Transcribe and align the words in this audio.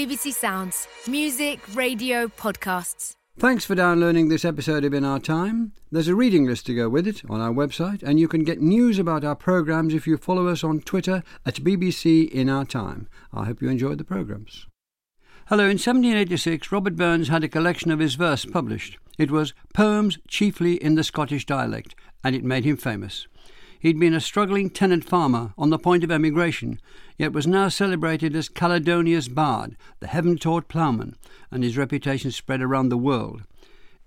BBC 0.00 0.32
Sounds. 0.32 0.88
Music, 1.06 1.60
radio, 1.74 2.26
podcasts. 2.26 3.12
Thanks 3.38 3.66
for 3.66 3.74
downloading 3.74 4.30
this 4.30 4.46
episode 4.46 4.82
of 4.82 4.94
In 4.94 5.04
Our 5.04 5.20
Time. 5.20 5.72
There's 5.92 6.08
a 6.08 6.14
reading 6.14 6.46
list 6.46 6.64
to 6.66 6.74
go 6.74 6.88
with 6.88 7.06
it 7.06 7.20
on 7.28 7.42
our 7.42 7.52
website, 7.52 8.02
and 8.02 8.18
you 8.18 8.26
can 8.26 8.42
get 8.42 8.62
news 8.62 8.98
about 8.98 9.24
our 9.24 9.36
programmes 9.36 9.92
if 9.92 10.06
you 10.06 10.16
follow 10.16 10.48
us 10.48 10.64
on 10.64 10.80
Twitter 10.80 11.22
at 11.44 11.56
BBC 11.56 12.30
In 12.30 12.48
Our 12.48 12.64
Time. 12.64 13.10
I 13.34 13.44
hope 13.44 13.60
you 13.60 13.68
enjoyed 13.68 13.98
the 13.98 14.04
programmes. 14.04 14.66
Hello, 15.48 15.64
in 15.64 15.76
1786, 15.76 16.72
Robert 16.72 16.96
Burns 16.96 17.28
had 17.28 17.44
a 17.44 17.48
collection 17.48 17.90
of 17.90 17.98
his 17.98 18.14
verse 18.14 18.46
published. 18.46 18.96
It 19.18 19.30
was 19.30 19.52
Poems 19.74 20.16
Chiefly 20.26 20.76
in 20.76 20.94
the 20.94 21.04
Scottish 21.04 21.44
Dialect, 21.44 21.94
and 22.24 22.34
it 22.34 22.42
made 22.42 22.64
him 22.64 22.78
famous. 22.78 23.28
He'd 23.80 23.98
been 23.98 24.14
a 24.14 24.20
struggling 24.20 24.68
tenant 24.68 25.04
farmer 25.04 25.54
on 25.56 25.70
the 25.70 25.78
point 25.78 26.04
of 26.04 26.10
emigration, 26.10 26.80
yet 27.20 27.34
was 27.34 27.46
now 27.46 27.68
celebrated 27.68 28.34
as 28.34 28.48
Caledonia's 28.48 29.28
bard, 29.28 29.76
the 30.00 30.06
heaven 30.06 30.38
taught 30.38 30.68
ploughman, 30.68 31.14
and 31.50 31.62
his 31.62 31.76
reputation 31.76 32.30
spread 32.30 32.62
around 32.62 32.88
the 32.88 32.96
world. 32.96 33.42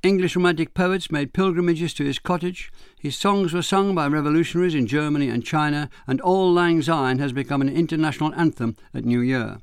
English 0.02 0.36
romantic 0.36 0.74
poets 0.74 1.12
made 1.12 1.32
pilgrimages 1.32 1.94
to 1.94 2.04
his 2.04 2.18
cottage. 2.18 2.72
His 3.00 3.16
songs 3.16 3.54
were 3.54 3.62
sung 3.62 3.94
by 3.94 4.08
revolutionaries 4.08 4.74
in 4.74 4.88
Germany 4.88 5.30
and 5.30 5.46
China, 5.46 5.92
and 6.08 6.22
Auld 6.22 6.56
Lang 6.56 6.82
Syne 6.82 7.20
has 7.20 7.32
become 7.32 7.62
an 7.62 7.70
international 7.70 8.34
anthem 8.34 8.76
at 8.96 9.06
New 9.06 9.20
Year. 9.20 9.60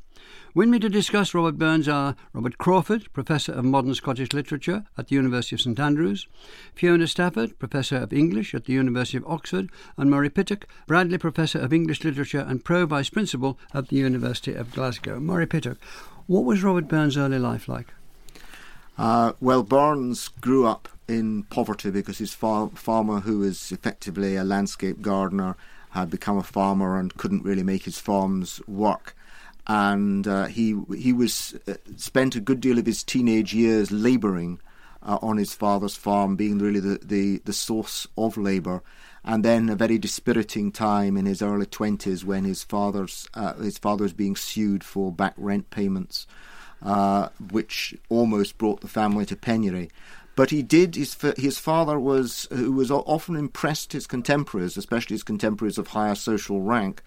With 0.52 0.68
me 0.68 0.80
to 0.80 0.88
discuss 0.88 1.32
Robert 1.32 1.58
Burns 1.58 1.86
are 1.86 2.16
Robert 2.32 2.58
Crawford, 2.58 3.12
Professor 3.12 3.52
of 3.52 3.64
Modern 3.64 3.94
Scottish 3.94 4.32
Literature 4.32 4.84
at 4.98 5.06
the 5.06 5.14
University 5.14 5.54
of 5.54 5.60
St 5.60 5.78
Andrews, 5.78 6.26
Fiona 6.74 7.06
Stafford, 7.06 7.56
Professor 7.60 7.98
of 7.98 8.12
English 8.12 8.52
at 8.52 8.64
the 8.64 8.72
University 8.72 9.16
of 9.16 9.26
Oxford, 9.28 9.70
and 9.96 10.10
Murray 10.10 10.28
Pittock, 10.28 10.66
Bradley 10.88 11.18
Professor 11.18 11.60
of 11.60 11.72
English 11.72 12.02
Literature 12.02 12.44
and 12.48 12.64
Pro 12.64 12.84
Vice 12.84 13.10
Principal 13.10 13.60
at 13.72 13.90
the 13.90 13.96
University 13.96 14.52
of 14.52 14.72
Glasgow. 14.72 15.20
Murray 15.20 15.46
Pittock, 15.46 15.78
what 16.26 16.44
was 16.44 16.64
Robert 16.64 16.88
Burns' 16.88 17.16
early 17.16 17.38
life 17.38 17.68
like? 17.68 17.94
Uh, 18.98 19.34
well, 19.40 19.62
Burns 19.62 20.26
grew 20.26 20.66
up 20.66 20.88
in 21.06 21.44
poverty 21.44 21.92
because 21.92 22.18
his 22.18 22.34
far- 22.34 22.70
farmer, 22.70 23.20
who 23.20 23.38
was 23.38 23.70
effectively 23.70 24.34
a 24.34 24.42
landscape 24.42 25.00
gardener, 25.00 25.54
had 25.90 26.10
become 26.10 26.38
a 26.38 26.42
farmer 26.42 26.98
and 26.98 27.16
couldn't 27.16 27.44
really 27.44 27.62
make 27.62 27.84
his 27.84 28.00
farms 28.00 28.60
work 28.66 29.14
and 29.66 30.26
uh, 30.26 30.46
he 30.46 30.76
he 30.96 31.12
was 31.12 31.54
uh, 31.68 31.74
spent 31.96 32.36
a 32.36 32.40
good 32.40 32.60
deal 32.60 32.78
of 32.78 32.86
his 32.86 33.04
teenage 33.04 33.54
years 33.54 33.90
labouring 33.90 34.60
uh, 35.02 35.18
on 35.22 35.36
his 35.36 35.54
father's 35.54 35.96
farm, 35.96 36.36
being 36.36 36.58
really 36.58 36.80
the, 36.80 36.98
the, 37.02 37.38
the 37.44 37.52
source 37.52 38.06
of 38.16 38.36
labour, 38.36 38.82
and 39.24 39.44
then 39.44 39.68
a 39.68 39.76
very 39.76 39.98
dispiriting 39.98 40.72
time 40.72 41.16
in 41.16 41.26
his 41.26 41.42
early 41.42 41.66
twenties 41.66 42.24
when 42.24 42.44
his 42.44 42.62
father's 42.62 43.28
uh, 43.34 43.54
his 43.54 43.78
father 43.78 44.04
was 44.04 44.12
being 44.12 44.36
sued 44.36 44.84
for 44.84 45.12
back 45.12 45.34
rent 45.36 45.70
payments, 45.70 46.26
uh, 46.82 47.28
which 47.50 47.94
almost 48.08 48.58
brought 48.58 48.80
the 48.80 48.88
family 48.88 49.26
to 49.26 49.36
penury. 49.36 49.90
But 50.36 50.50
he 50.50 50.62
did. 50.62 50.96
His 50.96 51.16
his 51.36 51.58
father 51.58 51.98
was 51.98 52.46
who 52.50 52.72
was 52.72 52.90
often 52.90 53.36
impressed 53.36 53.92
his 53.92 54.06
contemporaries, 54.06 54.76
especially 54.76 55.14
his 55.14 55.22
contemporaries 55.22 55.76
of 55.76 55.88
higher 55.88 56.14
social 56.14 56.62
rank, 56.62 57.02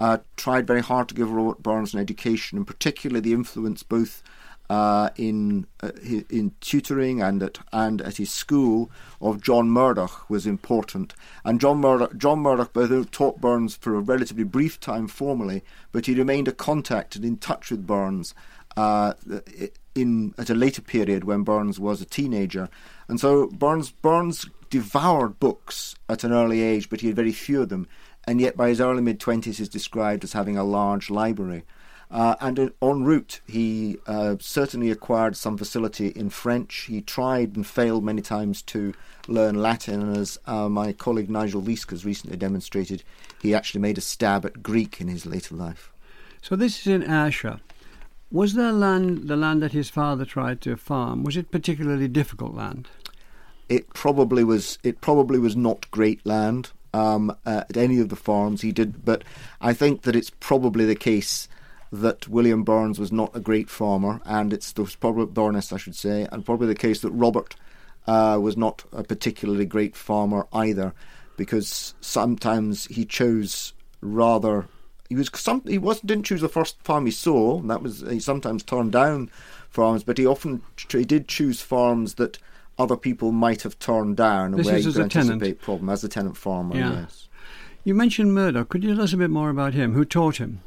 uh, 0.00 0.18
tried 0.36 0.66
very 0.66 0.82
hard 0.82 1.08
to 1.08 1.14
give 1.14 1.30
Robert 1.30 1.62
Burns 1.62 1.94
an 1.94 2.00
education, 2.00 2.58
and 2.58 2.66
particularly 2.66 3.20
the 3.20 3.32
influence 3.32 3.82
both 3.82 4.22
uh, 4.70 5.08
in 5.16 5.66
uh, 5.82 5.92
in 6.28 6.52
tutoring 6.60 7.22
and 7.22 7.42
at 7.42 7.58
and 7.72 8.02
at 8.02 8.18
his 8.18 8.30
school 8.30 8.90
of 9.20 9.42
John 9.42 9.70
Murdoch 9.70 10.28
was 10.28 10.46
important. 10.46 11.14
And 11.44 11.60
John 11.60 11.78
Murdoch, 11.78 12.16
John 12.16 12.40
Murdoch, 12.40 12.72
both 12.72 13.10
taught 13.10 13.40
Burns 13.40 13.76
for 13.76 13.94
a 13.94 14.00
relatively 14.00 14.44
brief 14.44 14.78
time 14.78 15.08
formally, 15.08 15.62
but 15.90 16.06
he 16.06 16.14
remained 16.14 16.48
a 16.48 16.52
contact 16.52 17.16
and 17.16 17.24
in 17.24 17.38
touch 17.38 17.70
with 17.70 17.86
Burns 17.86 18.34
uh, 18.76 19.14
in 19.94 20.34
at 20.36 20.50
a 20.50 20.54
later 20.54 20.82
period 20.82 21.24
when 21.24 21.42
Burns 21.42 21.80
was 21.80 22.02
a 22.02 22.06
teenager. 22.06 22.68
And 23.08 23.18
so 23.18 23.46
Burns 23.48 23.90
Burns 23.90 24.46
devoured 24.70 25.40
books 25.40 25.94
at 26.10 26.24
an 26.24 26.32
early 26.32 26.60
age, 26.60 26.90
but 26.90 27.00
he 27.00 27.06
had 27.06 27.16
very 27.16 27.32
few 27.32 27.62
of 27.62 27.70
them 27.70 27.88
and 28.26 28.40
yet 28.40 28.56
by 28.56 28.68
his 28.68 28.80
early 28.80 29.02
mid 29.02 29.20
20s 29.20 29.60
is 29.60 29.68
described 29.68 30.24
as 30.24 30.32
having 30.32 30.56
a 30.56 30.64
large 30.64 31.10
library. 31.10 31.64
Uh, 32.10 32.34
and 32.40 32.58
en 32.58 33.04
route, 33.04 33.40
he 33.46 33.98
uh, 34.06 34.36
certainly 34.40 34.90
acquired 34.90 35.36
some 35.36 35.58
facility 35.58 36.08
in 36.08 36.30
French. 36.30 36.86
He 36.88 37.02
tried 37.02 37.54
and 37.54 37.66
failed 37.66 38.02
many 38.02 38.22
times 38.22 38.62
to 38.62 38.94
learn 39.26 39.60
Latin, 39.60 40.00
and 40.00 40.16
as 40.16 40.38
uh, 40.46 40.70
my 40.70 40.92
colleague 40.92 41.28
Nigel 41.28 41.60
Leask 41.60 41.90
has 41.90 42.06
recently 42.06 42.38
demonstrated, 42.38 43.02
he 43.42 43.54
actually 43.54 43.82
made 43.82 43.98
a 43.98 44.02
stab 44.02 44.46
at 44.46 44.62
Greek 44.62 45.02
in 45.02 45.08
his 45.08 45.26
later 45.26 45.54
life. 45.54 45.92
So 46.40 46.56
this 46.56 46.80
is 46.80 46.86
in 46.86 47.02
Ayrshire. 47.02 47.60
Was 48.30 48.54
there 48.54 48.72
land, 48.72 49.28
the 49.28 49.36
land 49.36 49.62
that 49.62 49.72
his 49.72 49.90
father 49.90 50.24
tried 50.24 50.60
to 50.62 50.76
farm, 50.76 51.24
was 51.24 51.36
it 51.36 51.50
particularly 51.50 52.08
difficult 52.08 52.54
land? 52.54 52.88
It 53.68 53.92
probably 53.92 54.44
was. 54.44 54.78
It 54.82 55.02
probably 55.02 55.38
was 55.38 55.56
not 55.56 55.90
great 55.90 56.24
land 56.24 56.70
um, 56.98 57.30
uh, 57.46 57.64
at 57.68 57.76
any 57.76 58.00
of 58.00 58.08
the 58.08 58.16
farms 58.16 58.62
he 58.62 58.72
did. 58.72 59.04
But 59.04 59.22
I 59.60 59.72
think 59.72 60.02
that 60.02 60.16
it's 60.16 60.30
probably 60.40 60.84
the 60.84 60.96
case 60.96 61.48
that 61.92 62.28
William 62.28 62.64
Burns 62.64 62.98
was 62.98 63.12
not 63.12 63.34
a 63.34 63.40
great 63.40 63.70
farmer, 63.70 64.20
and 64.24 64.52
it's 64.52 64.72
the 64.72 64.84
probably 65.00 65.26
Burns, 65.26 65.72
I 65.72 65.78
should 65.78 65.94
say, 65.94 66.26
and 66.30 66.44
probably 66.44 66.66
the 66.66 66.74
case 66.74 67.00
that 67.00 67.10
Robert 67.12 67.54
uh, 68.06 68.38
was 68.40 68.56
not 68.56 68.84
a 68.92 69.02
particularly 69.02 69.64
great 69.64 69.96
farmer 69.96 70.46
either, 70.52 70.92
because 71.36 71.94
sometimes 72.00 72.86
he 72.86 73.04
chose 73.04 73.72
rather. 74.00 74.68
He 75.08 75.14
was 75.14 75.30
some. 75.34 75.62
He 75.66 75.78
was 75.78 76.00
didn't 76.00 76.26
choose 76.26 76.42
the 76.42 76.48
first 76.48 76.82
farm 76.82 77.06
he 77.06 77.12
saw. 77.12 77.58
and 77.58 77.70
that 77.70 77.82
was 77.82 78.00
he 78.00 78.20
sometimes 78.20 78.62
turned 78.62 78.92
down 78.92 79.30
farms, 79.70 80.04
but 80.04 80.18
he 80.18 80.26
often 80.26 80.60
he 80.90 81.04
did 81.04 81.28
choose 81.28 81.62
farms 81.62 82.14
that 82.14 82.38
other 82.78 82.96
people 82.96 83.32
might 83.32 83.62
have 83.62 83.78
turned 83.78 84.16
down 84.16 84.52
this 84.52 84.66
where 84.66 84.78
you 84.78 84.92
could 84.92 85.02
anticipate 85.02 85.38
tenant. 85.38 85.60
problem 85.60 85.90
as 85.90 86.04
a 86.04 86.08
tenant 86.08 86.36
farmer. 86.36 86.76
Yeah. 86.76 87.00
Yes. 87.00 87.28
You 87.84 87.94
mentioned 87.94 88.34
Murdoch. 88.34 88.68
Could 88.68 88.84
you 88.84 88.94
tell 88.94 89.04
us 89.04 89.12
a 89.12 89.16
bit 89.16 89.30
more 89.30 89.50
about 89.50 89.74
him? 89.74 89.94
Who 89.94 90.04
taught 90.04 90.36
him? 90.36 90.60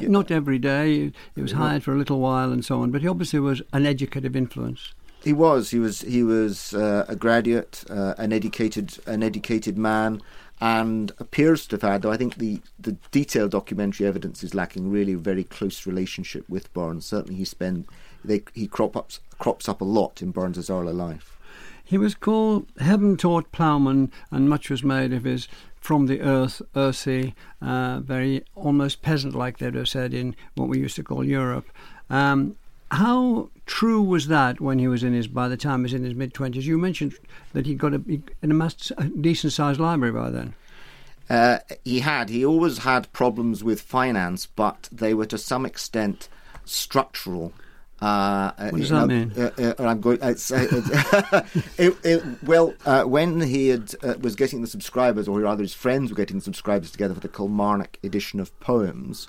Yeah. 0.00 0.08
Not 0.08 0.30
every 0.30 0.58
day. 0.58 1.12
He 1.34 1.42
was 1.42 1.52
hired 1.52 1.82
for 1.82 1.94
a 1.94 1.96
little 1.96 2.20
while 2.20 2.52
and 2.52 2.64
so 2.64 2.80
on, 2.82 2.90
but 2.90 3.00
he 3.00 3.08
obviously 3.08 3.40
was 3.40 3.62
an 3.72 3.86
educative 3.86 4.36
influence. 4.36 4.92
He 5.24 5.32
was. 5.32 5.70
He 5.70 5.78
was. 5.78 6.02
He 6.02 6.22
was 6.22 6.74
uh, 6.74 7.06
a 7.08 7.16
graduate, 7.16 7.82
uh, 7.90 8.14
an 8.18 8.32
educated, 8.32 8.98
an 9.06 9.22
educated 9.22 9.78
man, 9.78 10.20
and 10.60 11.12
appears 11.18 11.66
to 11.68 11.76
have 11.76 11.82
had. 11.82 12.02
Though 12.02 12.12
I 12.12 12.16
think 12.16 12.36
the 12.36 12.60
the 12.78 12.92
detailed 13.10 13.50
documentary 13.52 14.06
evidence 14.06 14.44
is 14.44 14.54
lacking. 14.54 14.90
Really, 14.90 15.14
a 15.14 15.18
very 15.18 15.44
close 15.44 15.86
relationship 15.86 16.48
with 16.48 16.72
Burns. 16.74 17.06
Certainly, 17.06 17.36
he 17.36 17.44
spent. 17.44 17.88
They, 18.24 18.42
he 18.54 18.66
crop 18.66 18.96
up, 18.96 19.10
crops 19.38 19.68
up 19.68 19.80
a 19.80 19.84
lot 19.84 20.22
in 20.22 20.30
Burns's 20.30 20.70
early 20.70 20.92
life. 20.92 21.36
He 21.84 21.98
was 21.98 22.14
called 22.14 22.66
Heaven 22.80 23.16
Taught 23.16 23.52
Ploughman, 23.52 24.10
and 24.30 24.48
much 24.48 24.70
was 24.70 24.82
made 24.82 25.12
of 25.12 25.24
his 25.24 25.46
from 25.80 26.06
the 26.06 26.20
earth, 26.20 26.60
earthy, 26.74 27.32
uh, 27.62 28.00
very 28.00 28.44
almost 28.56 29.02
peasant 29.02 29.36
like 29.36 29.58
they'd 29.58 29.76
have 29.76 29.88
said 29.88 30.12
in 30.12 30.34
what 30.56 30.68
we 30.68 30.80
used 30.80 30.96
to 30.96 31.04
call 31.04 31.24
Europe. 31.24 31.66
Um, 32.10 32.56
how 32.90 33.50
true 33.66 34.02
was 34.02 34.26
that 34.26 34.60
when 34.60 34.80
he 34.80 34.88
was 34.88 35.04
in 35.04 35.12
his, 35.12 35.28
by 35.28 35.46
the 35.46 35.56
time 35.56 35.80
he 35.80 35.82
was 35.84 35.94
in 35.94 36.02
his 36.02 36.14
mid 36.14 36.34
20s? 36.34 36.62
You 36.62 36.76
mentioned 36.76 37.16
that 37.52 37.66
he 37.66 37.74
got 37.74 37.94
a, 37.94 38.02
he, 38.06 38.20
a 38.42 39.04
decent 39.04 39.52
sized 39.52 39.78
library 39.78 40.12
by 40.12 40.30
then. 40.30 40.54
Uh, 41.28 41.58
he 41.84 42.00
had. 42.00 42.30
He 42.30 42.44
always 42.44 42.78
had 42.78 43.12
problems 43.12 43.64
with 43.64 43.80
finance, 43.80 44.46
but 44.46 44.88
they 44.92 45.14
were 45.14 45.26
to 45.26 45.38
some 45.38 45.66
extent 45.66 46.28
structural. 46.64 47.52
Uh, 48.00 48.52
what 48.70 48.78
does 48.78 48.90
that 48.90 49.06
mean? 49.06 49.32
Uh, 49.36 49.50
uh, 49.58 49.74
I'm 49.78 50.00
going. 50.00 50.20
Uh, 50.20 50.28
it, 51.78 51.96
it, 52.04 52.22
well, 52.42 52.74
uh, 52.84 53.04
when 53.04 53.40
he 53.40 53.68
had, 53.68 53.94
uh, 54.02 54.14
was 54.20 54.36
getting 54.36 54.60
the 54.60 54.66
subscribers, 54.66 55.26
or 55.26 55.40
rather 55.40 55.62
his 55.62 55.72
friends 55.72 56.10
were 56.10 56.16
getting 56.16 56.36
the 56.36 56.44
subscribers 56.44 56.90
together 56.90 57.14
for 57.14 57.20
the 57.20 57.28
Kilmarnock 57.28 57.98
edition 58.04 58.38
of 58.38 58.58
poems, 58.60 59.28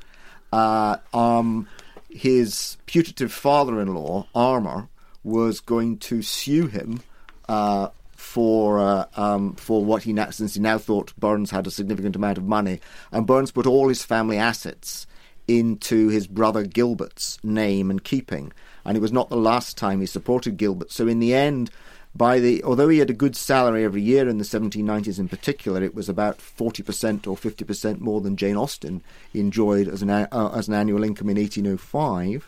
um, 0.51 1.67
his 2.09 2.77
putative 2.87 3.31
father-in-law, 3.31 4.27
Armour, 4.35 4.89
was 5.23 5.61
going 5.61 5.97
to 5.99 6.21
sue 6.21 6.67
him 6.67 6.99
for 7.47 9.07
um, 9.15 9.55
for 9.55 9.85
what 9.85 10.03
he 10.03 10.11
now, 10.11 10.29
since 10.29 10.55
he 10.55 10.59
now 10.59 10.77
thought 10.77 11.13
Burns 11.17 11.51
had 11.51 11.67
a 11.67 11.71
significant 11.71 12.17
amount 12.17 12.37
of 12.37 12.43
money, 12.43 12.81
and 13.13 13.25
Burns 13.25 13.51
put 13.51 13.65
all 13.65 13.87
his 13.87 14.03
family 14.03 14.37
assets 14.37 15.07
into 15.47 16.09
his 16.09 16.27
brother 16.27 16.63
Gilbert's 16.63 17.37
name 17.43 17.89
and 17.89 18.03
keeping. 18.03 18.51
And 18.83 18.97
it 18.97 19.01
was 19.01 19.11
not 19.11 19.29
the 19.29 19.37
last 19.37 19.77
time 19.77 19.99
he 19.99 20.05
supported 20.05 20.57
Gilbert. 20.57 20.91
So 20.91 21.07
in 21.07 21.19
the 21.19 21.33
end, 21.33 21.71
by 22.15 22.39
the 22.39 22.63
although 22.63 22.89
he 22.89 22.99
had 22.99 23.09
a 23.09 23.13
good 23.13 23.35
salary 23.35 23.83
every 23.83 24.01
year 24.01 24.27
in 24.27 24.39
the 24.39 24.43
1790s 24.43 25.19
in 25.19 25.29
particular, 25.29 25.83
it 25.83 25.93
was 25.93 26.09
about 26.09 26.39
40% 26.39 27.27
or 27.27 27.37
50% 27.37 27.99
more 27.99 28.21
than 28.21 28.35
Jane 28.35 28.57
Austen 28.57 29.03
enjoyed 29.33 29.87
as 29.87 30.01
an 30.01 30.09
uh, 30.09 30.51
as 30.53 30.67
an 30.67 30.73
annual 30.73 31.03
income 31.03 31.29
in 31.29 31.37
1805. 31.37 32.47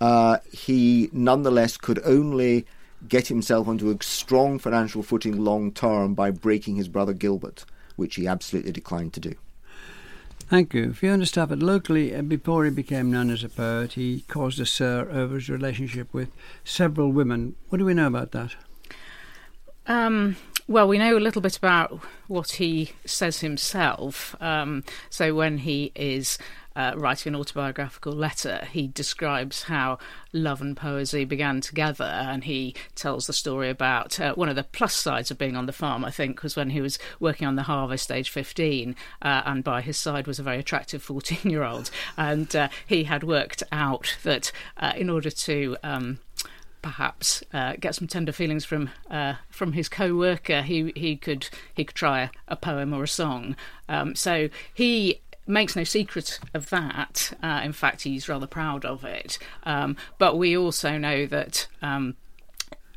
Uh, 0.00 0.38
he 0.50 1.08
nonetheless 1.12 1.76
could 1.76 2.00
only 2.04 2.66
get 3.08 3.28
himself 3.28 3.68
onto 3.68 3.90
a 3.90 4.02
strong 4.02 4.58
financial 4.58 5.02
footing 5.02 5.38
long 5.38 5.72
term 5.72 6.14
by 6.14 6.30
breaking 6.30 6.76
his 6.76 6.88
brother 6.88 7.14
Gilbert, 7.14 7.64
which 7.96 8.16
he 8.16 8.26
absolutely 8.26 8.72
declined 8.72 9.12
to 9.14 9.20
do. 9.20 9.34
Thank 10.50 10.74
you. 10.74 10.92
Fiona 10.92 11.26
Stafford, 11.26 11.62
locally, 11.62 12.12
uh, 12.12 12.22
before 12.22 12.64
he 12.64 12.72
became 12.72 13.08
known 13.08 13.30
as 13.30 13.44
a 13.44 13.48
poet, 13.48 13.92
he 13.92 14.24
caused 14.26 14.58
a 14.58 14.66
stir 14.66 15.08
over 15.08 15.36
his 15.36 15.48
relationship 15.48 16.12
with 16.12 16.32
several 16.64 17.12
women. 17.12 17.54
What 17.68 17.78
do 17.78 17.84
we 17.84 17.94
know 17.94 18.08
about 18.08 18.32
that? 18.32 18.56
Um, 19.86 20.34
well, 20.66 20.88
we 20.88 20.98
know 20.98 21.16
a 21.16 21.20
little 21.20 21.40
bit 21.40 21.56
about 21.56 22.00
what 22.26 22.50
he 22.54 22.90
says 23.04 23.42
himself. 23.42 24.34
Um, 24.42 24.82
so 25.08 25.36
when 25.36 25.58
he 25.58 25.92
is 25.94 26.36
uh, 26.76 26.92
writing 26.96 27.34
an 27.34 27.40
autobiographical 27.40 28.12
letter, 28.12 28.66
he 28.70 28.86
describes 28.86 29.64
how 29.64 29.98
love 30.32 30.60
and 30.60 30.76
poesy 30.76 31.26
began 31.26 31.60
together, 31.60 32.04
and 32.04 32.44
he 32.44 32.74
tells 32.94 33.26
the 33.26 33.32
story 33.32 33.70
about 33.70 34.20
uh, 34.20 34.34
one 34.34 34.48
of 34.48 34.56
the 34.56 34.64
plus 34.64 34.94
sides 34.94 35.30
of 35.30 35.38
being 35.38 35.56
on 35.56 35.66
the 35.66 35.72
farm. 35.72 36.04
I 36.04 36.10
think 36.10 36.42
was 36.42 36.56
when 36.56 36.70
he 36.70 36.80
was 36.80 36.98
working 37.18 37.48
on 37.48 37.56
the 37.56 37.64
harvest, 37.64 38.10
age 38.10 38.30
fifteen, 38.30 38.96
uh, 39.22 39.42
and 39.44 39.64
by 39.64 39.80
his 39.80 39.98
side 39.98 40.26
was 40.26 40.38
a 40.38 40.44
very 40.44 40.58
attractive 40.58 41.02
fourteen-year-old, 41.02 41.90
and 42.16 42.54
uh, 42.54 42.68
he 42.86 43.04
had 43.04 43.24
worked 43.24 43.62
out 43.72 44.16
that 44.22 44.52
uh, 44.76 44.92
in 44.96 45.10
order 45.10 45.30
to 45.30 45.76
um, 45.82 46.18
perhaps 46.82 47.42
uh, 47.52 47.74
get 47.78 47.94
some 47.94 48.08
tender 48.08 48.32
feelings 48.32 48.64
from 48.64 48.90
uh, 49.10 49.34
from 49.50 49.72
his 49.72 49.88
co-worker, 49.88 50.62
he 50.62 50.92
he 50.96 51.16
could 51.16 51.48
he 51.74 51.84
could 51.84 51.96
try 51.96 52.22
a, 52.22 52.30
a 52.48 52.56
poem 52.56 52.94
or 52.94 53.02
a 53.02 53.08
song. 53.08 53.56
Um, 53.88 54.14
so 54.14 54.48
he 54.72 55.20
makes 55.46 55.76
no 55.76 55.84
secret 55.84 56.38
of 56.54 56.70
that. 56.70 57.32
Uh, 57.42 57.60
in 57.64 57.72
fact, 57.72 58.02
he's 58.02 58.28
rather 58.28 58.46
proud 58.46 58.84
of 58.84 59.04
it. 59.04 59.38
Um, 59.64 59.96
but 60.18 60.36
we 60.38 60.56
also 60.56 60.98
know 60.98 61.26
that 61.26 61.66
um, 61.82 62.16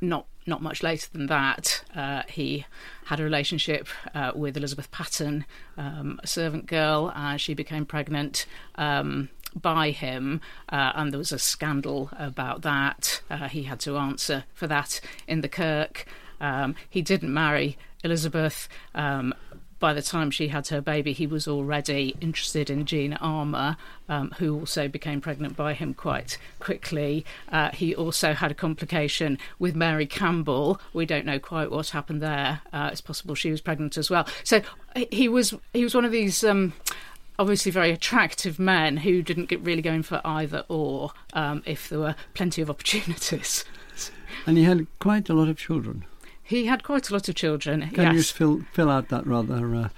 not 0.01 0.25
not 0.45 0.61
much 0.61 0.83
later 0.83 1.07
than 1.13 1.27
that, 1.27 1.83
uh, 1.95 2.23
he 2.27 2.65
had 3.05 3.19
a 3.19 3.23
relationship 3.23 3.87
uh, 4.13 4.31
with 4.35 4.57
Elizabeth 4.57 4.91
Paton, 4.91 5.45
um, 5.77 6.19
a 6.21 6.27
servant 6.27 6.65
girl. 6.65 7.13
Uh, 7.15 7.37
she 7.37 7.53
became 7.53 7.85
pregnant 7.85 8.45
um, 8.75 9.29
by 9.55 9.91
him, 9.91 10.41
uh, 10.69 10.91
and 10.95 11.13
there 11.13 11.17
was 11.17 11.31
a 11.31 11.39
scandal 11.39 12.09
about 12.17 12.61
that. 12.63 13.21
Uh, 13.29 13.47
he 13.47 13.63
had 13.63 13.79
to 13.81 13.97
answer 13.97 14.43
for 14.53 14.67
that 14.67 14.99
in 15.27 15.41
the 15.41 15.49
Kirk. 15.49 16.05
Um, 16.41 16.75
he 16.89 17.01
didn't 17.01 17.33
marry 17.33 17.77
Elizabeth. 18.03 18.67
Um, 18.93 19.33
by 19.83 19.91
the 19.91 20.01
time 20.01 20.31
she 20.31 20.47
had 20.47 20.65
her 20.69 20.79
baby, 20.79 21.11
he 21.11 21.27
was 21.27 21.45
already 21.45 22.15
interested 22.21 22.69
in 22.69 22.85
Jean 22.85 23.15
Armour, 23.15 23.75
um, 24.07 24.33
who 24.37 24.57
also 24.57 24.87
became 24.87 25.19
pregnant 25.19 25.57
by 25.57 25.73
him 25.73 25.93
quite 25.93 26.37
quickly. 26.61 27.25
Uh, 27.51 27.69
he 27.71 27.93
also 27.93 28.31
had 28.31 28.49
a 28.49 28.53
complication 28.53 29.37
with 29.59 29.75
Mary 29.75 30.05
Campbell. 30.05 30.79
We 30.93 31.05
don't 31.05 31.25
know 31.25 31.37
quite 31.37 31.69
what 31.69 31.89
happened 31.89 32.21
there. 32.21 32.61
Uh, 32.71 32.91
it's 32.93 33.01
possible 33.01 33.35
she 33.35 33.51
was 33.51 33.59
pregnant 33.59 33.97
as 33.97 34.09
well. 34.09 34.25
So 34.45 34.61
he 35.11 35.27
was 35.27 35.53
he 35.73 35.83
was 35.83 35.93
one 35.93 36.05
of 36.05 36.13
these. 36.13 36.45
Um, 36.45 36.71
obviously 37.37 37.71
very 37.71 37.91
attractive 37.91 38.59
men 38.59 38.95
who 38.95 39.21
didn't 39.21 39.47
get 39.49 39.59
really 39.61 39.81
going 39.81 40.03
for 40.03 40.21
either 40.23 40.63
or 40.69 41.11
um, 41.33 41.63
if 41.65 41.89
there 41.89 41.99
were 41.99 42.15
plenty 42.35 42.61
of 42.61 42.69
opportunities. 42.69 43.65
And 44.45 44.57
he 44.57 44.63
had 44.63 44.87
quite 44.99 45.29
a 45.29 45.33
lot 45.33 45.49
of 45.49 45.57
children. 45.57 46.05
He 46.43 46.65
had 46.65 46.83
quite 46.83 47.09
a 47.09 47.13
lot 47.13 47.29
of 47.29 47.35
children. 47.35 47.89
Can 47.89 48.03
yes. 48.03 48.13
you 48.13 48.19
just 48.19 48.33
fill 48.33 48.61
fill 48.73 48.89
out 48.89 49.09
that 49.09 49.25
rather 49.25 49.75
uh, 49.75 49.89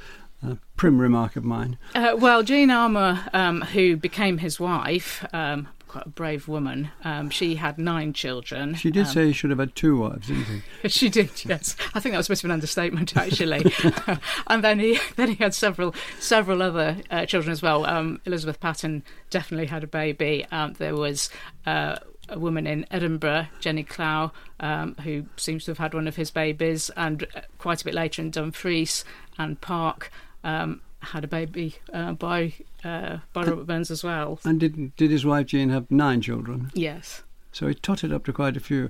uh, 0.45 0.55
prim 0.77 0.99
remark 0.99 1.35
of 1.35 1.43
mine? 1.43 1.77
Uh, 1.93 2.15
well, 2.17 2.43
Jean 2.43 2.69
Armour, 2.69 3.25
um, 3.33 3.61
who 3.61 3.97
became 3.97 4.37
his 4.37 4.59
wife, 4.59 5.25
um, 5.33 5.67
quite 5.87 6.05
a 6.05 6.09
brave 6.09 6.47
woman. 6.47 6.91
Um, 7.03 7.29
she 7.29 7.55
had 7.55 7.77
nine 7.77 8.11
children. 8.13 8.75
She 8.75 8.91
did 8.91 9.07
Um, 9.07 9.13
say 9.13 9.27
he 9.27 9.33
should 9.33 9.49
have 9.49 9.59
had 9.59 9.75
two 9.75 9.97
wives, 9.97 10.27
didn't 10.27 10.61
he? 10.83 10.89
she 10.89 11.09
did, 11.09 11.29
yes. 11.45 11.75
I 11.93 11.99
think 11.99 12.13
that 12.13 12.17
was 12.17 12.25
supposed 12.27 12.41
to 12.41 12.47
be 12.47 12.49
an 12.49 12.53
understatement, 12.53 13.15
actually. 13.15 13.73
and 14.47 14.63
then 14.63 14.79
he 14.79 14.99
then 15.15 15.29
he 15.29 15.35
had 15.35 15.53
several 15.53 15.95
several 16.19 16.61
other 16.61 16.97
uh, 17.09 17.25
children 17.25 17.51
as 17.51 17.61
well. 17.61 17.85
Um, 17.85 18.19
Elizabeth 18.25 18.59
Paton 18.59 19.03
definitely 19.29 19.67
had 19.67 19.83
a 19.83 19.87
baby. 19.87 20.45
Um, 20.51 20.73
there 20.73 20.95
was. 20.95 21.29
Uh, 21.65 21.95
a 22.29 22.39
woman 22.39 22.65
in 22.67 22.85
Edinburgh, 22.91 23.47
Jenny 23.59 23.83
Clow, 23.83 24.31
um, 24.59 24.95
who 25.03 25.25
seems 25.37 25.65
to 25.65 25.71
have 25.71 25.77
had 25.77 25.93
one 25.93 26.07
of 26.07 26.15
his 26.15 26.31
babies, 26.31 26.89
and 26.95 27.23
uh, 27.35 27.41
quite 27.57 27.81
a 27.81 27.85
bit 27.85 27.93
later 27.93 28.21
in 28.21 28.31
Dumfries 28.31 29.03
Anna 29.37 29.55
Park 29.55 30.11
um, 30.43 30.81
had 30.99 31.23
a 31.23 31.27
baby 31.27 31.75
uh, 31.93 32.13
by 32.13 32.53
uh, 32.83 33.17
by 33.33 33.43
Robert 33.43 33.67
Burns 33.67 33.91
as 33.91 34.03
well. 34.03 34.39
And 34.43 34.59
did 34.59 34.95
did 34.95 35.11
his 35.11 35.25
wife 35.25 35.47
Jean 35.47 35.69
have 35.69 35.89
nine 35.91 36.21
children? 36.21 36.71
Yes. 36.73 37.23
So 37.51 37.67
he 37.67 37.73
totted 37.75 38.11
up 38.11 38.25
to 38.25 38.33
quite 38.33 38.57
a 38.57 38.59
few. 38.59 38.89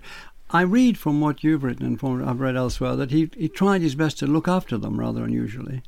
I 0.51 0.61
read 0.61 0.97
from 0.99 1.21
what 1.21 1.43
you've 1.43 1.63
written 1.63 1.85
and 1.87 1.99
from 1.99 2.19
what 2.19 2.27
I've 2.29 2.39
read 2.39 2.55
elsewhere 2.55 2.95
that 2.97 3.09
he, 3.09 3.31
he 3.35 3.49
tried 3.49 3.81
his 3.81 3.95
best 3.95 4.19
to 4.19 4.27
look 4.27 4.47
after 4.47 4.77
them 4.77 4.99
rather 4.99 5.23
unusually. 5.23 5.81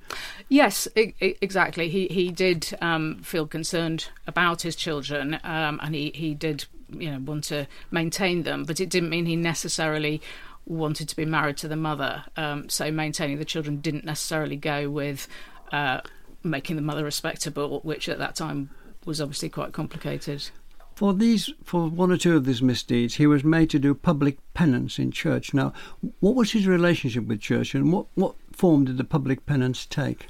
Yes, 0.50 0.88
I- 0.98 1.14
I- 1.22 1.36
exactly. 1.42 1.90
He 1.90 2.08
he 2.08 2.32
did 2.32 2.76
um, 2.82 3.20
feel 3.24 3.46
concerned 3.46 4.10
about 4.26 4.64
his 4.64 4.76
children, 4.76 5.36
um, 5.44 5.80
and 5.84 5.94
he, 5.94 6.12
he 6.16 6.34
did 6.34 6.66
you 6.90 7.12
know 7.12 7.20
want 7.20 7.46
to 7.46 7.68
maintain 7.92 8.44
them, 8.44 8.64
but 8.64 8.80
it 8.80 8.90
didn't 8.90 9.10
mean 9.10 9.26
he 9.26 9.36
necessarily 9.36 10.22
wanted 10.66 11.08
to 11.10 11.16
be 11.16 11.26
married 11.26 11.58
to 11.58 11.68
the 11.68 11.76
mother. 11.76 12.26
Um, 12.36 12.70
so 12.70 12.92
maintaining 12.92 13.40
the 13.40 13.46
children 13.46 13.78
didn't 13.78 14.06
necessarily 14.06 14.58
go 14.58 14.90
with 14.90 15.28
uh, 15.72 16.02
making 16.44 16.76
the 16.76 16.82
mother 16.82 17.04
respectable, 17.04 17.80
which 17.82 18.10
at 18.10 18.20
that 18.20 18.36
time 18.36 18.70
was 19.06 19.22
obviously 19.22 19.50
quite 19.50 19.72
complicated. 19.72 20.50
For 20.96 21.14
these, 21.14 21.54
for 21.64 21.88
one 21.88 22.12
or 22.12 22.18
two 22.18 22.36
of 22.36 22.46
these 22.46 22.62
misdeeds, 22.62 23.16
he 23.16 23.28
was 23.28 23.44
made 23.44 23.70
to 23.70 23.80
do 23.80 23.94
public 23.94 24.40
penance 24.56 24.98
in 24.98 25.12
church. 25.12 25.54
Now, 25.54 25.72
what 26.20 26.36
was 26.36 26.52
his 26.52 26.68
relationship 26.68 27.26
with 27.26 27.40
church, 27.40 27.76
and 27.76 27.94
what, 27.94 28.08
what 28.16 28.36
form 28.52 28.86
did 28.86 28.98
the 28.98 29.04
public 29.04 29.46
penance 29.46 29.86
take? 29.86 30.26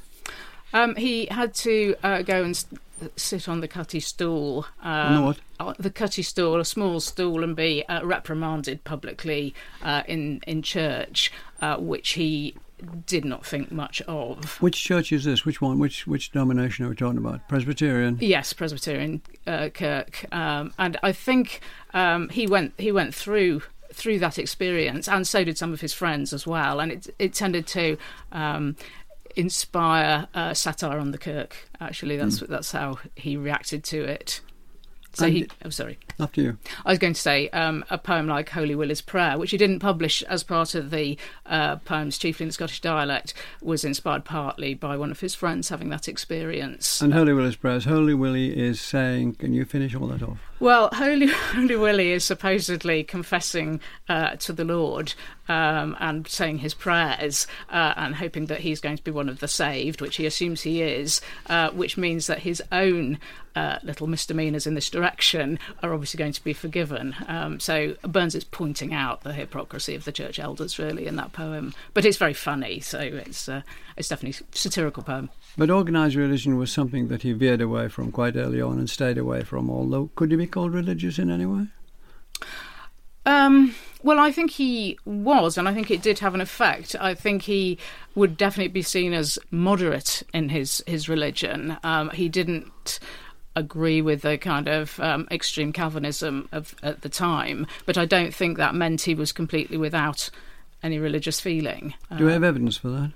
Um, 0.78 0.96
he 0.96 1.28
had 1.32 1.54
to 1.56 1.96
uh, 2.04 2.22
go 2.22 2.44
and 2.44 2.66
sit 3.16 3.48
on 3.50 3.62
the 3.62 3.68
cutty 3.68 4.00
stool. 4.00 4.66
Um, 4.82 4.92
On 4.92 5.16
the 5.16 5.22
what? 5.22 5.40
uh, 5.60 5.74
The 5.80 5.90
cutty 5.90 6.22
stool, 6.22 6.60
a 6.60 6.66
small 6.66 7.00
stool, 7.00 7.44
and 7.44 7.56
be 7.56 7.84
uh, 7.88 8.06
reprimanded 8.06 8.84
publicly 8.84 9.54
uh, 9.82 10.04
in 10.08 10.42
in 10.46 10.62
church, 10.62 11.32
uh, 11.62 11.78
which 11.78 12.10
he 12.12 12.56
did 13.08 13.26
not 13.26 13.44
think 13.44 13.72
much 13.72 14.02
of. 14.04 14.62
Which 14.62 14.84
church 14.84 15.12
is 15.12 15.24
this? 15.24 15.46
Which 15.46 15.62
one? 15.62 15.80
Which 15.80 16.06
which 16.06 16.32
denomination 16.32 16.86
are 16.86 16.90
we 16.90 16.96
talking 16.96 17.18
about? 17.18 17.48
Presbyterian. 17.48 18.18
Yes, 18.22 18.54
Presbyterian 18.54 19.22
uh, 19.48 19.70
Kirk, 19.70 20.26
um, 20.32 20.74
and 20.78 20.98
I 21.02 21.12
think 21.12 21.62
um, 21.94 22.30
he 22.30 22.46
went 22.46 22.74
he 22.78 22.92
went 22.92 23.16
through 23.16 23.64
through 23.94 24.20
that 24.20 24.38
experience, 24.38 25.08
and 25.08 25.26
so 25.28 25.44
did 25.44 25.58
some 25.58 25.74
of 25.74 25.82
his 25.82 25.94
friends 25.94 26.34
as 26.34 26.46
well, 26.46 26.80
and 26.80 26.92
it 26.92 27.08
it 27.18 27.34
tended 27.34 27.66
to. 27.68 27.98
Um, 28.32 28.76
inspire 29.38 30.28
uh, 30.34 30.54
satire 30.54 31.00
on 31.00 31.12
the 31.12 31.18
Kirk. 31.18 31.56
Actually, 31.80 32.18
that's 32.18 32.40
that's 32.40 32.72
how 32.72 33.00
he 33.16 33.38
reacted 33.38 33.84
to 33.86 34.04
it. 34.04 34.42
So 35.14 35.26
And 35.26 35.34
he. 35.34 35.42
it- 35.44 35.52
Oh, 35.66 35.70
sorry. 35.70 35.98
After 36.20 36.42
you. 36.42 36.58
I 36.86 36.90
was 36.92 37.00
going 37.00 37.14
to 37.14 37.20
say 37.22 37.50
um, 37.50 37.84
a 37.90 37.98
poem 37.98 38.28
like 38.28 38.50
Holy 38.50 38.76
Willie's 38.76 39.02
Prayer, 39.02 39.38
which 39.38 39.52
he 39.52 39.58
didn't 39.58 39.80
publish 39.80 40.22
as 40.24 40.44
part 40.44 40.74
of 40.76 40.90
the 40.92 41.18
uh, 41.46 41.78
poems, 41.78 42.18
chiefly 42.18 42.44
in 42.44 42.50
the 42.50 42.54
Scottish 42.54 42.82
dialect, 42.82 43.34
was 43.62 43.84
inspired 43.84 44.26
partly 44.26 44.74
by 44.74 44.96
one 44.98 45.12
of 45.12 45.20
his 45.20 45.34
friends 45.36 45.70
having 45.70 45.90
that 45.90 46.08
experience. 46.08 47.02
And 47.02 47.14
Holy 47.14 47.34
Willie's 47.34 47.56
prayers. 47.56 47.86
Holy 47.86 48.14
Willie 48.14 48.56
is 48.58 48.80
saying, 48.82 49.36
"Can 49.36 49.54
you 49.54 49.66
finish 49.66 49.96
all 49.96 50.08
that 50.08 50.22
off?" 50.24 50.40
Well, 50.60 50.90
Holy 50.92 51.28
Holy 51.54 51.76
Willie 51.76 52.12
is 52.12 52.24
supposedly 52.24 53.04
confessing 53.04 53.80
uh, 54.10 54.38
to 54.38 54.54
the 54.54 54.66
Lord 54.66 55.14
um, 55.48 55.96
and 56.00 56.28
saying 56.28 56.60
his 56.60 56.74
prayers 56.74 57.46
uh, 57.70 57.94
and 57.96 58.16
hoping 58.16 58.48
that 58.48 58.62
he's 58.62 58.82
going 58.82 58.98
to 58.98 59.04
be 59.04 59.12
one 59.12 59.30
of 59.30 59.40
the 59.40 59.48
saved, 59.48 60.02
which 60.02 60.16
he 60.16 60.26
assumes 60.26 60.64
he 60.64 60.82
is, 60.82 61.22
uh, 61.48 61.70
which 61.70 61.96
means 61.96 62.26
that 62.26 62.40
his 62.40 62.64
own 62.72 63.20
uh, 63.56 63.78
little 63.84 64.08
misdemeanours 64.08 64.66
in 64.66 64.74
this 64.74 64.90
direction 64.90 65.60
are 65.84 65.94
obviously 65.94 66.18
going 66.18 66.34
to 66.34 66.44
be 66.44 66.54
forgiven. 66.54 67.16
Um, 67.28 67.60
so 67.60 67.96
Burns 68.02 68.34
is 68.34 68.44
pointing 68.44 68.96
out 68.96 69.22
the 69.22 69.34
hypocrisy 69.34 69.94
of 69.94 70.06
the 70.06 70.12
church 70.12 70.40
elders, 70.40 70.80
really, 70.80 71.06
in 71.06 71.18
that 71.18 71.34
poem. 71.34 71.74
But 71.94 72.04
it's 72.04 72.18
very 72.18 72.34
funny, 72.34 72.80
so 72.80 73.00
it's 73.00 73.48
uh, 73.48 73.62
it's 73.96 74.08
definitely 74.08 74.44
a 74.52 74.58
satirical 74.58 75.04
poem. 75.04 75.30
But 75.58 75.72
organised 75.72 76.16
religion 76.16 76.58
was 76.58 76.72
something 76.72 77.08
that 77.08 77.24
he 77.24 77.34
veered 77.34 77.62
away 77.62 77.88
from 77.90 78.12
quite 78.12 78.36
early 78.36 78.62
on 78.62 78.78
and 78.78 78.90
stayed 78.90 79.18
away 79.18 79.44
from. 79.44 79.70
Although, 79.70 80.12
could 80.16 80.30
he 80.32 80.38
be 80.38 80.46
called 80.46 80.74
religious 80.74 81.18
in 81.18 81.32
any 81.32 81.46
way? 81.48 81.68
Um, 83.26 83.76
well, 84.04 84.20
I 84.20 84.32
think 84.32 84.52
he 84.52 84.98
was, 85.04 85.58
and 85.58 85.68
I 85.68 85.74
think 85.74 85.92
it 85.92 86.02
did 86.02 86.20
have 86.20 86.36
an 86.36 86.42
effect. 86.42 86.96
I 87.00 87.14
think 87.14 87.42
he 87.42 87.78
would 88.16 88.38
definitely 88.38 88.70
be 88.72 88.82
seen 88.84 89.14
as 89.14 89.38
moderate 89.52 90.24
in 90.34 90.50
his 90.50 90.84
his 90.88 91.10
religion. 91.10 91.78
Um, 91.84 92.10
he 92.12 92.30
didn't 92.30 93.00
agree 93.56 94.02
with 94.02 94.22
the 94.22 94.38
kind 94.38 94.68
of 94.68 95.00
um, 95.00 95.28
extreme 95.32 95.74
Calvinism 95.74 96.48
of 96.52 96.76
at 96.84 97.02
the 97.02 97.10
time, 97.10 97.66
but 97.86 97.98
I 97.98 98.06
don't 98.06 98.34
think 98.34 98.58
that 98.58 98.76
meant 98.76 99.02
he 99.02 99.16
was 99.16 99.32
completely 99.32 99.76
without 99.78 100.30
any 100.84 101.00
religious 101.00 101.42
feeling. 101.42 101.96
Do 102.18 102.26
we 102.26 102.30
Uh, 102.32 102.34
have 102.36 102.44
evidence 102.44 102.78
for 102.78 102.90
that? 102.90 103.12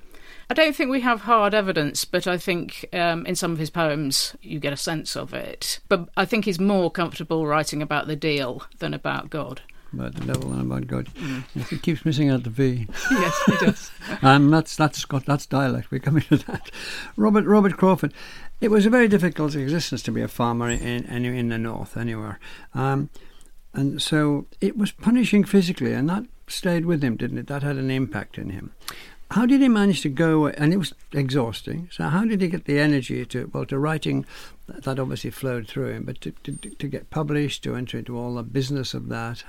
I 0.51 0.53
don't 0.53 0.75
think 0.75 0.91
we 0.91 0.99
have 0.99 1.21
hard 1.21 1.53
evidence, 1.53 2.03
but 2.03 2.27
I 2.27 2.37
think 2.37 2.85
um, 2.91 3.25
in 3.25 3.35
some 3.35 3.53
of 3.53 3.57
his 3.57 3.69
poems 3.69 4.35
you 4.41 4.59
get 4.59 4.73
a 4.73 4.77
sense 4.77 5.15
of 5.15 5.33
it. 5.33 5.79
But 5.87 6.09
I 6.17 6.25
think 6.25 6.43
he's 6.43 6.59
more 6.59 6.91
comfortable 6.91 7.47
writing 7.47 7.81
about 7.81 8.07
the 8.07 8.17
deil 8.17 8.65
than 8.79 8.93
about 8.93 9.29
God. 9.29 9.61
About 9.93 10.13
the 10.13 10.25
devil 10.25 10.51
and 10.51 10.69
about 10.69 10.87
God. 10.87 11.07
Yes, 11.55 11.69
he 11.69 11.77
keeps 11.77 12.03
missing 12.03 12.29
out 12.29 12.43
the 12.43 12.49
V. 12.49 12.85
yes, 13.11 13.43
he 13.45 13.65
does. 13.65 13.91
and 14.21 14.51
that's 14.51 14.75
that's 14.75 14.97
Scott. 14.97 15.23
That's 15.25 15.45
dialect. 15.45 15.89
We're 15.89 15.99
coming 15.99 16.23
to 16.23 16.35
that. 16.39 16.69
Robert 17.15 17.45
Robert 17.45 17.77
Crawford. 17.77 18.13
it 18.59 18.71
was 18.71 18.85
a 18.85 18.89
very 18.89 19.07
difficult 19.07 19.55
existence 19.55 20.03
to 20.03 20.11
be 20.11 20.21
a 20.21 20.27
farmer 20.27 20.69
in 20.69 21.05
in, 21.05 21.23
in 21.23 21.47
the 21.47 21.57
north 21.57 21.95
anywhere, 21.95 22.41
um, 22.73 23.09
and 23.73 24.01
so 24.01 24.47
it 24.59 24.75
was 24.75 24.91
punishing 24.91 25.45
physically, 25.45 25.93
and 25.93 26.09
that 26.09 26.25
stayed 26.47 26.85
with 26.85 27.01
him, 27.01 27.15
didn't 27.15 27.37
it? 27.37 27.47
That 27.47 27.63
had 27.63 27.77
an 27.77 27.89
impact 27.89 28.37
in 28.37 28.49
him. 28.49 28.73
How 29.31 29.45
did 29.45 29.61
he 29.61 29.69
manage 29.69 30.01
to 30.01 30.09
go? 30.09 30.47
And 30.47 30.73
it 30.73 30.77
was 30.77 30.93
exhausting. 31.13 31.87
So 31.91 32.03
how 32.03 32.25
did 32.25 32.41
he 32.41 32.49
get 32.49 32.65
the 32.65 32.79
energy 32.79 33.25
to 33.27 33.49
well 33.53 33.65
to 33.67 33.79
writing? 33.79 34.25
That 34.67 34.99
obviously 34.99 35.31
flowed 35.31 35.67
through 35.67 35.91
him, 35.91 36.03
but 36.03 36.19
to 36.21 36.31
to, 36.43 36.51
to 36.53 36.87
get 36.87 37.09
published, 37.09 37.63
to 37.63 37.75
enter 37.75 37.97
into 37.97 38.17
all 38.17 38.35
the 38.35 38.43
business 38.43 38.93
of 38.93 39.07
that. 39.07 39.43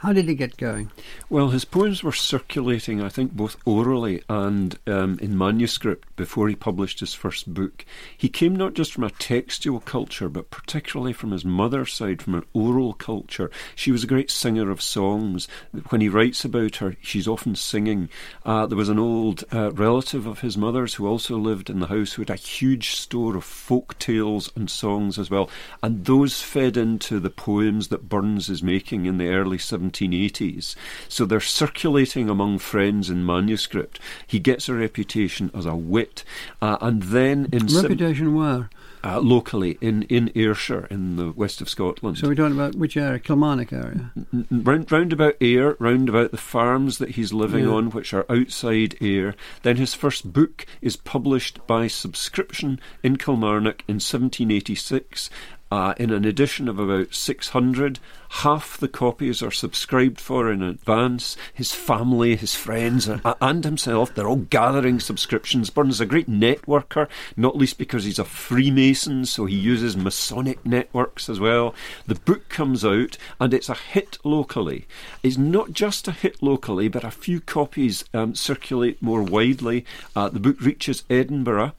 How 0.00 0.14
did 0.14 0.28
he 0.30 0.34
get 0.34 0.56
going? 0.56 0.90
Well, 1.28 1.50
his 1.50 1.66
poems 1.66 2.02
were 2.02 2.12
circulating, 2.12 3.02
I 3.02 3.10
think, 3.10 3.32
both 3.32 3.58
orally 3.66 4.22
and 4.30 4.78
um, 4.86 5.18
in 5.20 5.36
manuscript 5.36 6.16
before 6.16 6.48
he 6.48 6.56
published 6.56 7.00
his 7.00 7.12
first 7.12 7.52
book. 7.52 7.84
He 8.16 8.30
came 8.30 8.56
not 8.56 8.72
just 8.72 8.94
from 8.94 9.04
a 9.04 9.10
textual 9.10 9.78
culture, 9.78 10.30
but 10.30 10.48
particularly 10.48 11.12
from 11.12 11.32
his 11.32 11.44
mother's 11.44 11.92
side, 11.92 12.22
from 12.22 12.34
an 12.34 12.46
oral 12.54 12.94
culture. 12.94 13.50
She 13.74 13.92
was 13.92 14.02
a 14.02 14.06
great 14.06 14.30
singer 14.30 14.70
of 14.70 14.80
songs. 14.80 15.48
When 15.90 16.00
he 16.00 16.08
writes 16.08 16.46
about 16.46 16.76
her, 16.76 16.96
she's 17.02 17.28
often 17.28 17.54
singing. 17.54 18.08
Uh, 18.42 18.64
there 18.64 18.78
was 18.78 18.88
an 18.88 18.98
old 18.98 19.44
uh, 19.52 19.70
relative 19.72 20.26
of 20.26 20.40
his 20.40 20.56
mother's 20.56 20.94
who 20.94 21.06
also 21.06 21.36
lived 21.36 21.68
in 21.68 21.80
the 21.80 21.88
house 21.88 22.14
who 22.14 22.22
had 22.22 22.30
a 22.30 22.36
huge 22.36 22.92
store 22.92 23.36
of 23.36 23.44
folk 23.44 23.98
tales 23.98 24.50
and 24.56 24.70
songs 24.70 25.18
as 25.18 25.28
well, 25.30 25.50
and 25.82 26.06
those 26.06 26.40
fed 26.40 26.78
into 26.78 27.20
the 27.20 27.28
poems 27.28 27.88
that 27.88 28.08
Burns 28.08 28.48
is 28.48 28.62
making 28.62 29.04
in 29.04 29.18
the 29.18 29.28
early 29.28 29.58
70s 29.58 29.89
1780s. 29.92 30.74
So 31.08 31.24
they're 31.24 31.40
circulating 31.40 32.28
among 32.28 32.58
friends 32.58 33.10
in 33.10 33.24
manuscript. 33.24 34.00
He 34.26 34.38
gets 34.38 34.68
a 34.68 34.74
reputation 34.74 35.50
as 35.54 35.66
a 35.66 35.76
wit, 35.76 36.24
uh, 36.60 36.78
and 36.80 37.02
then 37.04 37.48
in 37.52 37.66
reputation 37.66 38.34
where. 38.34 38.70
Uh, 39.02 39.18
locally 39.18 39.78
in, 39.80 40.02
in 40.04 40.30
Ayrshire 40.34 40.86
in 40.90 41.16
the 41.16 41.32
west 41.32 41.62
of 41.62 41.70
Scotland. 41.70 42.18
So 42.18 42.28
we're 42.28 42.34
talking 42.34 42.54
about 42.54 42.74
which 42.74 42.98
area? 42.98 43.18
Kilmarnock 43.18 43.72
area? 43.72 44.12
round, 44.50 44.92
round 44.92 45.14
about 45.14 45.36
Ayr, 45.40 45.74
round 45.78 46.10
about 46.10 46.32
the 46.32 46.36
farms 46.36 46.98
that 46.98 47.12
he's 47.12 47.32
living 47.32 47.64
yeah. 47.64 47.70
on, 47.70 47.88
which 47.90 48.12
are 48.12 48.26
outside 48.28 48.98
Ayr. 49.00 49.34
Then 49.62 49.76
his 49.76 49.94
first 49.94 50.34
book 50.34 50.66
is 50.82 50.96
published 50.96 51.66
by 51.66 51.86
subscription 51.86 52.78
in 53.02 53.16
Kilmarnock 53.16 53.84
in 53.88 53.94
1786 53.94 55.30
uh, 55.70 55.94
in 55.96 56.10
an 56.10 56.24
edition 56.24 56.68
of 56.68 56.78
about 56.78 57.14
600. 57.14 57.98
Half 58.30 58.78
the 58.78 58.88
copies 58.88 59.42
are 59.42 59.50
subscribed 59.50 60.20
for 60.20 60.50
in 60.52 60.62
advance. 60.62 61.36
His 61.52 61.72
family, 61.72 62.36
his 62.36 62.54
friends, 62.54 63.08
and 63.40 63.64
himself, 63.64 64.14
they're 64.14 64.28
all 64.28 64.36
gathering 64.36 65.00
subscriptions. 65.00 65.70
Burns 65.70 65.96
is 65.96 66.00
a 66.00 66.06
great 66.06 66.30
networker, 66.30 67.08
not 67.36 67.56
least 67.56 67.78
because 67.78 68.04
he's 68.04 68.18
a 68.18 68.24
Freemason, 68.24 69.24
so 69.26 69.46
he 69.46 69.56
uses 69.56 69.96
Masonic 69.96 70.64
networks 70.64 71.28
as 71.28 71.40
well. 71.40 71.74
The 72.06 72.14
book 72.14 72.48
comes 72.48 72.84
out, 72.84 73.16
and 73.40 73.52
it's 73.52 73.68
a 73.68 73.74
hit 73.74 74.18
locally. 74.24 74.86
It's 75.22 75.38
not 75.38 75.72
just 75.72 76.06
a 76.06 76.12
hit 76.12 76.42
locally, 76.42 76.88
but 76.88 77.04
a 77.04 77.10
few 77.10 77.40
copies 77.40 78.04
um, 78.14 78.34
circulate 78.34 79.02
more 79.02 79.22
widely. 79.22 79.84
Uh, 80.14 80.28
the 80.28 80.40
book 80.40 80.60
reaches 80.60 81.04
Edinburgh. 81.10 81.72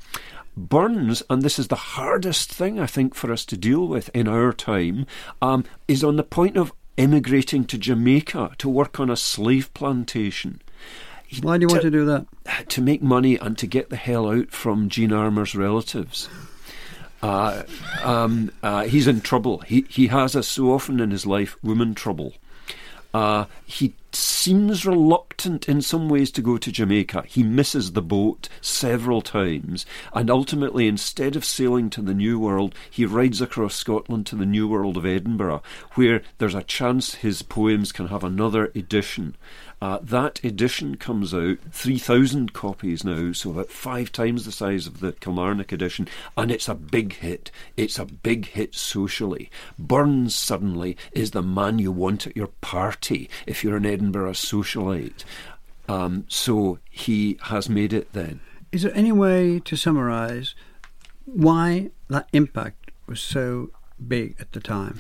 Burns, 0.69 1.23
and 1.29 1.41
this 1.41 1.57
is 1.57 1.67
the 1.67 1.75
hardest 1.75 2.51
thing 2.51 2.79
I 2.79 2.85
think 2.85 3.15
for 3.15 3.31
us 3.31 3.45
to 3.45 3.57
deal 3.57 3.87
with 3.87 4.09
in 4.13 4.27
our 4.27 4.53
time, 4.53 5.05
um, 5.41 5.65
is 5.87 6.03
on 6.03 6.15
the 6.17 6.23
point 6.23 6.57
of 6.57 6.73
emigrating 6.97 7.65
to 7.65 7.77
Jamaica 7.77 8.51
to 8.57 8.69
work 8.69 8.99
on 8.99 9.09
a 9.09 9.15
slave 9.15 9.73
plantation. 9.73 10.61
Why 11.41 11.57
do 11.57 11.63
you 11.63 11.67
to, 11.69 11.73
want 11.73 11.83
to 11.83 11.91
do 11.91 12.05
that? 12.05 12.69
To 12.69 12.81
make 12.81 13.01
money 13.01 13.37
and 13.37 13.57
to 13.57 13.67
get 13.67 13.89
the 13.89 13.95
hell 13.95 14.29
out 14.29 14.51
from 14.51 14.89
Jean 14.89 15.13
Armour's 15.13 15.55
relatives. 15.55 16.29
Uh, 17.21 17.63
um, 18.03 18.51
uh, 18.63 18.83
he's 18.83 19.07
in 19.07 19.21
trouble. 19.21 19.59
He 19.59 19.85
he 19.89 20.07
has, 20.07 20.35
as 20.35 20.47
so 20.47 20.73
often 20.73 20.99
in 20.99 21.11
his 21.11 21.25
life, 21.25 21.55
woman 21.63 21.93
trouble. 21.93 22.33
Uh, 23.13 23.45
he 23.65 23.93
seems 24.13 24.85
reluctant 24.85 25.67
in 25.67 25.81
some 25.81 26.09
ways 26.09 26.31
to 26.31 26.41
go 26.41 26.57
to 26.57 26.71
Jamaica. 26.71 27.23
He 27.27 27.43
misses 27.43 27.91
the 27.91 28.01
boat 28.01 28.49
several 28.61 29.21
times, 29.21 29.85
and 30.13 30.29
ultimately, 30.29 30.87
instead 30.87 31.35
of 31.35 31.45
sailing 31.45 31.89
to 31.91 32.01
the 32.01 32.13
New 32.13 32.39
World, 32.39 32.73
he 32.89 33.05
rides 33.05 33.41
across 33.41 33.75
Scotland 33.75 34.25
to 34.27 34.35
the 34.35 34.45
New 34.45 34.67
World 34.67 34.97
of 34.97 35.05
Edinburgh, 35.05 35.61
where 35.95 36.21
there's 36.37 36.55
a 36.55 36.63
chance 36.63 37.15
his 37.15 37.41
poems 37.41 37.91
can 37.91 38.07
have 38.07 38.23
another 38.23 38.71
edition. 38.75 39.35
Uh, 39.81 39.97
that 40.03 40.43
edition 40.43 40.95
comes 40.95 41.33
out, 41.33 41.57
3,000 41.71 42.53
copies 42.53 43.03
now, 43.03 43.31
so 43.31 43.49
about 43.49 43.71
five 43.71 44.11
times 44.11 44.45
the 44.45 44.51
size 44.51 44.85
of 44.85 44.99
the 44.99 45.11
Kilmarnock 45.13 45.71
edition, 45.71 46.07
and 46.37 46.51
it's 46.51 46.69
a 46.69 46.75
big 46.75 47.13
hit. 47.13 47.49
It's 47.75 47.97
a 47.97 48.05
big 48.05 48.49
hit 48.49 48.75
socially. 48.75 49.49
Burns 49.79 50.35
suddenly 50.35 50.97
is 51.13 51.31
the 51.31 51.41
man 51.41 51.79
you 51.79 51.91
want 51.91 52.27
at 52.27 52.37
your 52.37 52.51
party 52.61 53.27
if 53.47 53.63
you're 53.63 53.77
an 53.77 53.87
Edinburgh 53.87 54.33
socialite. 54.33 55.23
Um, 55.89 56.25
so 56.27 56.77
he 56.91 57.39
has 57.43 57.67
made 57.67 57.91
it 57.91 58.13
then. 58.13 58.39
Is 58.71 58.83
there 58.83 58.95
any 58.95 59.11
way 59.11 59.59
to 59.61 59.75
summarise 59.75 60.53
why 61.25 61.89
that 62.07 62.29
impact 62.33 62.91
was 63.07 63.19
so 63.19 63.71
big 64.07 64.35
at 64.39 64.51
the 64.51 64.59
time? 64.59 64.99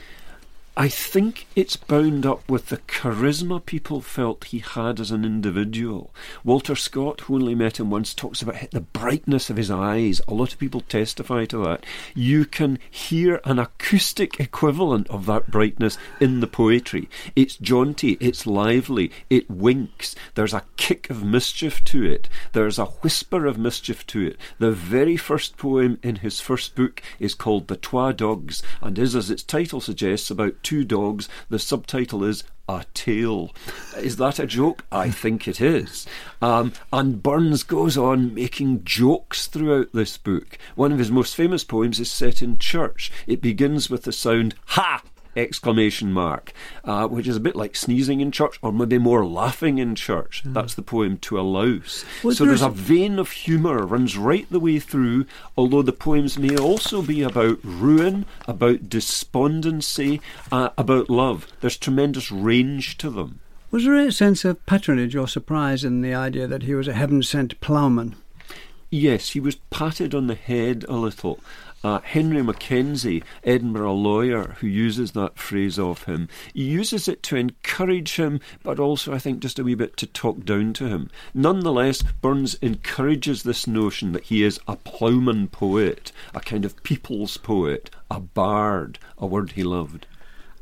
I 0.77 0.87
think 0.87 1.47
it's 1.53 1.75
bound 1.75 2.25
up 2.25 2.49
with 2.49 2.67
the 2.67 2.77
charisma 2.77 3.63
people 3.63 3.99
felt 3.99 4.45
he 4.45 4.59
had 4.59 5.01
as 5.01 5.11
an 5.11 5.25
individual. 5.25 6.13
Walter 6.45 6.77
Scott, 6.77 7.19
who 7.21 7.35
only 7.35 7.55
met 7.55 7.77
him 7.77 7.89
once, 7.89 8.13
talks 8.13 8.41
about 8.41 8.71
the 8.71 8.79
brightness 8.79 9.49
of 9.49 9.57
his 9.57 9.69
eyes. 9.69 10.21
A 10.29 10.33
lot 10.33 10.53
of 10.53 10.59
people 10.59 10.79
testify 10.79 11.43
to 11.45 11.57
that. 11.65 11.85
You 12.15 12.45
can 12.45 12.79
hear 12.89 13.41
an 13.43 13.59
acoustic 13.59 14.39
equivalent 14.39 15.09
of 15.09 15.25
that 15.25 15.51
brightness 15.51 15.97
in 16.21 16.39
the 16.39 16.47
poetry. 16.47 17.09
It's 17.35 17.57
jaunty, 17.57 18.13
it's 18.21 18.47
lively, 18.47 19.11
it 19.29 19.51
winks. 19.51 20.15
There's 20.35 20.53
a 20.53 20.63
kick 20.77 21.09
of 21.09 21.21
mischief 21.21 21.83
to 21.85 22.05
it, 22.05 22.29
there's 22.53 22.79
a 22.79 22.85
whisper 22.85 23.45
of 23.45 23.57
mischief 23.57 24.07
to 24.07 24.25
it. 24.25 24.37
The 24.57 24.71
very 24.71 25.17
first 25.17 25.57
poem 25.57 25.99
in 26.01 26.15
his 26.17 26.39
first 26.39 26.75
book 26.75 27.03
is 27.19 27.35
called 27.35 27.67
The 27.67 27.75
Twa 27.75 28.13
Dogs 28.13 28.63
and 28.81 28.97
is, 28.97 29.17
as 29.17 29.29
its 29.29 29.43
title 29.43 29.81
suggests, 29.81 30.31
about 30.31 30.60
two 30.63 30.83
dogs. 30.83 31.27
The 31.49 31.59
subtitle 31.59 32.23
is 32.23 32.43
a 32.67 32.85
tale. 32.93 33.51
Is 33.97 34.17
that 34.17 34.39
a 34.39 34.47
joke? 34.47 34.85
I 34.91 35.09
think 35.09 35.47
it 35.47 35.59
is. 35.59 36.05
Um, 36.41 36.73
and 36.93 37.21
Burns 37.21 37.63
goes 37.63 37.97
on 37.97 38.33
making 38.33 38.83
jokes 38.83 39.47
throughout 39.47 39.91
this 39.93 40.17
book. 40.17 40.57
One 40.75 40.91
of 40.91 40.99
his 40.99 41.11
most 41.11 41.35
famous 41.35 41.63
poems 41.63 41.99
is 41.99 42.11
set 42.11 42.41
in 42.41 42.57
church. 42.57 43.11
It 43.27 43.41
begins 43.41 43.89
with 43.89 44.03
the 44.03 44.13
sound 44.13 44.55
ha 44.67 45.03
exclamation 45.35 46.11
mark, 46.11 46.53
uh, 46.83 47.07
which 47.07 47.27
is 47.27 47.37
a 47.37 47.41
bit 47.41 47.55
like 47.55 47.75
sneezing 47.75 48.21
in 48.21 48.31
church, 48.31 48.57
or 48.61 48.71
maybe 48.71 48.97
more 48.97 49.25
laughing 49.25 49.77
in 49.77 49.95
church. 49.95 50.43
Mm. 50.43 50.53
That's 50.53 50.75
the 50.75 50.81
poem 50.81 51.17
to 51.19 51.39
a 51.39 51.41
louse. 51.41 52.05
Well, 52.23 52.33
so 52.33 52.45
there's 52.45 52.61
a 52.61 52.69
vein 52.69 53.19
of 53.19 53.31
humour 53.31 53.85
runs 53.85 54.17
right 54.17 54.47
the 54.49 54.59
way 54.59 54.79
through, 54.79 55.25
although 55.57 55.81
the 55.81 55.93
poems 55.93 56.37
may 56.37 56.57
also 56.57 57.01
be 57.01 57.21
about 57.21 57.59
ruin, 57.63 58.25
about 58.47 58.89
despondency, 58.89 60.21
uh, 60.51 60.69
about 60.77 61.09
love. 61.09 61.47
There's 61.61 61.77
tremendous 61.77 62.31
range 62.31 62.97
to 62.99 63.09
them. 63.09 63.39
Was 63.71 63.85
there 63.85 63.95
a 63.95 64.11
sense 64.11 64.43
of 64.43 64.65
patronage 64.65 65.15
or 65.15 65.29
surprise 65.29 65.85
in 65.85 66.01
the 66.01 66.13
idea 66.13 66.45
that 66.45 66.63
he 66.63 66.75
was 66.75 66.89
a 66.89 66.93
heaven 66.93 67.23
sent 67.23 67.59
ploughman? 67.61 68.15
Yes, 68.89 69.29
he 69.29 69.39
was 69.39 69.55
patted 69.69 70.13
on 70.13 70.27
the 70.27 70.35
head 70.35 70.83
a 70.89 70.95
little. 70.95 71.39
Uh, 71.83 71.99
Henry 72.01 72.43
Mackenzie, 72.43 73.23
Edinburgh 73.43 73.93
lawyer, 73.95 74.55
who 74.59 74.67
uses 74.67 75.13
that 75.13 75.37
phrase 75.37 75.79
of 75.79 76.03
him, 76.03 76.29
he 76.53 76.63
uses 76.63 77.07
it 77.07 77.23
to 77.23 77.35
encourage 77.35 78.17
him, 78.17 78.39
but 78.61 78.79
also, 78.79 79.13
I 79.13 79.17
think, 79.17 79.39
just 79.39 79.57
a 79.57 79.63
wee 79.63 79.73
bit 79.73 79.97
to 79.97 80.05
talk 80.05 80.45
down 80.45 80.73
to 80.73 80.87
him. 80.87 81.09
Nonetheless, 81.33 82.03
Burns 82.21 82.55
encourages 82.61 83.41
this 83.41 83.65
notion 83.65 84.11
that 84.11 84.25
he 84.25 84.43
is 84.43 84.59
a 84.67 84.75
ploughman 84.75 85.47
poet, 85.47 86.11
a 86.35 86.39
kind 86.39 86.65
of 86.65 86.81
people's 86.83 87.37
poet, 87.37 87.89
a 88.11 88.19
bard, 88.19 88.99
a 89.17 89.25
word 89.25 89.53
he 89.53 89.63
loved. 89.63 90.05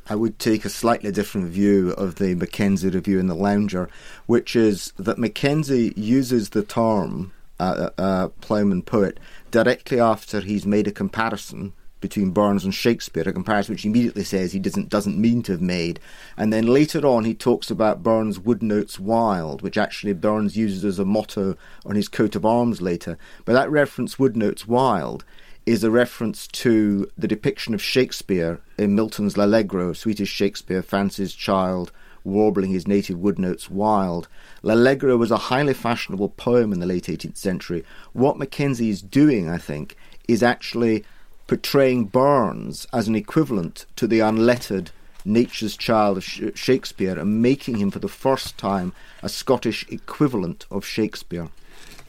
I 0.09 0.15
would 0.15 0.39
take 0.39 0.65
a 0.65 0.69
slightly 0.69 1.11
different 1.11 1.49
view 1.49 1.91
of 1.91 2.15
the 2.15 2.33
Mackenzie 2.33 2.89
review 2.89 3.19
in 3.19 3.27
the 3.27 3.35
Lounger, 3.35 3.89
which 4.25 4.55
is 4.55 4.91
that 4.97 5.19
Mackenzie 5.19 5.93
uses 5.95 6.49
the 6.49 6.63
term 6.63 7.31
uh, 7.59 7.89
uh, 7.97 8.27
ploughman 8.41 8.81
poet 8.81 9.19
directly 9.51 9.99
after 9.99 10.41
he's 10.41 10.65
made 10.65 10.87
a 10.87 10.91
comparison 10.91 11.73
between 11.99 12.31
Burns 12.31 12.63
and 12.63 12.73
Shakespeare, 12.73 13.27
a 13.27 13.33
comparison 13.33 13.73
which 13.73 13.81
he 13.81 13.89
immediately 13.89 14.23
says 14.23 14.51
he 14.51 14.59
doesn't 14.59 14.89
doesn't 14.89 15.19
mean 15.19 15.43
to 15.43 15.53
have 15.53 15.61
made. 15.61 15.99
And 16.37 16.53
then 16.53 16.67
later 16.67 17.05
on 17.05 17.25
he 17.25 17.33
talks 17.33 17.69
about 17.69 18.03
Burns' 18.03 18.39
Woodnotes 18.39 18.99
wild, 18.99 19.61
which 19.61 19.77
actually 19.77 20.13
Burns 20.13 20.55
uses 20.55 20.85
as 20.85 20.99
a 20.99 21.05
motto 21.05 21.55
on 21.85 21.95
his 21.95 22.07
coat 22.07 22.35
of 22.35 22.45
arms 22.45 22.81
later. 22.81 23.17
But 23.45 23.53
that 23.53 23.69
reference 23.69 24.15
Woodnotes 24.15 24.67
wild 24.67 25.25
is 25.65 25.83
a 25.83 25.91
reference 25.91 26.47
to 26.47 27.09
the 27.17 27.27
depiction 27.27 27.73
of 27.73 27.81
Shakespeare 27.81 28.59
in 28.77 28.95
Milton's 28.95 29.37
L'Allegro, 29.37 29.93
Swedish 29.93 30.29
Shakespeare, 30.29 30.81
Fancy's 30.81 31.33
Child, 31.33 31.91
warbling 32.23 32.71
his 32.71 32.87
native 32.87 33.17
wood 33.17 33.39
notes 33.39 33.69
wild. 33.69 34.27
L'Allegro 34.61 35.17
was 35.17 35.31
a 35.31 35.37
highly 35.37 35.73
fashionable 35.73 36.29
poem 36.29 36.73
in 36.73 36.79
the 36.79 36.85
late 36.85 37.05
18th 37.05 37.37
century. 37.37 37.83
What 38.13 38.37
Mackenzie 38.37 38.89
is 38.89 39.01
doing, 39.01 39.49
I 39.49 39.57
think, 39.57 39.95
is 40.27 40.43
actually 40.43 41.03
portraying 41.47 42.05
Burns 42.05 42.85
as 42.93 43.07
an 43.07 43.15
equivalent 43.15 43.85
to 43.95 44.07
the 44.07 44.19
unlettered 44.19 44.91
nature's 45.25 45.75
child 45.75 46.17
of 46.17 46.23
Shakespeare 46.23 47.17
and 47.17 47.41
making 47.41 47.77
him 47.77 47.91
for 47.91 47.99
the 47.99 48.07
first 48.07 48.57
time 48.57 48.93
a 49.23 49.29
Scottish 49.29 49.85
equivalent 49.89 50.65
of 50.71 50.85
Shakespeare. 50.85 51.49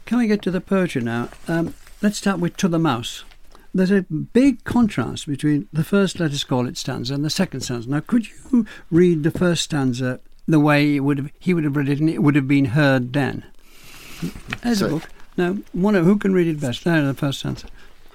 Can 0.06 0.18
we 0.18 0.26
get 0.26 0.42
to 0.42 0.50
the 0.50 0.60
poetry 0.60 1.02
now? 1.02 1.28
Um, 1.48 1.74
let's 2.02 2.18
start 2.18 2.40
with 2.40 2.56
To 2.58 2.68
the 2.68 2.78
Mouse. 2.78 3.24
There's 3.72 3.90
a 3.90 4.02
big 4.02 4.64
contrast 4.64 5.26
between 5.26 5.68
the 5.72 5.84
first, 5.84 6.18
let 6.18 6.32
us 6.32 6.44
call 6.44 6.66
it, 6.66 6.76
stanza 6.76 7.14
and 7.14 7.24
the 7.24 7.30
second 7.30 7.60
stanza. 7.60 7.88
Now, 7.88 8.00
could 8.00 8.26
you 8.28 8.66
read 8.90 9.22
the 9.22 9.30
first 9.30 9.64
stanza 9.64 10.20
the 10.48 10.58
way 10.58 10.98
would 10.98 11.18
have, 11.18 11.30
he 11.38 11.54
would 11.54 11.64
have 11.64 11.76
read 11.76 11.88
it 11.88 12.00
and 12.00 12.10
it 12.10 12.22
would 12.22 12.34
have 12.34 12.48
been 12.48 12.66
heard 12.66 13.12
then? 13.12 13.44
There's 14.62 14.80
so, 14.80 14.86
a 14.86 14.90
book. 14.90 15.08
Now, 15.36 15.58
one, 15.72 15.94
who 15.94 16.18
can 16.18 16.34
read 16.34 16.48
it 16.48 16.60
best? 16.60 16.84
There, 16.84 17.02
the 17.06 17.14
first 17.14 17.40
stanza. 17.40 17.68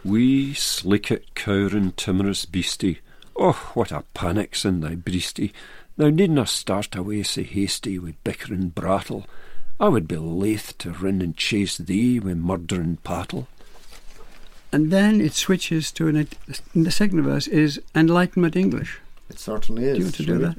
We 0.03 0.53
slicket 0.53 1.33
cowrin 1.35 1.93
timorous 1.95 2.45
beastie. 2.45 2.99
Oh, 3.35 3.71
what 3.73 3.91
a 3.91 4.03
panic's 4.13 4.65
in 4.65 4.81
thy 4.81 4.95
breastie. 4.95 5.51
Thou 5.97 6.09
needna 6.09 6.45
start 6.45 6.95
away 6.95 7.23
sae 7.23 7.43
hasty 7.43 7.97
wi' 7.97 8.15
bickering 8.23 8.69
brattle. 8.69 9.25
I 9.79 9.87
would 9.87 10.07
be 10.07 10.17
laith 10.17 10.77
to 10.79 10.91
run 10.91 11.21
and 11.21 11.35
chase 11.35 11.77
thee 11.77 12.19
wi' 12.19 12.33
murdering 12.33 12.97
pattle. 12.97 13.47
And 14.75 14.91
then 14.91 15.21
it 15.21 15.31
switches 15.31 15.89
to 15.93 16.09
an, 16.09 16.27
the 16.75 16.91
second 16.91 17.21
verse 17.21 17.47
is 17.47 17.81
Enlightenment 17.95 18.57
English. 18.57 18.99
It 19.29 19.39
certainly 19.39 19.85
is. 19.85 19.93
Do 19.93 19.99
you 19.99 20.05
want 20.05 20.15
to 20.15 20.25
do 20.25 20.37
that? 20.39 20.57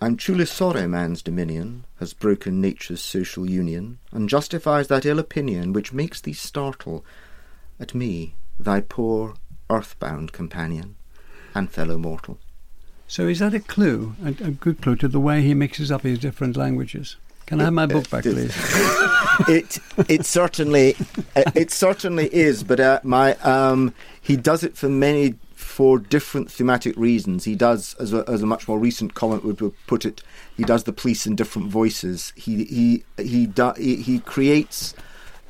I'm 0.00 0.16
truly 0.16 0.46
sorry 0.46 0.88
man's 0.88 1.22
dominion 1.22 1.84
has 2.00 2.12
broken 2.12 2.60
nature's 2.60 3.00
social 3.00 3.48
union, 3.48 4.00
and 4.10 4.28
justifies 4.28 4.88
that 4.88 5.06
ill 5.06 5.20
opinion 5.20 5.72
which 5.72 5.92
makes 5.92 6.20
thee 6.20 6.32
startle 6.32 7.04
at 7.78 7.94
me, 7.94 8.34
thy 8.58 8.80
poor 8.80 9.34
earthbound 9.70 10.32
companion 10.32 10.96
and 11.54 11.70
fellow 11.70 11.98
mortal. 11.98 12.40
So 13.06 13.28
is 13.28 13.38
that 13.38 13.54
a 13.54 13.60
clue, 13.60 14.16
a, 14.24 14.30
a 14.42 14.50
good 14.50 14.82
clue 14.82 14.96
to 14.96 15.06
the 15.06 15.20
way 15.20 15.42
he 15.42 15.54
mixes 15.54 15.92
up 15.92 16.02
his 16.02 16.18
different 16.18 16.56
languages? 16.56 17.14
Can 17.50 17.60
I 17.60 17.64
have 17.64 17.72
my 17.72 17.86
book 17.86 18.08
back, 18.08 18.22
please? 18.22 18.54
it 19.48 19.78
it 20.08 20.24
certainly 20.24 20.94
it 21.34 21.72
certainly 21.72 22.32
is, 22.32 22.62
but 22.62 22.78
uh, 22.78 23.00
my 23.02 23.34
um, 23.38 23.92
he 24.22 24.36
does 24.36 24.62
it 24.62 24.76
for 24.76 24.88
many 24.88 25.34
for 25.56 25.98
different 25.98 26.48
thematic 26.48 26.96
reasons. 26.96 27.42
He 27.42 27.56
does, 27.56 27.94
as 27.94 28.12
a, 28.12 28.22
as 28.28 28.42
a 28.42 28.46
much 28.46 28.68
more 28.68 28.78
recent 28.78 29.14
comment 29.14 29.44
would 29.44 29.72
put 29.88 30.04
it, 30.04 30.22
he 30.56 30.62
does 30.62 30.84
the 30.84 30.92
police 30.92 31.26
in 31.26 31.34
different 31.34 31.72
voices. 31.72 32.32
He 32.36 32.62
he 32.66 33.04
he 33.20 33.46
do, 33.46 33.72
he, 33.76 33.96
he 33.96 34.20
creates 34.20 34.94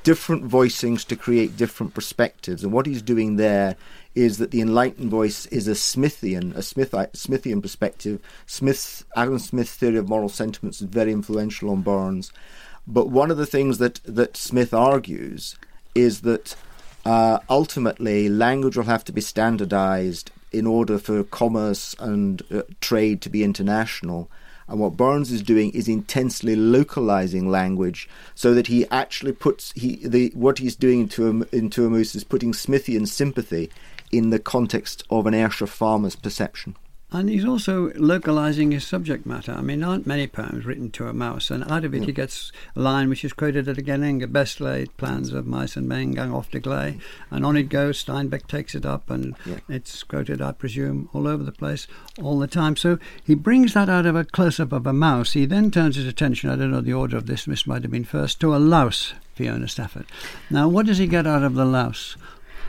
different 0.02 0.49
voicings 0.49 1.07
to 1.07 1.16
create 1.16 1.57
different 1.57 1.95
perspectives, 1.95 2.62
and 2.62 2.73
what 2.73 2.87
he's 2.87 3.02
doing 3.02 3.37
there 3.37 3.76
is 4.14 4.38
that 4.38 4.50
the 4.50 4.61
enlightened 4.61 5.11
voice 5.11 5.47
is 5.47 5.69
a 5.69 5.73
Smithian, 5.73 6.54
a 6.57 6.62
Smith, 6.62 6.90
Smithian 6.90 7.62
perspective. 7.62 8.21
Smith's 8.47 9.04
Adam 9.14 9.38
Smith's 9.38 9.75
theory 9.75 9.99
of 9.99 10.09
moral 10.09 10.28
sentiments 10.28 10.80
is 10.80 10.88
very 10.88 11.12
influential 11.12 11.71
on 11.71 11.83
Burns. 11.83 12.33
But 12.87 13.09
one 13.09 13.30
of 13.30 13.37
the 13.37 13.47
things 13.47 13.78
that, 13.78 14.00
that 14.04 14.37
Smith 14.37 14.75
argues 14.75 15.57
is 15.95 16.23
that 16.23 16.57
uh, 17.04 17.38
ultimately 17.49 18.28
language 18.28 18.76
will 18.76 18.85
have 18.85 19.04
to 19.04 19.12
be 19.12 19.21
standardized 19.21 20.30
in 20.52 20.66
order 20.66 20.99
for 20.99 21.23
commerce 21.23 21.95
and 22.00 22.42
uh, 22.50 22.62
trade 22.80 23.23
to 23.23 23.30
be 23.30 23.45
international. 23.45 24.28
And 24.70 24.78
what 24.78 24.96
Burns 24.96 25.32
is 25.32 25.42
doing 25.42 25.72
is 25.72 25.88
intensely 25.88 26.54
localizing 26.54 27.50
language 27.50 28.08
so 28.36 28.54
that 28.54 28.68
he 28.68 28.86
actually 28.88 29.32
puts 29.32 29.72
he 29.72 30.06
the 30.06 30.30
what 30.34 30.58
he's 30.58 30.76
doing 30.76 31.00
into 31.00 31.46
into 31.50 31.84
Amuse 31.84 32.14
is 32.14 32.22
putting 32.22 32.52
Smithian 32.52 33.08
sympathy 33.08 33.68
in 34.12 34.30
the 34.30 34.38
context 34.38 35.02
of 35.10 35.26
an 35.26 35.34
Ayrshire 35.34 35.66
farmer's 35.66 36.14
perception. 36.14 36.76
And 37.12 37.29
he's 37.29 37.45
also 37.45 37.93
localizing 37.97 38.71
his 38.71 38.87
subject 38.87 39.26
matter. 39.26 39.52
I 39.52 39.62
mean, 39.62 39.83
aren't 39.83 40.07
many 40.07 40.29
poems 40.29 40.64
written 40.64 40.90
to 40.93 41.09
a 41.09 41.12
mouse, 41.12 41.51
and 41.51 41.68
out 41.70 41.85
of 41.85 41.92
it 41.92 42.05
he 42.05 42.12
gets 42.12 42.53
a 42.77 42.81
line 42.81 43.09
which 43.09 43.25
is 43.25 43.33
quoted 43.33 43.66
at 43.68 43.79
again: 43.79 44.18
best 44.31 44.61
laid 44.61 44.96
plans 44.96 45.33
of 45.33 45.46
mice 45.46 45.77
and 45.77 45.88
men 45.88 46.12
gang 46.12 46.33
off 46.33 46.51
to 46.53 46.61
Gley, 46.61 46.99
and 47.31 47.44
on 47.44 47.57
it 47.57 47.64
goes. 47.64 48.03
Steinbeck 48.03 48.46
takes 48.46 48.77
it 48.77 48.87
up, 48.87 49.11
and 49.11 49.35
yeah. 49.44 49.59
it's 49.68 50.05
quoted, 50.05 50.40
I 50.40 50.53
presume, 50.53 51.09
all 51.12 51.27
over 51.27 51.42
the 51.42 51.53
place 51.53 51.88
all 52.23 52.38
the 52.38 52.46
time. 52.46 52.77
So 52.77 52.99
he 53.25 53.35
brings 53.35 53.75
that 53.75 53.88
out 53.88 54.07
of 54.07 54.14
a 54.14 54.25
close 54.25 54.61
up 54.61 54.73
of 54.73 54.87
a 54.87 54.92
mouse. 54.92 55.33
He 55.33 55.46
then 55.46 55.70
turns 55.70 55.96
his 55.96 56.07
attention, 56.07 56.51
I 56.51 56.57
don't 56.57 56.70
know 56.70 56.81
the 56.81 56.92
order 56.92 57.16
of 57.16 57.27
this, 57.27 57.44
this 57.44 57.66
might 57.66 57.83
have 57.83 57.90
been 57.90 58.05
first, 58.05 58.40
to 58.40 58.55
a 58.55 58.59
louse, 58.59 59.14
Fiona 59.35 59.68
Stafford. 59.68 60.07
Now, 60.49 60.68
what 60.68 60.87
does 60.87 60.99
he 60.99 61.07
get 61.07 61.27
out 61.27 61.42
of 61.42 61.55
the 61.55 61.64
louse? 61.64 62.16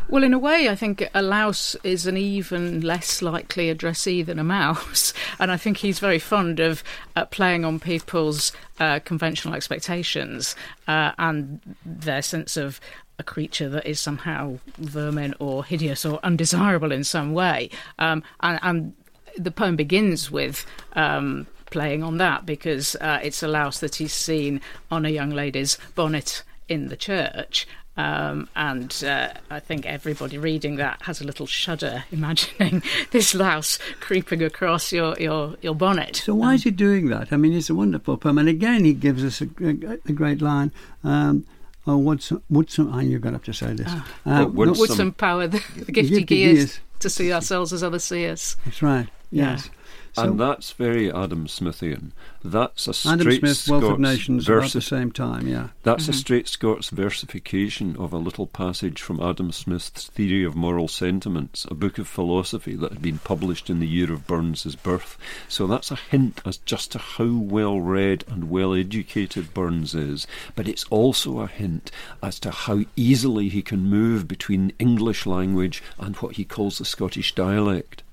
Well, 0.09 0.23
in 0.23 0.33
a 0.33 0.39
way, 0.39 0.67
I 0.67 0.75
think 0.75 1.07
a 1.13 1.21
louse 1.21 1.75
is 1.83 2.05
an 2.05 2.17
even 2.17 2.81
less 2.81 3.21
likely 3.21 3.69
addressee 3.69 4.23
than 4.23 4.39
a 4.39 4.43
mouse. 4.43 5.13
And 5.39 5.51
I 5.51 5.57
think 5.57 5.77
he's 5.77 5.97
very 5.97 6.19
fond 6.19 6.59
of 6.59 6.83
uh, 7.15 7.25
playing 7.25 7.65
on 7.65 7.79
people's 7.79 8.51
uh, 8.79 8.99
conventional 8.99 9.55
expectations 9.55 10.55
uh, 10.87 11.13
and 11.17 11.61
their 11.83 12.21
sense 12.21 12.57
of 12.57 12.79
a 13.17 13.23
creature 13.23 13.67
that 13.69 13.87
is 13.87 13.99
somehow 13.99 14.59
vermin 14.77 15.33
or 15.39 15.63
hideous 15.63 16.05
or 16.05 16.19
undesirable 16.21 16.91
in 16.91 17.03
some 17.03 17.33
way. 17.33 17.69
Um, 17.97 18.23
and, 18.41 18.59
and, 18.61 18.93
the 19.37 19.49
poem 19.51 19.77
begins 19.77 20.29
with. 20.29 20.65
Um, 20.93 21.47
playing 21.71 22.03
on 22.03 22.17
that 22.17 22.45
because 22.45 22.97
uh, 22.97 23.19
it's 23.23 23.41
a 23.41 23.47
louse 23.47 23.79
that 23.79 23.95
he's 23.95 24.13
seen 24.13 24.59
on 24.91 25.05
a 25.05 25.09
young 25.09 25.29
lady's 25.29 25.77
bonnet 25.95 26.43
in 26.67 26.89
the 26.89 26.97
church, 26.97 27.65
um, 27.97 28.47
and 28.55 29.03
uh, 29.05 29.29
I 29.49 29.59
think 29.59 29.85
everybody 29.85 30.37
reading 30.37 30.77
that 30.77 31.01
has 31.03 31.19
a 31.19 31.25
little 31.25 31.45
shudder 31.45 32.05
imagining 32.11 32.83
this 33.11 33.35
louse 33.35 33.79
creeping 33.99 34.41
across 34.41 34.91
your, 34.91 35.15
your, 35.19 35.55
your 35.61 35.75
bonnet. 35.75 36.17
So, 36.17 36.35
why 36.35 36.49
um, 36.49 36.55
is 36.55 36.63
he 36.63 36.71
doing 36.71 37.09
that? 37.09 37.33
I 37.33 37.37
mean, 37.37 37.53
it's 37.53 37.69
a 37.69 37.75
wonderful 37.75 38.17
poem. 38.17 38.37
And 38.37 38.49
again, 38.49 38.85
he 38.85 38.93
gives 38.93 39.23
us 39.23 39.41
a, 39.41 39.47
a, 39.61 39.99
a 40.05 40.13
great 40.13 40.41
line. 40.41 40.71
Um, 41.03 41.45
oh, 41.85 41.97
what's, 41.97 42.29
what's 42.47 42.75
some, 42.75 42.87
you're 43.01 43.19
going 43.19 43.33
to 43.33 43.39
have 43.39 43.43
to 43.45 43.53
say 43.53 43.73
this. 43.73 43.91
Uh, 44.25 44.29
uh, 44.29 44.45
would, 44.47 44.75
some, 44.77 44.87
some 44.87 45.11
power, 45.11 45.47
the, 45.47 45.63
the 45.75 45.91
gift 45.91 46.09
he 46.09 46.23
gives 46.23 46.79
to 46.99 47.09
see 47.09 47.33
ourselves 47.33 47.73
as 47.73 47.83
others 47.83 48.03
see 48.03 48.27
us. 48.27 48.55
That's 48.65 48.81
right, 48.81 49.09
yes. 49.31 49.65
Yeah. 49.65 49.77
So 50.13 50.23
and 50.23 50.39
that's 50.39 50.71
very 50.71 51.09
Adam 51.09 51.47
Smithian. 51.47 52.11
That's 52.43 52.87
a 52.87 52.93
straight 52.93 53.13
Adam 53.13 53.31
Smith, 53.31 53.57
Scots 53.57 53.69
Wealth 53.69 53.93
of 53.93 53.99
Nations, 53.99 54.45
versi- 54.45 54.57
about 54.57 54.71
the 54.73 54.81
same 54.81 55.11
time, 55.11 55.47
yeah. 55.47 55.69
That's 55.83 56.03
mm-hmm. 56.03 56.11
a 56.11 56.15
straight 56.15 56.47
Scots 56.49 56.89
versification 56.89 57.95
of 57.95 58.11
a 58.11 58.17
little 58.17 58.47
passage 58.47 59.01
from 59.01 59.21
Adam 59.21 59.53
Smith's 59.53 60.07
Theory 60.07 60.43
of 60.43 60.55
Moral 60.55 60.89
Sentiments, 60.89 61.65
a 61.71 61.73
book 61.73 61.97
of 61.97 62.09
philosophy 62.09 62.75
that 62.75 62.91
had 62.91 63.01
been 63.01 63.19
published 63.19 63.69
in 63.69 63.79
the 63.79 63.87
year 63.87 64.11
of 64.11 64.27
Burns's 64.27 64.75
birth. 64.75 65.17
So 65.47 65.65
that's 65.65 65.91
a 65.91 65.95
hint 65.95 66.41
as 66.45 66.57
just 66.57 66.91
to 66.91 66.97
how 66.97 67.33
well 67.37 67.79
read 67.79 68.25
and 68.27 68.49
well 68.49 68.73
educated 68.73 69.53
Burns 69.53 69.95
is, 69.95 70.27
but 70.55 70.67
it's 70.67 70.85
also 70.89 71.39
a 71.39 71.47
hint 71.47 71.89
as 72.21 72.37
to 72.41 72.51
how 72.51 72.81
easily 72.97 73.47
he 73.47 73.61
can 73.61 73.81
move 73.81 74.27
between 74.27 74.73
English 74.77 75.25
language 75.25 75.81
and 75.97 76.17
what 76.17 76.35
he 76.35 76.43
calls 76.43 76.79
the 76.79 76.85
Scottish 76.85 77.33
dialect. 77.33 78.03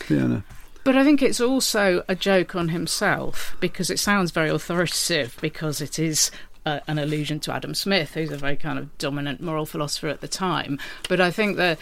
Fiona. 0.00 0.44
But 0.84 0.96
I 0.96 1.02
think 1.02 1.22
it's 1.22 1.40
also 1.40 2.04
a 2.08 2.14
joke 2.14 2.54
on 2.54 2.68
himself 2.68 3.56
because 3.58 3.88
it 3.88 3.98
sounds 3.98 4.30
very 4.30 4.50
authoritative 4.50 5.36
because 5.40 5.80
it 5.80 5.98
is 5.98 6.30
uh, 6.66 6.80
an 6.86 6.98
allusion 6.98 7.40
to 7.40 7.52
Adam 7.52 7.74
Smith, 7.74 8.14
who's 8.14 8.30
a 8.30 8.36
very 8.36 8.56
kind 8.56 8.78
of 8.78 8.96
dominant 8.98 9.40
moral 9.40 9.66
philosopher 9.66 10.08
at 10.08 10.20
the 10.20 10.28
time. 10.28 10.78
But 11.08 11.20
I 11.20 11.30
think 11.30 11.56
that 11.56 11.78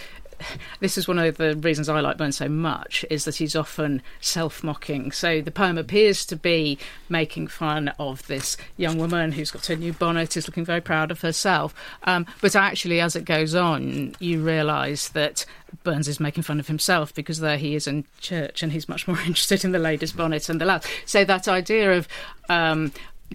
this 0.80 0.98
is 0.98 1.08
one 1.08 1.18
of 1.18 1.36
the 1.36 1.56
reasons 1.56 1.88
I 1.88 2.00
like 2.00 2.16
Burns 2.16 2.36
so 2.36 2.48
much 2.48 3.04
is 3.10 3.24
that 3.24 3.36
he's 3.36 3.56
often 3.56 4.02
self-mocking. 4.20 5.12
So 5.12 5.40
the 5.40 5.50
poem 5.50 5.78
appears 5.78 6.24
to 6.26 6.36
be 6.36 6.78
making 7.08 7.48
fun 7.48 7.88
of 7.98 8.26
this 8.26 8.56
young 8.76 8.98
woman 8.98 9.32
who's 9.32 9.50
got 9.50 9.66
her 9.66 9.76
new 9.76 9.92
bonnet, 9.92 10.36
is 10.36 10.46
looking 10.46 10.64
very 10.64 10.80
proud 10.80 11.10
of 11.10 11.20
herself. 11.20 11.74
Um, 12.04 12.26
but 12.40 12.56
actually, 12.56 13.00
as 13.00 13.16
it 13.16 13.24
goes 13.24 13.54
on, 13.54 14.14
you 14.18 14.42
realise 14.42 15.08
that 15.08 15.44
Burns 15.84 16.08
is 16.08 16.20
making 16.20 16.42
fun 16.42 16.60
of 16.60 16.68
himself 16.68 17.14
because 17.14 17.40
there 17.40 17.56
he 17.56 17.74
is 17.74 17.86
in 17.86 18.04
church 18.20 18.62
and 18.62 18.72
he's 18.72 18.88
much 18.88 19.08
more 19.08 19.18
interested 19.26 19.64
in 19.64 19.72
the 19.72 19.78
lady's 19.78 20.12
bonnet 20.12 20.48
and 20.48 20.60
the 20.60 20.66
lad. 20.66 20.84
So 21.06 21.24
that 21.24 21.48
idea 21.48 21.96
of 21.96 22.08
um, 22.48 22.92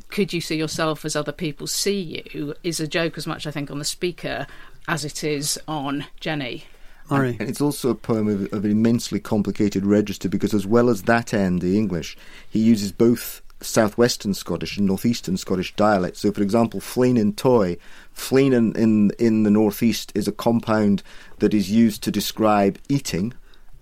could 0.09 0.33
you 0.33 0.41
see 0.41 0.55
yourself 0.55 1.05
as 1.05 1.15
other 1.15 1.31
people 1.31 1.67
see 1.67 2.23
you 2.33 2.53
is 2.63 2.79
a 2.79 2.87
joke 2.87 3.17
as 3.17 3.27
much, 3.27 3.47
I 3.47 3.51
think, 3.51 3.71
on 3.71 3.79
the 3.79 3.85
speaker 3.85 4.47
as 4.87 5.03
it 5.03 5.23
is 5.23 5.59
on 5.67 6.05
Jenny. 6.19 6.65
And, 7.31 7.41
and 7.41 7.49
it's 7.49 7.61
also 7.61 7.89
a 7.89 7.95
poem 7.95 8.27
of, 8.27 8.53
of, 8.53 8.65
an 8.65 8.71
immensely 8.71 9.19
complicated 9.19 9.85
register 9.85 10.27
because, 10.29 10.53
as 10.53 10.67
well 10.67 10.89
as 10.89 11.03
that 11.03 11.33
end, 11.33 11.61
the 11.61 11.77
English, 11.77 12.17
he 12.49 12.59
uses 12.59 12.91
both 12.91 13.41
southwestern 13.61 14.33
Scottish 14.33 14.77
and 14.77 14.85
northeastern 14.85 15.37
Scottish 15.37 15.75
dialects. 15.75 16.19
So, 16.19 16.31
for 16.31 16.41
example, 16.41 16.79
Flein 16.79 17.17
and 17.17 17.35
Toy, 17.37 17.77
Flein 18.11 18.53
in, 18.53 18.75
in, 18.75 19.11
in 19.17 19.43
the 19.43 19.51
northeast 19.51 20.11
is 20.15 20.27
a 20.27 20.31
compound 20.31 21.01
that 21.39 21.53
is 21.53 21.71
used 21.71 22.03
to 22.03 22.11
describe 22.11 22.77
eating 22.89 23.33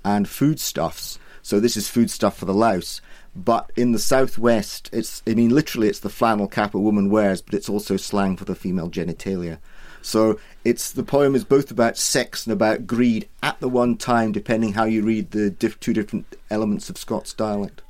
and 0.03 0.29
foodstuffs. 0.29 1.19
So, 1.41 1.59
this 1.59 1.75
is 1.75 1.89
foodstuff 1.89 2.37
for 2.37 2.45
the 2.45 2.53
louse. 2.53 3.01
But 3.35 3.71
in 3.75 3.91
the 3.91 3.99
southwest, 3.99 4.89
it's 4.93 5.21
I 5.27 5.33
mean 5.33 5.49
literally 5.49 5.89
it's 5.89 5.99
the 5.99 6.09
flannel 6.09 6.47
cap 6.47 6.73
a 6.73 6.79
woman 6.79 7.09
wears, 7.09 7.41
but 7.41 7.53
it's 7.53 7.67
also 7.67 7.97
slang 7.97 8.37
for 8.37 8.45
the 8.45 8.55
female 8.55 8.89
genitalia. 8.89 9.57
So 10.05 10.39
it's 10.63 10.91
the 10.91 11.03
poem 11.03 11.33
is 11.33 11.43
both 11.43 11.71
about 11.71 11.97
sex 11.97 12.45
and 12.45 12.53
about 12.53 12.85
greed 12.85 13.27
at 13.41 13.59
the 13.59 13.67
one 13.67 13.97
time, 13.97 14.31
depending 14.31 14.73
how 14.73 14.85
you 14.85 15.01
read 15.01 15.31
the 15.31 15.49
diff- 15.49 15.79
two 15.79 15.93
different 15.93 16.35
elements 16.49 16.89
of 16.89 16.97
Scots 16.97 17.33
dialect. 17.33 17.81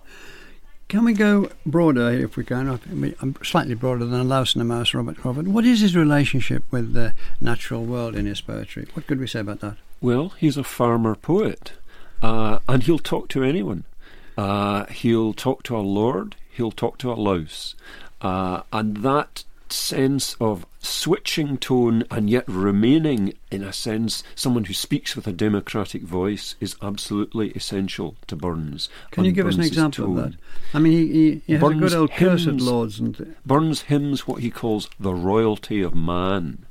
Can 0.88 1.04
we 1.04 1.14
go 1.14 1.50
broader 1.66 2.10
if 2.12 2.38
we 2.38 2.44
can? 2.44 2.70
I 2.70 2.78
mean, 2.88 3.16
I'm 3.20 3.36
slightly 3.44 3.74
broader 3.74 4.06
than 4.06 4.20
a 4.20 4.24
louse 4.24 4.54
and 4.54 4.62
a 4.62 4.66
mouse, 4.66 4.94
Robert 4.94 5.18
Crawford. 5.18 5.48
What 5.48 5.66
is 5.66 5.82
his 5.82 5.96
relationship 5.96 6.64
with 6.72 6.94
the 6.94 7.14
natural 7.42 7.84
world 7.84 8.16
in 8.16 8.28
his 8.28 8.40
poetry? 8.40 8.88
What 8.94 9.08
could 9.08 9.20
we 9.20 9.28
say 9.28 9.40
about 9.40 9.60
that? 9.62 9.78
Well, 10.00 10.30
he's 10.38 10.58
a 10.58 10.64
farmer 10.64 11.16
poet, 11.16 11.74
uh, 12.22 12.60
and 12.68 12.84
he'll 12.84 13.00
talk 13.00 13.30
to 13.30 13.44
anyone. 13.44 13.84
Uh, 14.38 14.86
he'll 14.86 15.34
talk 15.34 15.64
to 15.64 15.76
a 15.76 15.80
lord, 15.80 16.36
he'll 16.50 16.72
talk 16.72 16.98
to 17.00 17.12
a 17.12 17.16
louse. 17.16 17.76
Uh, 18.22 18.62
and 18.72 18.98
that 18.98 19.44
sense 19.72 20.36
of 20.40 20.66
switching 20.80 21.58
tone 21.58 22.04
and 22.12 22.30
yet 22.30 22.48
remaining, 22.48 23.34
in 23.52 23.64
a 23.64 23.74
sense, 23.74 24.24
someone 24.36 24.66
who 24.66 24.74
speaks 24.74 25.16
with 25.16 25.28
a 25.28 25.32
democratic 25.32 26.04
voice 26.04 26.56
is 26.60 26.76
absolutely 26.82 27.52
essential 27.52 28.16
to 28.28 28.36
Burns. 28.36 28.90
Can 29.12 29.26
you 29.26 29.32
give 29.32 29.48
us 29.48 29.56
an 29.56 29.62
example 29.62 30.06
tone. 30.06 30.18
of 30.18 30.32
that? 30.32 30.40
I 30.74 30.80
mean, 30.80 30.94
he, 30.94 31.08
he, 31.08 31.42
he 31.48 31.54
has 31.54 31.62
Burns 31.62 31.78
a 31.78 31.80
good 31.80 31.94
old 31.94 32.12
cursed 32.12 32.48
lords. 32.48 33.00
And 33.00 33.36
Burns 33.46 33.84
hymns 33.84 34.28
what 34.28 34.42
he 34.42 34.52
calls 34.52 34.90
the 35.00 35.14
royalty 35.14 35.82
of 35.82 35.96
man. 35.96 36.66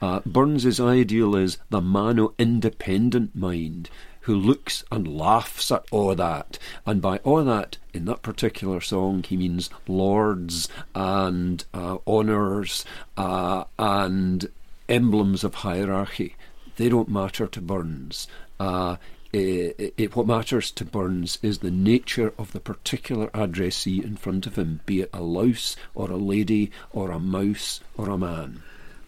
Uh, 0.00 0.20
Burns's 0.26 0.78
ideal 0.78 1.34
is 1.34 1.58
the 1.70 1.80
mano 1.80 2.34
independent 2.38 3.34
mind 3.34 3.88
who 4.26 4.34
looks 4.34 4.82
and 4.90 5.06
laughs 5.06 5.70
at 5.70 5.84
all 5.92 6.12
that. 6.12 6.58
And 6.84 7.00
by 7.00 7.18
all 7.18 7.44
that, 7.44 7.78
in 7.94 8.06
that 8.06 8.22
particular 8.22 8.80
song, 8.80 9.22
he 9.22 9.36
means 9.36 9.70
lords 9.86 10.68
and 10.96 11.64
uh, 11.72 11.98
honours 12.08 12.84
uh, 13.16 13.64
and 13.78 14.48
emblems 14.88 15.44
of 15.44 15.54
hierarchy. 15.54 16.34
They 16.76 16.88
don't 16.88 17.08
matter 17.08 17.46
to 17.46 17.60
Burns. 17.60 18.26
Uh, 18.58 18.96
it, 19.32 19.94
it, 19.96 20.16
what 20.16 20.26
matters 20.26 20.72
to 20.72 20.84
Burns 20.84 21.38
is 21.40 21.58
the 21.58 21.70
nature 21.70 22.32
of 22.36 22.50
the 22.50 22.58
particular 22.58 23.30
addressee 23.32 24.02
in 24.02 24.16
front 24.16 24.44
of 24.44 24.56
him, 24.56 24.80
be 24.86 25.02
it 25.02 25.10
a 25.12 25.22
louse 25.22 25.76
or 25.94 26.10
a 26.10 26.16
lady 26.16 26.72
or 26.90 27.12
a 27.12 27.20
mouse 27.20 27.80
or 27.96 28.10
a 28.10 28.18
man. 28.18 28.62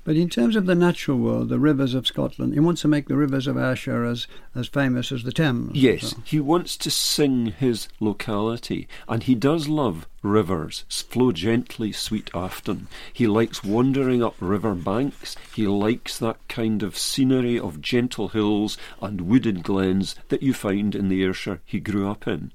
But 0.09 0.17
in 0.17 0.31
terms 0.31 0.57
of 0.57 0.65
the 0.65 0.75
natural 0.75 1.19
world, 1.19 1.51
the 1.51 1.59
rivers 1.59 1.93
of 1.93 2.07
Scotland, 2.07 2.55
he 2.55 2.61
wants 2.61 2.81
to 2.81 2.89
make 2.89 3.09
the 3.09 3.17
rivers 3.19 3.47
of 3.47 3.59
Ayrshire 3.59 4.07
as, 4.07 4.27
as 4.55 4.67
famous 4.67 5.13
as 5.13 5.23
the 5.23 5.33
Thames. 5.33 5.77
Yes, 5.77 6.13
so. 6.13 6.17
he 6.25 6.41
wants 6.41 6.79
to 6.79 6.91
sing 6.91 7.49
his 7.49 7.89
locality, 8.01 8.89
and 9.07 9.25
he 9.25 9.35
does 9.35 9.69
love 9.69 10.09
rivers, 10.23 10.85
flow 10.89 11.31
gently, 11.31 11.93
sweet 11.93 12.31
Afton. 12.35 12.89
He 13.13 13.27
likes 13.27 13.63
wandering 13.63 14.23
up 14.23 14.35
river 14.41 14.75
banks. 14.75 15.37
He 15.55 15.67
likes 15.67 16.19
that 16.19 16.37
kind 16.49 16.83
of 16.83 16.97
scenery 16.97 17.59
of 17.59 17.81
gentle 17.81 18.29
hills 18.29 18.79
and 19.03 19.23
wooded 19.23 19.63
glens 19.63 20.17
that 20.29 20.43
you 20.43 20.55
find 20.55 20.95
in 20.95 21.09
the 21.09 21.23
Ayrshire 21.23 21.61
he 21.65 21.81
grew 21.81 22.11
up 22.11 22.27
in. 22.27 22.53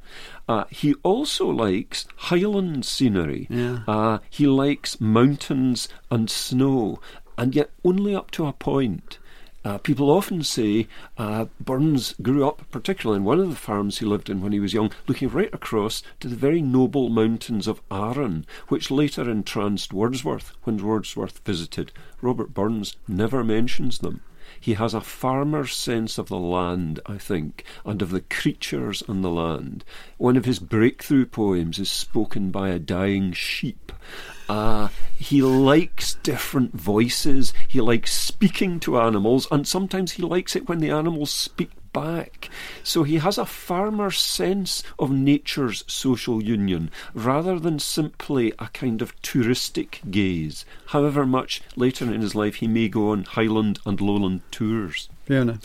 Uh, 0.47 0.65
he 0.69 0.93
also 1.03 1.47
likes 1.47 2.05
highland 2.15 2.85
scenery. 2.85 3.47
Yeah. 3.49 3.79
Uh, 3.87 4.17
he 4.29 4.45
likes 4.45 4.99
mountains 4.99 5.87
and 6.11 6.29
snow 6.29 6.99
and 7.37 7.55
yet 7.55 7.71
only 7.83 8.15
up 8.15 8.31
to 8.31 8.45
a 8.45 8.53
point. 8.53 9.19
Uh, 9.65 9.77
people 9.77 10.11
often 10.11 10.43
say 10.43 10.87
uh, 11.17 11.45
Burns 11.59 12.15
grew 12.21 12.45
up, 12.45 12.69
particularly 12.69 13.17
in 13.17 13.23
one 13.23 13.39
of 13.39 13.49
the 13.49 13.55
farms 13.55 13.99
he 13.99 14.05
lived 14.05 14.29
in 14.29 14.41
when 14.41 14.51
he 14.51 14.59
was 14.59 14.73
young, 14.73 14.91
looking 15.07 15.29
right 15.29 15.53
across 15.53 16.03
to 16.19 16.27
the 16.27 16.35
very 16.35 16.61
noble 16.61 17.07
mountains 17.09 17.65
of 17.65 17.81
Arran, 17.89 18.45
which 18.67 18.91
later 18.91 19.29
entranced 19.29 19.93
Wordsworth 19.93 20.51
when 20.63 20.77
Wordsworth 20.77 21.39
visited. 21.45 21.93
Robert 22.21 22.53
Burns 22.53 22.97
never 23.07 23.41
mentions 23.43 23.99
them. 23.99 24.19
He 24.59 24.73
has 24.73 24.93
a 24.93 25.01
farmer's 25.01 25.73
sense 25.73 26.17
of 26.17 26.27
the 26.27 26.37
land, 26.37 26.99
I 27.05 27.17
think, 27.17 27.63
and 27.85 28.01
of 28.01 28.11
the 28.11 28.21
creatures 28.21 29.01
on 29.07 29.21
the 29.21 29.29
land. 29.29 29.85
One 30.17 30.35
of 30.35 30.45
his 30.45 30.59
breakthrough 30.59 31.25
poems 31.25 31.79
is 31.79 31.89
spoken 31.89 32.51
by 32.51 32.69
a 32.69 32.79
dying 32.79 33.31
sheep, 33.31 33.93
uh, 34.49 34.89
he 35.17 35.41
likes 35.41 36.15
different 36.15 36.73
voices. 36.73 37.53
He 37.67 37.81
likes 37.81 38.13
speaking 38.13 38.79
to 38.81 38.99
animals, 38.99 39.47
and 39.51 39.67
sometimes 39.67 40.13
he 40.13 40.23
likes 40.23 40.55
it 40.55 40.67
when 40.67 40.79
the 40.79 40.89
animals 40.89 41.31
speak 41.31 41.71
back. 41.93 42.49
So 42.83 43.03
he 43.03 43.17
has 43.17 43.37
a 43.37 43.45
farmer's 43.45 44.17
sense 44.17 44.83
of 44.97 45.11
nature's 45.11 45.83
social 45.87 46.43
union 46.43 46.89
rather 47.13 47.59
than 47.59 47.79
simply 47.79 48.51
a 48.59 48.67
kind 48.73 49.01
of 49.01 49.19
touristic 49.21 50.09
gaze, 50.09 50.65
however 50.87 51.25
much 51.25 51.61
later 51.75 52.11
in 52.11 52.21
his 52.21 52.35
life 52.35 52.55
he 52.55 52.67
may 52.67 52.89
go 52.89 53.11
on 53.11 53.23
Highland 53.23 53.79
and 53.85 54.01
Lowland 54.01 54.41
tours. 54.51 55.07
Fiona 55.25 55.59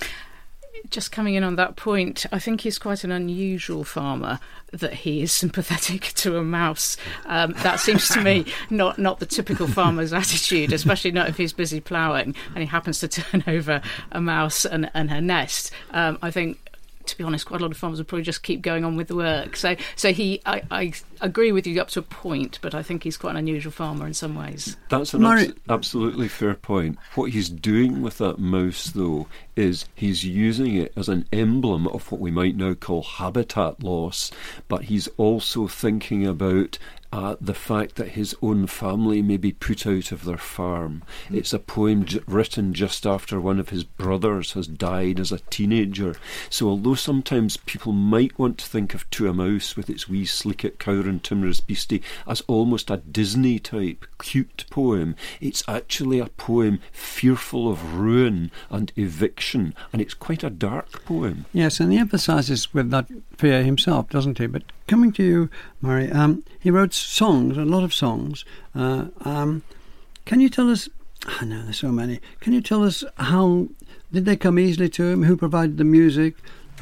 just 0.91 1.13
coming 1.13 1.35
in 1.35 1.45
on 1.45 1.57
that 1.57 1.77
point, 1.77 2.27
I 2.33 2.39
think 2.39 2.63
he's 2.63 2.79
quite 2.79 3.05
an 3.05 3.13
unusual 3.13 3.85
farmer 3.85 4.41
that 4.73 4.93
he 4.93 5.23
is 5.23 5.33
sympathetic 5.33 6.03
to 6.17 6.37
a 6.37 6.45
mouse. 6.45 6.97
Um, 7.27 7.55
that 7.59 7.81
seems 7.81 8.09
to 8.11 8.21
me 8.21 8.47
not 8.71 8.99
not 8.99 9.21
the 9.21 9.27
typical 9.27 9.67
farmer's 9.67 10.13
attitude, 10.13 10.73
especially 10.73 11.13
not 11.13 11.29
if 11.29 11.37
he's 11.37 11.53
busy 11.53 11.81
ploughing 11.81 12.35
and 12.55 12.59
he 12.59 12.67
happens 12.67 13.01
to 13.01 13.09
turn 13.09 13.45
over 13.47 13.81
a 14.13 14.21
mouse 14.21 14.65
and, 14.65 14.91
and 14.95 15.11
her 15.11 15.21
nest. 15.21 15.73
Um, 15.91 16.19
I 16.23 16.31
think 16.31 16.59
to 17.09 17.19
be 17.19 17.25
honest, 17.25 17.47
quite 17.47 17.61
a 17.61 17.65
lot 17.65 17.71
of 17.71 17.77
farmers 17.77 17.99
would 17.99 18.09
probably 18.09 18.23
just 18.23 18.43
keep 18.43 18.63
going 18.63 18.85
on 18.85 18.97
with 18.97 19.09
the 19.09 19.17
work. 19.17 19.57
So, 19.57 19.77
so 19.97 20.13
he, 20.13 20.41
I, 20.47 20.63
I 20.71 20.93
agree 21.21 21.53
with 21.53 21.67
you 21.67 21.81
up 21.81 21.89
to 21.89 22.01
a 22.01 22.03
point, 22.03 22.59
but 22.63 22.75
I 22.75 22.83
think 22.83 23.03
he's 23.03 23.17
quite 23.17 23.31
an 23.31 23.37
unusual 23.37 23.73
farmer 23.73 24.07
in 24.07 24.15
some 24.15 24.35
ways. 24.35 24.77
That's 24.89 25.15
an 25.15 25.25
abs- 25.25 25.53
absolutely 25.69 26.29
fair 26.29 26.55
point. 26.55 26.99
What 27.15 27.31
he's 27.31 27.49
doing 27.49 28.03
with 28.03 28.19
that 28.19 28.39
mouse, 28.39 28.91
though, 28.91 29.27
is 29.57 29.87
he's 29.95 30.25
using 30.25 30.77
it 30.77 30.93
as 30.97 31.09
an 31.09 31.27
emblem 31.33 31.89
of 31.89 32.11
what 32.13 32.21
we 32.21 32.31
might 32.31 32.57
now 32.57 32.75
call 32.75 33.03
habitat 33.03 33.83
loss, 33.83 34.31
but 34.69 34.85
he's 34.85 35.09
also 35.17 35.67
thinking 35.67 36.27
about 36.27 36.79
uh, 37.13 37.37
the 37.41 37.55
fact 37.55 37.95
that 37.97 38.11
his 38.11 38.37
own 38.43 38.67
family 38.67 39.23
may 39.23 39.37
be 39.37 39.53
put 39.53 39.87
out 39.87 40.13
of 40.13 40.25
their 40.25 40.39
farm. 40.39 41.03
It's 41.31 41.53
a 41.53 41.59
poem 41.59 42.05
j- 42.05 42.21
written 42.27 42.75
just 42.75 43.07
after 43.07 43.41
one 43.41 43.59
of 43.59 43.71
his 43.71 43.85
brothers 43.85 44.53
has 44.53 44.67
died 44.67 45.19
as 45.19 45.33
a 45.33 45.39
teenager. 45.51 46.17
So, 46.51 46.69
although 46.69 46.95
sometimes 46.95 47.57
people 47.57 47.93
might 47.93 48.39
want 48.39 48.59
to 48.59 48.67
think 48.67 48.95
of 48.95 49.09
To 49.11 49.29
a 49.29 49.33
Mouse 49.33 49.77
with 49.77 49.89
its 49.89 50.09
wee 50.09 50.25
sleeket 50.25 50.79
cower 50.79 51.09
and 51.09 51.23
timorous 51.23 51.61
beastie 51.61 52.03
as 52.27 52.43
almost 52.43 52.91
a 52.91 52.99
Disney 52.99 53.59
type 53.59 54.05
cute 54.19 54.67
poem, 54.71 55.17
it's 55.41 55.65
actually 55.67 56.19
a 56.19 56.27
poem 56.27 56.81
fearful 56.93 57.71
of 57.71 57.95
ruin 57.95 58.51
and 58.71 58.93
eviction, 58.97 59.75
and 59.93 60.03
it's 60.03 60.15
quite 60.15 60.45
a 60.45 60.51
dark 60.51 61.05
poem. 61.05 61.47
Yes, 61.53 61.81
and 61.81 61.93
he 61.93 61.99
emphasises 61.99 62.75
with 62.75 62.91
that 62.91 63.09
fear 63.37 63.63
himself, 63.63 64.11
doesn't 64.11 64.39
he? 64.39 64.47
But 64.47 64.65
coming 64.87 65.13
to 65.13 65.23
you, 65.23 65.51
Murray, 65.81 66.11
um, 66.11 66.45
he 66.59 66.71
wrote 66.71 66.98
songs, 66.99 67.57
a 67.57 67.65
lot 67.65 67.85
of 67.85 67.95
songs. 67.95 68.45
Uh, 68.75 69.07
um, 69.25 69.63
can 70.25 70.41
you 70.41 70.49
tell 70.49 70.71
us? 70.71 70.89
I 71.27 71.45
know 71.45 71.63
there's 71.63 71.79
so 71.79 71.91
many. 71.91 72.21
Can 72.41 72.53
you 72.53 72.61
tell 72.61 72.85
us 72.85 73.05
how 73.17 73.69
did 74.13 74.25
they 74.25 74.37
come 74.37 74.59
easily 74.59 74.89
to 74.91 75.05
him? 75.05 75.25
Who 75.25 75.37
provided 75.37 75.77
the 75.77 75.85
music? 75.85 76.37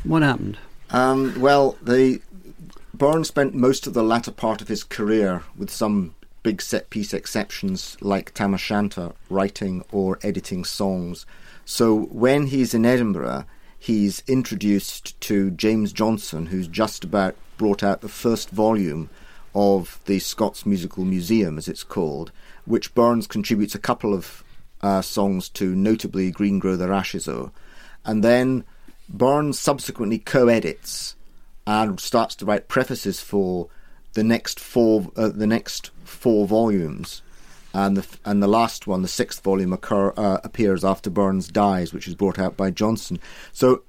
What 0.05 0.23
happened? 0.23 0.59
Um, 0.91 1.41
well, 1.41 1.77
the 1.83 2.21
Burns 2.95 3.29
spent 3.29 3.55
most 3.55 3.87
of 3.87 3.95
the 3.95 4.03
latter 4.03 4.31
part 4.31 4.63
of 4.63 4.69
his 4.69 4.85
career, 4.85 5.43
with 5.57 5.71
some 5.71 6.15
big 6.43 6.63
set 6.63 6.91
piece 6.91 7.13
exceptions 7.13 7.97
like 8.01 8.33
Tam 8.33 8.55
O'Shanter, 8.55 9.13
writing 9.29 9.85
or 9.91 10.19
editing 10.23 10.65
songs. 10.65 11.27
So 11.65 11.95
when 11.95 12.47
he's 12.47 12.73
in 12.73 12.87
Edinburgh, 12.87 13.45
he's 13.79 14.23
introduced 14.27 15.21
to 15.23 15.51
James 15.51 15.93
Johnson, 15.93 16.47
who's 16.47 16.69
just 16.69 17.05
about 17.05 17.35
brought 17.59 17.83
out 17.83 18.01
the 18.01 18.09
first 18.09 18.51
volume 18.51 19.11
of 19.57 19.99
the 20.05 20.19
Scots 20.19 20.67
Musical 20.67 21.07
Museum, 21.07 21.57
as 21.57 21.67
it's 21.67 21.83
called, 21.83 22.31
which 22.67 22.95
Burns 22.95 23.27
contributes 23.27 23.75
a 23.75 23.79
couple 23.79 24.13
of 24.13 24.45
uh, 24.83 25.01
songs 25.01 25.49
to, 25.49 25.75
notably 25.75 26.31
Green 26.31 26.59
Grow 26.59 26.77
the 26.77 26.89
Rashes 26.89 27.27
O. 27.27 27.51
And 28.05 28.23
then 28.23 28.65
Burns 29.09 29.59
subsequently 29.59 30.19
co 30.19 30.49
edits 30.49 31.17
and 31.67 31.99
starts 31.99 32.35
to 32.37 32.45
write 32.45 32.69
prefaces 32.69 33.21
for 33.21 33.69
the 34.13 34.23
next 34.23 34.61
four 34.61 35.11
uh, 35.17 35.29
the 35.29 35.47
next 35.47 35.91
four 36.05 36.47
volumes 36.47 37.23
and 37.75 37.97
the 37.97 38.19
and 38.25 38.43
the 38.43 38.47
last 38.47 38.87
one 38.87 39.03
the 39.03 39.09
sixth 39.09 39.43
volume 39.43 39.73
occur, 39.73 40.13
uh, 40.17 40.39
appears 40.45 40.85
after 40.85 41.11
Burns 41.11 41.49
dies 41.49 41.93
which 41.93 42.09
is 42.09 42.15
brought 42.15 42.39
out 42.39 42.57
by 42.57 42.71
Johnson 42.71 43.21
so 43.53 43.83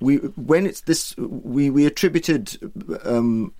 we 0.00 0.16
when 0.16 0.66
it's 0.66 0.82
this 0.82 1.16
we 1.16 1.70
we 1.70 1.86
attributed 1.86 2.58
um, 3.04 3.54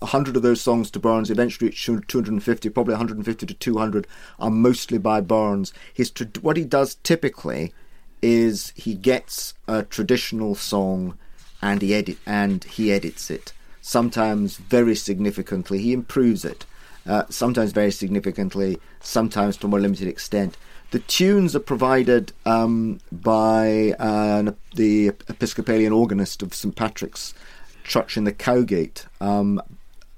100 0.00 0.36
of 0.36 0.42
those 0.42 0.60
songs 0.60 0.90
to 0.90 0.98
Burns, 0.98 1.30
eventually 1.30 1.68
reached 1.68 1.86
250, 1.86 2.68
probably 2.68 2.92
150 2.92 3.46
to 3.46 3.54
200 3.54 4.06
are 4.38 4.50
mostly 4.50 4.98
by 4.98 5.20
Burns. 5.20 5.72
His 5.92 6.12
what 6.40 6.56
he 6.56 6.64
does 6.64 6.96
typically 6.96 7.72
is 8.20 8.72
he 8.76 8.94
gets 8.94 9.54
a 9.66 9.82
traditional 9.82 10.54
song 10.54 11.16
and 11.60 11.80
he 11.82 11.94
edit 11.94 12.18
and 12.26 12.64
he 12.64 12.92
edits 12.92 13.30
it. 13.30 13.52
Sometimes 13.80 14.56
very 14.56 14.94
significantly, 14.94 15.78
he 15.78 15.92
improves 15.92 16.44
it. 16.44 16.66
Uh, 17.06 17.24
sometimes 17.28 17.72
very 17.72 17.90
significantly, 17.90 18.78
sometimes 19.00 19.58
to 19.58 19.66
a 19.66 19.70
more 19.70 19.80
limited 19.80 20.08
extent. 20.08 20.56
the 20.90 21.00
tunes 21.00 21.56
are 21.56 21.60
provided 21.60 22.32
um, 22.46 23.00
by 23.10 23.94
uh, 23.98 24.52
the 24.76 25.08
Episcopalian 25.28 25.92
organist 25.92 26.40
of 26.40 26.54
St 26.54 26.74
Patrick's 26.76 27.34
Church 27.82 28.16
in 28.16 28.24
the 28.24 28.32
Cowgate, 28.32 29.06
um, 29.20 29.60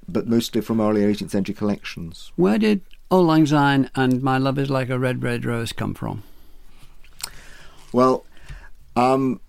but 0.08 0.26
mostly 0.26 0.60
from 0.60 0.80
early 0.80 1.02
18th 1.02 1.30
century 1.30 1.54
collections. 1.54 2.32
Where 2.36 2.58
did 2.58 2.82
Auld 3.10 3.26
Lang 3.26 3.46
Syne 3.46 3.90
and 3.94 4.22
My 4.22 4.38
Love 4.38 4.58
Is 4.58 4.70
Like 4.70 4.88
a 4.88 4.98
Red, 4.98 5.22
Red 5.22 5.44
Rose 5.44 5.72
come 5.72 5.94
from? 5.94 6.22
Well, 7.92 8.24
um, 8.94 9.40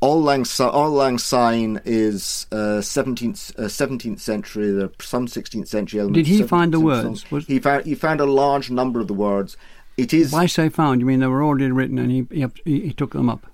Auld 0.00 0.24
Lang, 0.24 0.42
Auld 0.42 0.92
Lang 0.92 1.18
Syne 1.18 1.80
is 1.84 2.46
uh, 2.52 2.80
17th, 2.80 3.58
uh, 3.58 3.62
17th 3.62 4.20
century, 4.20 4.70
there 4.70 4.86
are 4.86 4.92
some 5.00 5.26
16th 5.26 5.68
century 5.68 6.00
elements. 6.00 6.28
Did 6.28 6.38
he 6.38 6.42
find 6.42 6.72
the 6.72 6.80
words? 6.80 7.24
He, 7.46 7.58
found, 7.58 7.86
he 7.86 7.94
found 7.94 8.20
a 8.20 8.26
large 8.26 8.70
number 8.70 9.00
of 9.00 9.08
the 9.08 9.14
words. 9.14 9.56
It 9.96 10.14
is. 10.14 10.32
Why 10.32 10.46
say 10.46 10.68
found? 10.68 11.00
You 11.00 11.06
mean 11.06 11.18
they 11.18 11.26
were 11.26 11.42
already 11.42 11.70
written 11.72 11.98
and 11.98 12.10
he, 12.10 12.26
he, 12.30 12.46
he 12.64 12.92
took 12.92 13.12
them 13.12 13.28
up? 13.28 13.46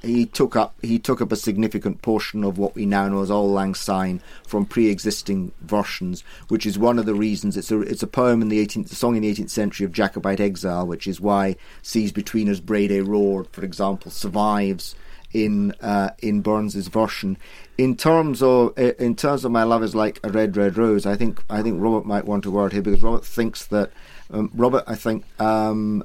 He 0.00 0.26
took 0.26 0.54
up 0.54 0.74
he 0.82 0.98
took 0.98 1.20
up 1.20 1.32
a 1.32 1.36
significant 1.36 2.02
portion 2.02 2.44
of 2.44 2.58
what 2.58 2.74
we 2.74 2.86
now 2.86 3.08
know 3.08 3.22
as 3.22 3.30
Auld 3.30 3.50
Lang 3.50 3.74
Syne 3.74 4.22
from 4.46 4.64
pre-existing 4.64 5.52
versions, 5.60 6.22
which 6.48 6.66
is 6.66 6.78
one 6.78 6.98
of 6.98 7.06
the 7.06 7.14
reasons 7.14 7.56
it's 7.56 7.70
a 7.70 7.80
it's 7.80 8.02
a 8.02 8.06
poem 8.06 8.42
in 8.42 8.48
the 8.48 8.64
18th 8.64 8.92
a 8.92 8.94
song 8.94 9.16
in 9.16 9.22
the 9.22 9.34
18th 9.34 9.50
century 9.50 9.84
of 9.84 9.92
Jacobite 9.92 10.40
exile, 10.40 10.86
which 10.86 11.06
is 11.06 11.20
why 11.20 11.56
"Seas 11.82 12.12
Between 12.12 12.48
Us, 12.48 12.60
Brede 12.60 13.02
Roared," 13.06 13.48
for 13.50 13.64
example, 13.64 14.10
survives 14.10 14.94
in 15.32 15.72
uh, 15.80 16.10
in 16.20 16.42
Burns's 16.42 16.88
version. 16.88 17.36
In 17.76 17.96
terms 17.96 18.42
of 18.42 18.78
in 18.78 19.16
terms 19.16 19.44
of 19.44 19.50
my 19.50 19.64
love 19.64 19.82
is 19.82 19.94
like 19.94 20.20
a 20.22 20.30
red 20.30 20.56
red 20.56 20.76
rose, 20.76 21.06
I 21.06 21.16
think 21.16 21.42
I 21.50 21.62
think 21.62 21.80
Robert 21.80 22.06
might 22.06 22.24
want 22.24 22.46
a 22.46 22.50
word 22.50 22.72
here 22.72 22.82
because 22.82 23.02
Robert 23.02 23.24
thinks 23.24 23.66
that 23.66 23.90
um, 24.30 24.50
Robert 24.54 24.84
I 24.86 24.94
think 24.94 25.24
um, 25.40 26.04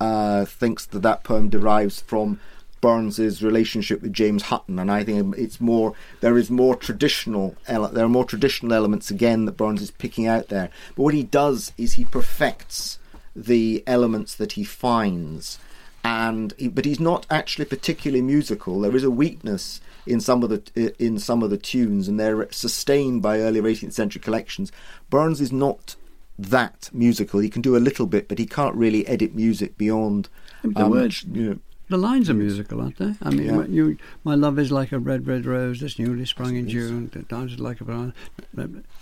uh, 0.00 0.44
thinks 0.44 0.86
that 0.86 1.02
that 1.02 1.24
poem 1.24 1.48
derives 1.48 2.00
from 2.00 2.38
Burns's 2.80 3.42
relationship 3.42 4.02
with 4.02 4.12
James 4.12 4.44
Hutton, 4.44 4.78
and 4.78 4.90
I 4.90 5.04
think 5.04 5.36
it's 5.36 5.60
more 5.60 5.94
there 6.20 6.36
is 6.36 6.50
more 6.50 6.76
traditional 6.76 7.56
there 7.66 8.04
are 8.04 8.08
more 8.08 8.24
traditional 8.24 8.72
elements 8.72 9.10
again 9.10 9.44
that 9.46 9.56
Burns 9.56 9.82
is 9.82 9.90
picking 9.90 10.26
out 10.26 10.48
there. 10.48 10.70
But 10.94 11.02
what 11.02 11.14
he 11.14 11.22
does 11.22 11.72
is 11.76 11.94
he 11.94 12.04
perfects 12.04 12.98
the 13.34 13.82
elements 13.86 14.34
that 14.34 14.52
he 14.52 14.64
finds, 14.64 15.58
and 16.04 16.54
he, 16.58 16.68
but 16.68 16.84
he's 16.84 17.00
not 17.00 17.26
actually 17.30 17.64
particularly 17.64 18.22
musical. 18.22 18.80
There 18.80 18.96
is 18.96 19.04
a 19.04 19.10
weakness 19.10 19.80
in 20.06 20.20
some 20.20 20.42
of 20.42 20.50
the 20.50 20.94
in 20.98 21.18
some 21.18 21.42
of 21.42 21.50
the 21.50 21.58
tunes, 21.58 22.08
and 22.08 22.20
they're 22.20 22.50
sustained 22.52 23.22
by 23.22 23.40
earlier 23.40 23.62
18th 23.62 23.92
century 23.92 24.20
collections. 24.20 24.70
Burns 25.10 25.40
is 25.40 25.52
not 25.52 25.96
that 26.38 26.90
musical. 26.92 27.40
He 27.40 27.48
can 27.48 27.62
do 27.62 27.76
a 27.76 27.78
little 27.78 28.06
bit, 28.06 28.28
but 28.28 28.38
he 28.38 28.46
can't 28.46 28.74
really 28.74 29.06
edit 29.06 29.34
music 29.34 29.76
beyond. 29.78 30.28
The 30.62 30.84
um, 30.84 30.90
words, 30.90 31.24
you 31.24 31.50
know, 31.50 31.58
the 31.88 31.96
lines 31.96 32.28
are 32.28 32.34
musical, 32.34 32.80
aren't 32.80 32.98
they? 32.98 33.14
I 33.22 33.30
mean, 33.30 33.46
yeah. 33.46 33.64
you, 33.66 33.98
my 34.24 34.34
love 34.34 34.58
is 34.58 34.72
like 34.72 34.92
a 34.92 34.98
red, 34.98 35.26
red 35.26 35.46
rose 35.46 35.80
that's 35.80 35.98
newly 35.98 36.26
sprung 36.26 36.56
in 36.56 36.68
June, 36.68 37.10
that 37.12 37.28
dances 37.28 37.60
like 37.60 37.80
a 37.80 37.84
banana, 37.84 38.12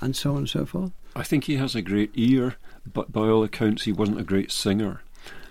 and 0.01 0.15
so 0.15 0.33
on 0.33 0.39
and 0.39 0.49
so 0.49 0.67
forth. 0.67 0.93
I 1.17 1.23
think 1.23 1.45
he 1.45 1.57
has 1.57 1.75
a 1.75 1.83
great 1.83 2.11
ear, 2.15 2.57
but 2.93 3.13
by 3.13 3.29
all 3.29 3.45
accounts, 3.45 3.85
he 3.85 3.93
wasn't 3.93 4.21
a 4.21 4.25
great 4.25 4.51
singer. 4.51 5.03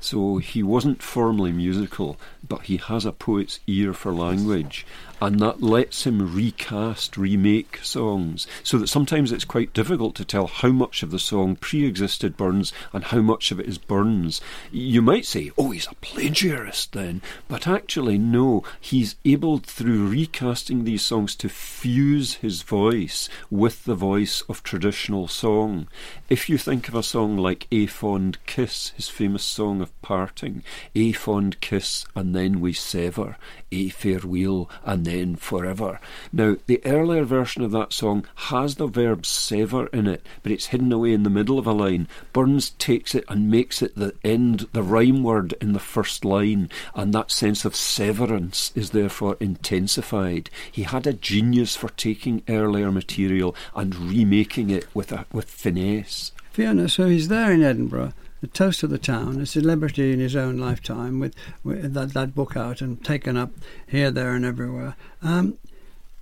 So 0.03 0.37
he 0.37 0.61
wasn't 0.61 1.01
formally 1.01 1.53
musical, 1.53 2.17
but 2.45 2.63
he 2.63 2.75
has 2.75 3.05
a 3.05 3.13
poet's 3.13 3.61
ear 3.67 3.93
for 3.93 4.11
language, 4.11 4.85
and 5.21 5.39
that 5.39 5.63
lets 5.63 6.05
him 6.05 6.35
recast, 6.35 7.15
remake 7.15 7.79
songs, 7.81 8.45
so 8.63 8.77
that 8.77 8.89
sometimes 8.89 9.31
it's 9.31 9.45
quite 9.45 9.71
difficult 9.71 10.15
to 10.15 10.25
tell 10.25 10.47
how 10.47 10.73
much 10.73 11.03
of 11.03 11.11
the 11.11 11.19
song 11.19 11.55
pre 11.55 11.85
existed 11.85 12.35
Burns 12.35 12.73
and 12.91 13.05
how 13.05 13.21
much 13.21 13.53
of 13.53 13.61
it 13.61 13.65
is 13.65 13.77
Burns. 13.77 14.41
You 14.73 15.01
might 15.01 15.25
say, 15.25 15.51
oh, 15.57 15.71
he's 15.71 15.87
a 15.87 15.95
plagiarist 15.95 16.91
then, 16.91 17.21
but 17.47 17.65
actually, 17.65 18.17
no, 18.17 18.65
he's 18.81 19.15
able 19.23 19.59
through 19.59 20.09
recasting 20.09 20.83
these 20.83 21.03
songs 21.03 21.33
to 21.37 21.47
fuse 21.47 22.33
his 22.35 22.61
voice 22.61 23.29
with 23.49 23.85
the 23.85 23.95
voice 23.95 24.41
of 24.49 24.63
traditional 24.63 25.29
song. 25.29 25.87
If 26.29 26.49
you 26.49 26.57
think 26.57 26.89
of 26.89 26.95
a 26.95 27.03
song 27.03 27.37
like 27.37 27.67
A 27.71 27.85
Fond 27.85 28.37
Kiss, 28.45 28.89
his 28.97 29.07
famous 29.07 29.45
song 29.45 29.79
of 29.79 29.92
parting, 30.01 30.63
A 30.93 31.11
fond 31.13 31.59
kiss 31.61 32.05
and 32.15 32.35
then 32.35 32.59
we 32.59 32.73
sever, 32.73 33.37
A 33.71 33.89
farewell 33.89 34.69
and 34.83 35.05
then 35.05 35.35
forever. 35.35 35.99
Now, 36.31 36.57
the 36.67 36.85
earlier 36.85 37.23
version 37.23 37.63
of 37.63 37.71
that 37.71 37.93
song 37.93 38.25
has 38.35 38.75
the 38.75 38.87
verb 38.87 39.25
sever 39.25 39.87
in 39.87 40.05
it, 40.05 40.25
but 40.43 40.51
it's 40.51 40.67
hidden 40.67 40.91
away 40.91 41.13
in 41.13 41.23
the 41.23 41.29
middle 41.29 41.57
of 41.57 41.65
a 41.65 41.71
line. 41.71 42.07
Burns 42.33 42.71
takes 42.71 43.15
it 43.15 43.23
and 43.27 43.49
makes 43.49 43.81
it 43.81 43.95
the 43.95 44.13
end, 44.23 44.67
the 44.73 44.83
rhyme 44.83 45.23
word 45.23 45.55
in 45.59 45.73
the 45.73 45.79
first 45.79 46.23
line, 46.23 46.69
and 46.93 47.13
that 47.13 47.31
sense 47.31 47.65
of 47.65 47.75
severance 47.75 48.71
is 48.75 48.91
therefore 48.91 49.37
intensified. 49.39 50.49
He 50.71 50.83
had 50.83 51.07
a 51.07 51.13
genius 51.13 51.75
for 51.75 51.89
taking 51.89 52.43
earlier 52.47 52.91
material 52.91 53.55
and 53.75 53.95
remaking 53.95 54.69
it 54.69 54.85
with 54.93 55.11
a, 55.11 55.25
with 55.31 55.49
finesse. 55.49 56.31
Fiona, 56.51 56.87
so 56.87 57.07
he's 57.07 57.29
there 57.29 57.51
in 57.51 57.63
Edinburgh 57.63 58.13
the 58.43 58.47
toast 58.47 58.83
of 58.83 58.89
the 58.89 58.97
town, 58.97 59.39
a 59.39 59.45
celebrity 59.45 60.11
in 60.11 60.19
his 60.19 60.35
own 60.35 60.57
lifetime, 60.57 61.17
with, 61.17 61.33
with 61.63 61.93
that, 61.93 62.13
that 62.13 62.35
book 62.35 62.57
out 62.57 62.81
and 62.81 63.01
taken 63.01 63.37
up 63.37 63.51
here, 63.87 64.11
there, 64.11 64.35
and 64.35 64.43
everywhere. 64.43 64.97
Um, 65.21 65.57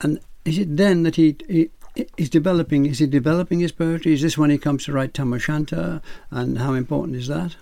and 0.01 0.19
is 0.45 0.59
it 0.59 0.77
then 0.77 1.01
that 1.01 1.15
he, 1.15 1.35
he 1.49 1.71
is 2.17 2.29
developing? 2.29 2.85
Is 2.85 2.99
he 2.99 3.07
developing 3.07 3.59
his 3.59 3.71
poetry? 3.71 4.13
Is 4.13 4.21
this 4.21 4.37
when 4.37 4.51
he 4.51 4.59
comes 4.59 4.85
to 4.85 4.93
write 4.93 5.15
Tam 5.15 5.33
O'Shanter? 5.33 5.99
And 6.29 6.59
how 6.59 6.75
important 6.75 7.17
is 7.17 7.27
that? 7.27 7.55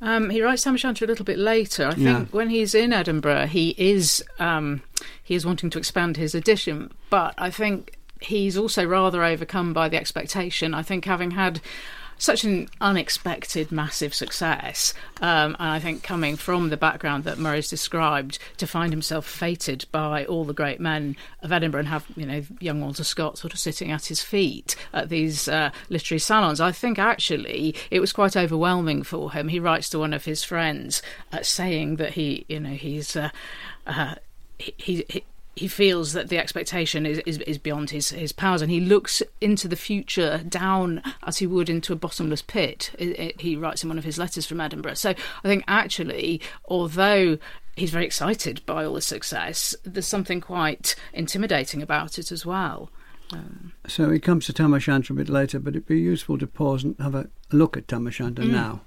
Um, 0.00 0.30
he 0.30 0.42
writes 0.42 0.64
Tam 0.64 0.74
O'Shanter 0.74 1.04
a 1.04 1.08
little 1.08 1.24
bit 1.24 1.38
later. 1.38 1.86
I 1.86 1.94
think 1.94 2.06
yeah. 2.06 2.24
when 2.32 2.50
he's 2.50 2.74
in 2.74 2.92
Edinburgh, 2.92 3.46
he 3.46 3.72
is 3.78 4.20
um, 4.40 4.82
he 5.22 5.36
is 5.36 5.46
wanting 5.46 5.70
to 5.70 5.78
expand 5.78 6.16
his 6.16 6.34
edition, 6.34 6.90
but 7.08 7.34
I 7.38 7.50
think 7.50 7.96
he's 8.20 8.58
also 8.58 8.84
rather 8.84 9.22
overcome 9.22 9.72
by 9.72 9.88
the 9.88 9.96
expectation. 9.96 10.74
I 10.74 10.82
think 10.82 11.04
having 11.04 11.30
had 11.30 11.60
such 12.18 12.44
an 12.44 12.68
unexpected, 12.80 13.70
massive 13.70 14.14
success. 14.14 14.94
Um, 15.20 15.56
and 15.58 15.70
I 15.70 15.78
think 15.78 16.02
coming 16.02 16.36
from 16.36 16.70
the 16.70 16.76
background 16.76 17.24
that 17.24 17.38
Murray's 17.38 17.68
described, 17.68 18.38
to 18.58 18.66
find 18.66 18.92
himself 18.92 19.26
fated 19.26 19.86
by 19.92 20.24
all 20.24 20.44
the 20.44 20.52
great 20.52 20.80
men 20.80 21.16
of 21.42 21.52
Edinburgh 21.52 21.80
and 21.80 21.88
have, 21.88 22.06
you 22.16 22.26
know, 22.26 22.42
young 22.60 22.80
Walter 22.80 23.04
Scott 23.04 23.38
sort 23.38 23.52
of 23.52 23.58
sitting 23.58 23.90
at 23.90 24.06
his 24.06 24.22
feet 24.22 24.76
at 24.92 25.08
these 25.08 25.48
uh, 25.48 25.70
literary 25.88 26.20
salons, 26.20 26.60
I 26.60 26.72
think 26.72 26.98
actually 26.98 27.74
it 27.90 28.00
was 28.00 28.12
quite 28.12 28.36
overwhelming 28.36 29.02
for 29.02 29.32
him. 29.32 29.48
He 29.48 29.60
writes 29.60 29.90
to 29.90 29.98
one 29.98 30.12
of 30.12 30.24
his 30.24 30.42
friends 30.42 31.02
uh, 31.32 31.42
saying 31.42 31.96
that 31.96 32.14
he, 32.14 32.44
you 32.48 32.60
know, 32.60 32.70
he's. 32.70 33.16
Uh, 33.16 33.30
uh 33.86 34.16
he, 34.58 35.04
he, 35.08 35.22
he 35.56 35.68
feels 35.68 36.12
that 36.12 36.28
the 36.28 36.38
expectation 36.38 37.06
is, 37.06 37.18
is, 37.20 37.38
is, 37.38 37.56
beyond 37.56 37.88
his, 37.88 38.10
his 38.10 38.30
powers 38.30 38.60
and 38.60 38.70
he 38.70 38.78
looks 38.78 39.22
into 39.40 39.66
the 39.66 39.74
future 39.74 40.42
down 40.46 41.02
as 41.22 41.38
he 41.38 41.46
would 41.46 41.70
into 41.70 41.94
a 41.94 41.96
bottomless 41.96 42.42
pit. 42.42 42.90
It, 42.98 43.18
it, 43.18 43.40
he 43.40 43.56
writes 43.56 43.82
in 43.82 43.88
one 43.88 43.96
of 43.96 44.04
his 44.04 44.18
letters 44.18 44.44
from 44.44 44.60
Edinburgh. 44.60 44.94
So 44.94 45.10
I 45.10 45.48
think 45.48 45.64
actually, 45.66 46.42
although 46.66 47.38
he's 47.74 47.90
very 47.90 48.04
excited 48.04 48.64
by 48.66 48.84
all 48.84 48.94
the 48.94 49.00
success, 49.00 49.74
there's 49.82 50.06
something 50.06 50.42
quite 50.42 50.94
intimidating 51.14 51.82
about 51.82 52.18
it 52.18 52.30
as 52.30 52.44
well. 52.44 52.90
Um, 53.32 53.72
so 53.88 54.10
he 54.10 54.20
comes 54.20 54.44
to 54.46 54.52
Tam 54.52 54.74
O'Shanter 54.74 55.14
a 55.14 55.16
bit 55.16 55.30
later, 55.30 55.58
but 55.58 55.74
it'd 55.74 55.86
be 55.86 55.98
useful 55.98 56.36
to 56.38 56.46
pause 56.46 56.84
and 56.84 56.96
have 57.00 57.14
a 57.14 57.28
look 57.50 57.78
at 57.78 57.88
Tam 57.88 58.06
O'Shanter 58.06 58.42
mm. 58.42 58.50
now. 58.50 58.82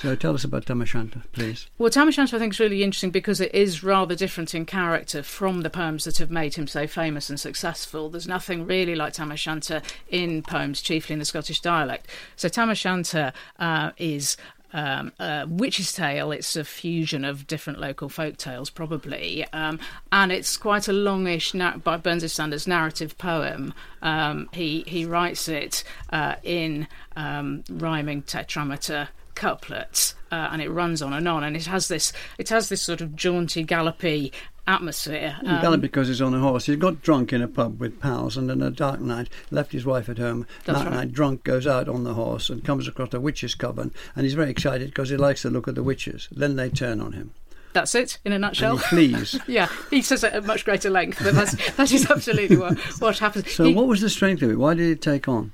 So 0.00 0.14
tell 0.14 0.34
us 0.34 0.44
about 0.44 0.66
Tam 0.66 0.80
O'Shanter, 0.80 1.22
please. 1.32 1.66
Well, 1.76 1.90
Tam 1.90 2.08
O'Shanter 2.08 2.36
I 2.36 2.38
think 2.38 2.52
is 2.52 2.60
really 2.60 2.84
interesting 2.84 3.10
because 3.10 3.40
it 3.40 3.52
is 3.54 3.82
rather 3.82 4.14
different 4.14 4.54
in 4.54 4.64
character 4.64 5.22
from 5.22 5.62
the 5.62 5.70
poems 5.70 6.04
that 6.04 6.18
have 6.18 6.30
made 6.30 6.54
him 6.54 6.68
so 6.68 6.86
famous 6.86 7.28
and 7.28 7.38
successful. 7.40 8.08
There's 8.08 8.28
nothing 8.28 8.64
really 8.64 8.94
like 8.94 9.14
Tam 9.14 9.32
O'Shanter 9.32 9.82
in 10.08 10.42
poems, 10.42 10.80
chiefly 10.80 11.14
in 11.14 11.18
the 11.18 11.24
Scottish 11.24 11.60
dialect. 11.60 12.06
So 12.36 12.48
Tam 12.48 12.70
O'Shanter 12.70 13.32
uh, 13.58 13.90
is 13.96 14.36
um, 14.72 15.12
a 15.18 15.46
witch's 15.48 15.92
tale. 15.92 16.30
It's 16.32 16.54
a 16.56 16.64
fusion 16.64 17.24
of 17.24 17.46
different 17.46 17.80
local 17.80 18.08
folk 18.08 18.36
tales, 18.36 18.70
probably, 18.70 19.46
um, 19.52 19.80
and 20.12 20.30
it's 20.30 20.56
quite 20.56 20.88
a 20.88 20.92
longish, 20.92 21.52
by 21.82 21.96
Burns' 21.96 22.32
standards, 22.32 22.66
narrative 22.66 23.16
poem. 23.18 23.74
Um, 24.02 24.48
he 24.52 24.84
he 24.86 25.04
writes 25.04 25.48
it 25.48 25.84
uh, 26.10 26.36
in 26.42 26.86
um, 27.16 27.64
rhyming 27.70 28.22
tetrameter 28.22 29.08
couplets, 29.38 30.16
uh, 30.32 30.48
and 30.50 30.60
it 30.60 30.68
runs 30.68 31.00
on 31.00 31.12
and 31.12 31.28
on, 31.28 31.44
and 31.44 31.56
it 31.56 31.66
has 31.66 31.86
this 31.86 32.12
it 32.38 32.48
has 32.48 32.68
this 32.68 32.82
sort 32.82 33.00
of 33.00 33.14
jaunty, 33.14 33.62
gallopy 33.62 34.32
atmosphere. 34.66 35.36
Um, 35.46 35.60
Gallop 35.62 35.80
because 35.80 36.08
he's 36.08 36.20
on 36.20 36.34
a 36.34 36.40
horse. 36.40 36.66
He 36.66 36.74
got 36.74 37.00
drunk 37.00 37.32
in 37.32 37.40
a 37.40 37.48
pub 37.48 37.80
with 37.80 38.00
pals, 38.00 38.36
and 38.36 38.50
on 38.50 38.60
a 38.60 38.70
dark 38.70 39.00
night 39.00 39.28
left 39.52 39.72
his 39.72 39.86
wife 39.86 40.08
at 40.08 40.18
home. 40.18 40.44
That 40.64 40.74
right. 40.74 40.90
night, 40.90 41.12
drunk, 41.12 41.44
goes 41.44 41.68
out 41.68 41.88
on 41.88 42.02
the 42.02 42.14
horse 42.14 42.50
and 42.50 42.64
comes 42.64 42.88
across 42.88 43.14
a 43.14 43.20
witch's 43.20 43.54
coven, 43.54 43.92
and 44.16 44.24
he's 44.24 44.34
very 44.34 44.50
excited 44.50 44.88
because 44.88 45.08
he 45.08 45.16
likes 45.16 45.44
the 45.44 45.50
look 45.50 45.68
of 45.68 45.76
the 45.76 45.84
witches. 45.84 46.28
Then 46.32 46.56
they 46.56 46.68
turn 46.68 47.00
on 47.00 47.12
him. 47.12 47.32
That's 47.74 47.94
it 47.94 48.18
in 48.24 48.32
a 48.32 48.38
nutshell. 48.40 48.78
Please. 48.78 49.38
yeah, 49.46 49.68
he 49.88 50.02
says 50.02 50.24
it 50.24 50.32
at 50.32 50.44
much 50.44 50.64
greater 50.64 50.90
length, 50.90 51.20
but 51.22 51.34
that's 51.34 51.54
that 51.76 51.92
is 51.92 52.10
absolutely 52.10 52.56
what 52.56 52.76
what 53.00 53.18
happens. 53.18 53.52
So, 53.52 53.64
he, 53.64 53.74
what 53.74 53.86
was 53.86 54.00
the 54.00 54.10
strength 54.10 54.42
of 54.42 54.50
it? 54.50 54.56
Why 54.56 54.74
did 54.74 54.90
it 54.90 55.00
take 55.00 55.28
on? 55.28 55.52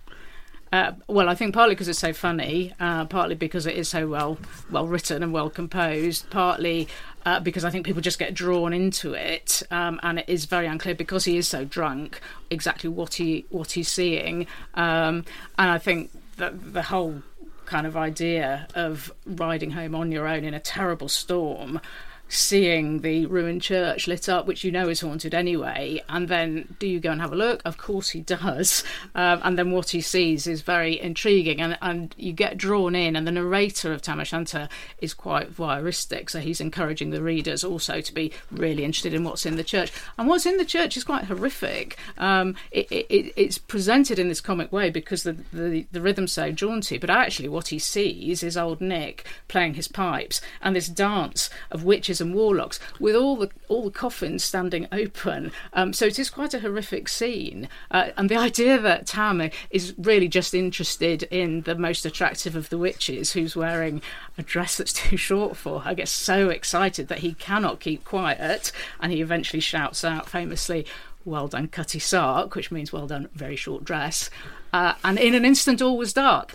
Uh, 0.75 0.93
well, 1.07 1.29
I 1.29 1.37
think 1.37 1.55
partly 1.55 1.77
because 1.77 1.87
it's 1.87 2.01
so 2.01 2.13
funny, 2.13 2.73
uh, 2.81 3.05
partly 3.05 3.37
because 3.37 3.65
it 3.65 3.77
is 3.77 3.89
so 3.89 4.09
well 4.09 4.39
well 4.73 4.89
written 4.89 5.23
and 5.23 5.33
well 5.33 5.49
composed, 5.49 6.29
partly 6.31 6.89
uh, 7.25 7.39
because 7.39 7.65
I 7.65 7.71
think 7.71 7.87
people 7.87 8.03
just 8.03 8.19
get 8.19 8.35
drawn 8.35 8.73
into 8.73 9.13
it, 9.13 9.63
um, 9.71 10.01
and 10.03 10.19
it 10.19 10.29
is 10.29 10.47
very 10.47 10.67
unclear 10.67 10.97
because 10.97 11.27
he 11.27 11.37
is 11.37 11.47
so 11.47 11.65
drunk 11.65 12.21
exactly 12.51 12.91
what 12.91 13.15
he 13.15 13.47
what 13.51 13.71
he's 13.71 13.87
seeing, 13.87 14.49
um, 14.75 15.25
and 15.57 15.71
I 15.71 15.79
think 15.79 16.11
that 16.39 16.73
the 16.73 16.83
whole 16.83 17.23
kind 17.67 17.87
of 17.87 17.97
idea 17.97 18.67
of 18.75 19.15
riding 19.27 19.71
home 19.71 19.95
on 19.95 20.11
your 20.11 20.27
own 20.27 20.43
in 20.43 20.55
a 20.55 20.61
terrible 20.61 21.09
storm 21.09 21.81
seeing 22.29 23.01
the 23.01 23.27
ruined 23.27 23.63
church 23.63 24.07
lit 24.07 24.29
up, 24.29 24.47
which 24.47 24.65
you 24.65 24.73
know 24.73 24.89
is 24.89 25.01
haunted 25.01 25.35
anyway, 25.35 26.03
and 26.09 26.29
then 26.29 26.75
do 26.79 26.87
you 26.87 27.01
go 27.01 27.11
and 27.11 27.21
have 27.21 27.33
a 27.33 27.37
look? 27.37 27.63
Of 27.65 27.79
course 27.79 28.11
he 28.11 28.21
does. 28.21 28.83
Um, 29.15 29.41
and 29.45 29.59
then 29.59 29.71
what 29.71 29.91
he 29.91 30.01
sees 30.01 30.47
is 30.47 30.63
very 30.63 31.01
intriguing, 31.01 31.61
and, 31.61 31.79
and 31.81 32.15
you 32.19 32.33
get 32.33 32.57
drawn 32.57 32.95
in. 32.95 33.17
And 33.17 33.27
the 33.27 33.33
narrator 33.33 33.93
of 33.93 34.03
Tam 34.03 34.21
O'Shanter 34.21 34.69
is 34.99 35.15
quite 35.15 35.55
voyeuristic, 35.55 36.31
so 36.31 36.41
he's 36.41 36.61
encouraging 36.61 37.11
the 37.11 37.23
readers 37.23 37.63
also 37.63 38.01
to 38.01 38.15
be 38.15 38.33
really 38.51 38.85
interested 38.85 39.15
in 39.15 39.25
what's 39.25 39.47
in 39.47 39.57
the 39.57 39.65
church. 39.65 39.93
And 40.19 40.27
what's 40.27 40.47
in 40.47 40.57
the 40.57 40.65
church 40.65 40.97
is 40.97 41.05
quite 41.05 41.25
horrific. 41.25 41.97
Um, 42.19 42.57
it, 42.71 42.91
it, 42.91 43.33
it's 43.37 43.59
presented 43.59 44.19
in 44.19 44.29
this 44.29 44.41
comic 44.41 44.73
way 44.73 44.91
because 44.91 45.23
the, 45.23 45.37
the, 45.53 45.87
the 45.93 46.01
rhythm's 46.01 46.33
so 46.33 46.51
jaunty, 46.51 46.99
but 46.99 47.11
actually 47.11 47.49
what 47.49 47.69
he 47.69 47.79
sees 47.79 48.43
is 48.43 48.57
old 48.57 48.81
Nick 48.81 49.27
playing 49.49 49.75
his 49.75 49.89
pipes 49.89 50.41
and 50.61 50.75
this 50.75 50.89
dance 50.89 51.51
of 51.71 51.85
witches 51.85 52.13
and 52.20 52.35
warlocks 52.35 52.81
with 52.98 53.14
all 53.14 53.37
the 53.37 53.50
all 53.68 53.85
the 53.85 53.90
coffins 53.90 54.44
standing 54.44 54.87
open. 54.92 55.53
Um, 55.72 55.92
so 55.92 56.07
it 56.07 56.18
is 56.18 56.31
quite 56.31 56.55
a 56.55 56.61
horrific 56.61 57.09
scene, 57.09 57.68
uh, 57.90 58.11
and 58.16 58.29
the 58.29 58.37
idea 58.37 58.79
that 58.79 59.07
Tam 59.07 59.50
is 59.70 59.94
really 59.98 60.29
just 60.29 60.55
interested 60.55 61.24
in 61.24 61.62
the 61.62 61.74
most 61.74 62.05
attractive 62.07 62.57
of 62.57 62.68
the 62.68 62.79
witches, 62.79 63.33
who's 63.33 63.57
wearing 63.57 64.03
a 64.38 64.42
dress 64.42 64.77
that's 64.77 64.92
too 65.05 65.16
short 65.16 65.57
for 65.57 65.81
her, 65.81 65.94
gets 65.94 66.11
so 66.11 66.48
excited 66.50 67.09
that 67.09 67.18
he 67.18 67.35
cannot 67.35 67.81
keep 67.81 68.05
quiet, 68.05 68.72
and 69.00 69.12
he 69.12 69.20
eventually 69.20 69.61
shouts 69.61 70.05
out 70.05 70.29
famously. 70.29 70.87
Well 71.27 71.48
done, 71.48 71.68
Cutty 71.68 72.00
Sark, 72.00 72.55
which 72.55 72.70
means 72.70 72.92
well 72.92 73.07
done, 73.07 73.31
very 73.35 73.57
short 73.57 73.83
dress. 73.83 74.29
Uh, 74.74 74.92
and 75.03 75.18
in 75.18 75.35
an 75.35 75.46
instant, 75.46 75.81
all 75.81 75.96
was 75.96 76.12
dark. 76.12 76.55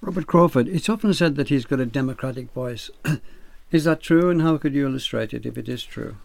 Robert 0.00 0.26
Crawford, 0.26 0.66
it's 0.68 0.88
often 0.88 1.12
said 1.12 1.36
that 1.36 1.50
he's 1.50 1.66
got 1.66 1.80
a 1.80 1.84
democratic 1.84 2.50
voice. 2.52 2.90
Is 3.72 3.84
that 3.84 4.00
true, 4.00 4.30
and 4.30 4.42
how 4.42 4.56
could 4.56 4.74
you 4.74 4.86
illustrate 4.86 5.32
it 5.32 5.46
if 5.46 5.56
it 5.56 5.68
is 5.68 5.84
true? 5.84 6.16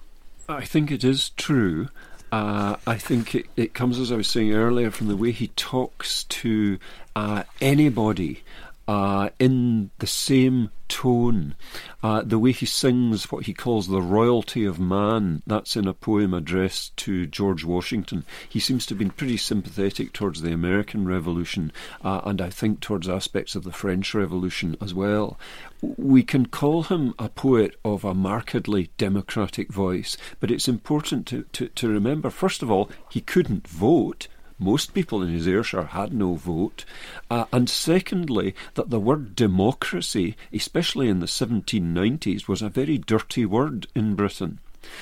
I 0.49 0.65
think 0.65 0.91
it 0.91 1.03
is 1.03 1.29
true. 1.29 1.89
Uh, 2.31 2.75
I 2.87 2.97
think 2.97 3.35
it, 3.35 3.45
it, 3.55 3.73
comes, 3.73 3.99
as 3.99 4.11
I 4.11 4.15
was 4.15 4.27
saying 4.27 4.53
earlier, 4.53 4.91
from 4.91 5.07
the 5.07 5.15
way 5.15 5.31
he 5.31 5.47
talks 5.49 6.23
to 6.25 6.79
uh, 7.15 7.43
anybody 7.61 8.43
uh, 8.87 9.29
in 9.39 9.89
the 9.99 10.07
same 10.07 10.69
tone. 10.87 11.55
Uh, 12.03 12.21
the 12.21 12.37
way 12.37 12.51
he 12.51 12.65
sings 12.65 13.31
what 13.31 13.45
he 13.45 13.53
calls 13.53 13.87
the 13.87 14.01
royalty 14.01 14.65
of 14.65 14.79
man, 14.79 15.41
that's 15.47 15.75
in 15.75 15.87
a 15.87 15.93
poem 15.93 16.33
addressed 16.33 16.95
to 16.97 17.25
George 17.25 17.63
Washington. 17.63 18.23
He 18.47 18.59
seems 18.59 18.85
to 18.85 18.93
have 18.93 18.99
been 18.99 19.09
pretty 19.09 19.37
sympathetic 19.37 20.13
towards 20.13 20.41
the 20.41 20.51
American 20.51 21.07
Revolution 21.07 21.71
uh, 22.03 22.21
and 22.23 22.41
I 22.41 22.49
think 22.49 22.79
towards 22.79 23.09
aspects 23.09 23.55
of 23.55 23.63
the 23.63 23.71
French 23.71 24.13
Revolution 24.13 24.77
as 24.79 24.93
well. 24.93 25.39
We 25.81 26.23
can 26.23 26.45
call 26.45 26.83
him 26.83 27.13
a 27.17 27.29
poet 27.29 27.75
of 27.83 28.03
a 28.03 28.13
markedly 28.13 28.91
democratic 28.97 29.71
voice, 29.71 30.17
but 30.39 30.51
it's 30.51 30.67
important 30.67 31.25
to, 31.27 31.43
to, 31.53 31.67
to 31.69 31.89
remember, 31.89 32.29
first 32.29 32.61
of 32.61 32.69
all, 32.69 32.89
he 33.09 33.21
couldn't 33.21 33.67
vote. 33.67 34.27
Most 34.57 34.93
people 34.93 35.21
in 35.21 35.29
his 35.29 35.47
Ayrshire 35.47 35.87
had 35.87 36.13
no 36.13 36.35
vote. 36.35 36.85
Uh, 37.29 37.45
and 37.51 37.69
secondly, 37.69 38.55
that 38.75 38.89
the 38.89 38.99
word 38.99 39.35
democracy, 39.35 40.35
especially 40.53 41.09
in 41.09 41.19
the 41.19 41.25
1790s, 41.25 42.47
was 42.47 42.61
a 42.61 42.69
very 42.69 42.97
dirty 42.97 43.45
word 43.45 43.87
in 43.95 44.15
Britain. 44.15 44.59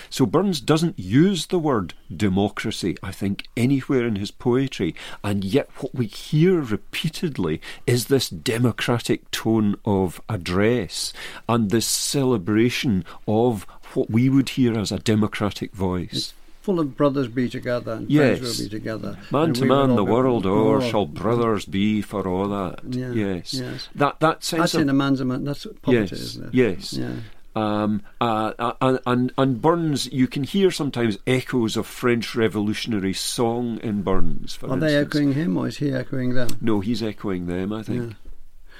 So 0.10 0.26
Burns 0.26 0.62
doesn't 0.62 0.98
use 0.98 1.48
the 1.48 1.60
word 1.60 1.94
democracy, 2.16 2.98
I 3.04 3.12
think, 3.12 3.48
anywhere 3.58 4.08
in 4.08 4.16
his 4.16 4.32
poetry, 4.32 4.96
and 5.24 5.44
yet 5.44 5.70
what 5.78 5.94
we 5.94 6.06
hear 6.06 6.62
repeatedly 6.62 7.62
is 7.86 8.06
this 8.06 8.30
democratic 8.30 9.30
tone 9.32 9.76
of 9.86 10.22
address 10.30 11.13
and 11.50 11.70
this 11.70 11.86
celebration 11.86 13.04
of 13.28 13.63
what 13.94 14.10
we 14.10 14.30
would 14.30 14.50
hear 14.50 14.80
as 14.80 14.92
a 14.92 15.00
democratic 15.00 15.74
voice. 15.74 16.34
Full 16.63 16.80
of 16.80 16.95
brothers 16.95 17.28
be 17.28 17.49
together 17.49 17.91
and 17.91 18.10
yes. 18.10 18.39
friends 18.39 18.58
will 18.58 18.65
be 18.65 18.69
together. 18.69 19.17
Man 19.32 19.54
to 19.54 19.65
man, 19.65 19.95
the 19.95 20.04
world 20.04 20.45
o'er, 20.45 20.82
shall 20.82 21.06
brothers 21.06 21.65
be 21.65 22.02
for 22.02 22.28
all 22.28 22.47
that. 22.47 22.80
Yeah, 22.86 23.12
yes. 23.12 23.54
yes. 23.54 23.89
That 23.95 24.19
that 24.21 24.43
sense 24.43 24.62
That's 24.62 24.73
of 24.76 24.82
in 24.82 24.89
a 24.89 24.93
man's 24.93 25.19
a 25.19 25.26
man. 25.26 25.43
That's 25.43 25.67
poverty, 25.82 25.99
yes, 25.99 26.12
isn't 26.13 26.45
it? 26.47 26.54
yes. 26.54 26.93
Yeah. 26.93 27.15
Um, 27.56 28.02
uh, 28.19 28.54
uh, 28.58 28.97
and, 29.06 29.32
and 29.38 29.62
Burns, 29.62 30.12
you 30.12 30.28
can 30.28 30.43
hear 30.43 30.71
sometimes 30.71 31.17
echoes 31.28 31.78
of 31.78 31.86
French 31.86 32.34
Revolutionary 32.34 33.13
song 33.13 33.80
in 33.84 34.02
Burns. 34.02 34.56
For 34.56 34.69
Are 34.69 34.78
they 34.78 34.95
echoing 34.95 35.34
him 35.34 35.58
or 35.58 35.67
is 35.67 35.78
he 35.78 35.91
echoing 35.91 36.34
them? 36.34 36.47
No, 36.62 36.80
he's 36.80 37.04
echoing 37.04 37.45
them. 37.45 37.71
I 37.71 37.84
think. 37.84 38.10
Yeah. 38.10 38.80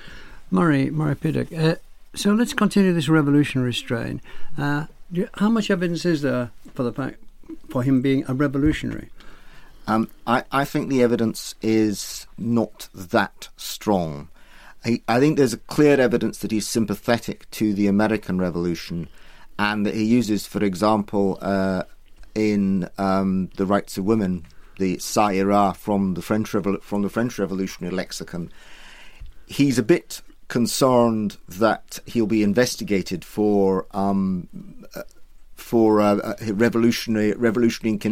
Murray, 0.50 0.90
Murray 0.90 1.16
Pittock. 1.16 1.52
Uh, 1.52 1.76
so 2.16 2.32
let's 2.34 2.54
continue 2.54 2.94
this 2.94 3.10
revolutionary 3.10 3.74
strain. 3.74 4.22
Uh, 4.58 4.86
how 5.36 5.50
much 5.50 5.70
evidence 5.70 6.06
is 6.06 6.22
there 6.22 6.52
for 6.74 6.84
the 6.84 6.94
fact 6.94 7.20
for 7.70 7.84
him 7.84 8.02
being 8.02 8.24
a 8.28 8.34
revolutionary? 8.34 9.10
Um, 9.88 10.10
I, 10.26 10.44
I 10.52 10.66
think 10.66 10.90
the 10.90 11.04
evidence 11.04 11.56
is 11.62 12.26
not 12.38 12.88
that 12.94 13.50
strong. 13.58 14.30
I, 14.86 15.02
I 15.08 15.20
think 15.20 15.38
there's 15.38 15.54
a 15.54 15.58
clear 15.58 16.00
evidence 16.00 16.40
that 16.40 16.52
he's 16.52 16.68
sympathetic 16.68 17.50
to 17.52 17.74
the 17.74 17.88
American 17.88 18.40
Revolution, 18.40 19.10
and 19.60 19.86
that 19.86 19.94
he 19.94 20.04
uses, 20.04 20.46
for 20.48 20.64
example, 20.64 21.38
uh, 21.42 21.84
in 22.36 22.90
um, 22.98 23.50
the 23.58 23.66
rights 23.66 23.98
of 23.98 24.06
women, 24.06 24.46
the 24.80 24.98
Ça 24.98 25.36
ira 25.36 25.74
from 25.74 26.16
the 26.16 26.22
French 26.22 26.52
Revol- 26.52 26.82
from 26.82 27.02
the 27.02 27.10
French 27.10 27.38
Revolutionary 27.38 27.96
lexicon. 27.96 28.52
He's 29.46 29.78
a 29.78 29.84
bit 29.84 30.22
concerned 30.48 31.38
that 31.48 32.00
he'll 32.06 32.28
be 32.28 32.44
investigated 32.44 33.24
for 33.24 33.86
um, 33.92 34.48
for 35.64 36.02
uh, 36.02 36.18
uh, 36.18 36.36
revolutionary 36.54 37.34
revolutionary 37.34 37.94
in 37.94 38.00
the 38.00 38.10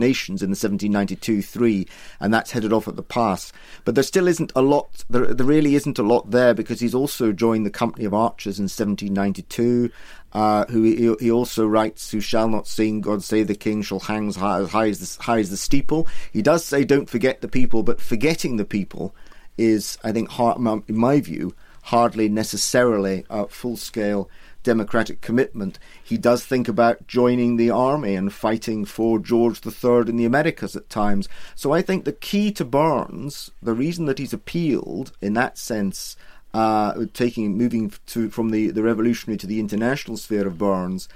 1792-3, 0.56 1.88
and 2.20 2.34
that's 2.34 2.52
headed 2.52 2.72
off 2.72 2.88
at 2.88 2.96
the 2.96 3.04
pass. 3.04 3.52
But 3.84 3.96
there 3.96 4.04
still 4.04 4.28
isn't 4.28 4.54
a 4.56 4.62
lot. 4.62 5.04
There, 5.10 5.34
there 5.34 5.46
really 5.46 5.76
isn't 5.76 6.00
a 6.00 6.04
lot 6.04 6.32
there 6.32 6.54
because 6.54 6.80
he's 6.80 6.96
also 6.96 7.34
joined 7.34 7.66
the 7.66 7.70
company 7.70 8.06
of 8.06 8.14
archers 8.14 8.58
in 8.58 8.64
1792. 8.64 9.92
Uh, 10.34 10.66
who 10.68 10.84
he, 10.84 11.14
he 11.20 11.30
also 11.30 11.68
writes, 11.68 12.10
"Who 12.12 12.22
shall 12.22 12.48
not 12.48 12.68
sing, 12.68 13.02
God 13.02 13.22
save 13.22 13.48
the 13.48 13.56
King, 13.56 13.82
shall 13.82 14.00
hang 14.00 14.30
as 14.30 14.38
high, 14.38 14.62
as 14.62 14.70
high 14.70 14.88
as 14.88 15.18
the, 15.18 15.24
high 15.24 15.40
as 15.40 15.50
the 15.50 15.58
steeple." 15.58 16.08
He 16.32 16.42
does 16.42 16.64
say, 16.64 16.86
"Don't 16.86 17.10
forget 17.10 17.42
the 17.42 17.50
people," 17.50 17.84
but 17.84 18.00
forgetting 18.00 18.56
the 18.56 18.66
people 18.66 19.14
is, 19.58 19.98
I 20.06 20.14
think, 20.14 20.30
hard, 20.30 20.58
in 20.88 20.98
my 20.98 21.20
view, 21.20 21.54
hardly 21.84 22.30
necessarily 22.30 23.26
a 23.30 23.48
full-scale 23.48 24.30
democratic 24.64 25.22
commitment. 25.22 25.80
He 26.04 26.18
does 26.18 26.46
think 26.46 26.68
about 26.68 27.08
joining 27.08 27.58
the 27.58 27.70
army 27.70 28.16
and 28.16 28.32
fighting 28.34 28.86
for 28.86 29.20
George 29.20 29.62
III 29.66 30.10
in 30.10 30.18
the 30.18 30.26
Americas 30.26 30.76
at 30.76 30.90
times. 30.90 31.28
So 31.56 31.72
I 31.72 31.82
think 31.82 32.06
the 32.06 32.14
key 32.14 32.52
to 32.54 32.66
Burns, 32.66 33.52
the 33.62 33.74
reason 33.74 34.06
that 34.06 34.20
he's 34.20 34.34
appealed 34.34 35.12
in 35.22 35.34
that 35.34 35.58
sense, 35.58 36.16
uh, 36.54 37.06
taking 37.14 37.58
moving 37.58 37.92
to 38.08 38.30
from 38.30 38.52
the, 38.52 38.72
the 38.72 38.84
revolutionary 38.84 39.38
to 39.38 39.48
the 39.48 39.60
international 39.60 40.18
sphere 40.18 40.48
of 40.48 40.58
Burns. 40.58 41.08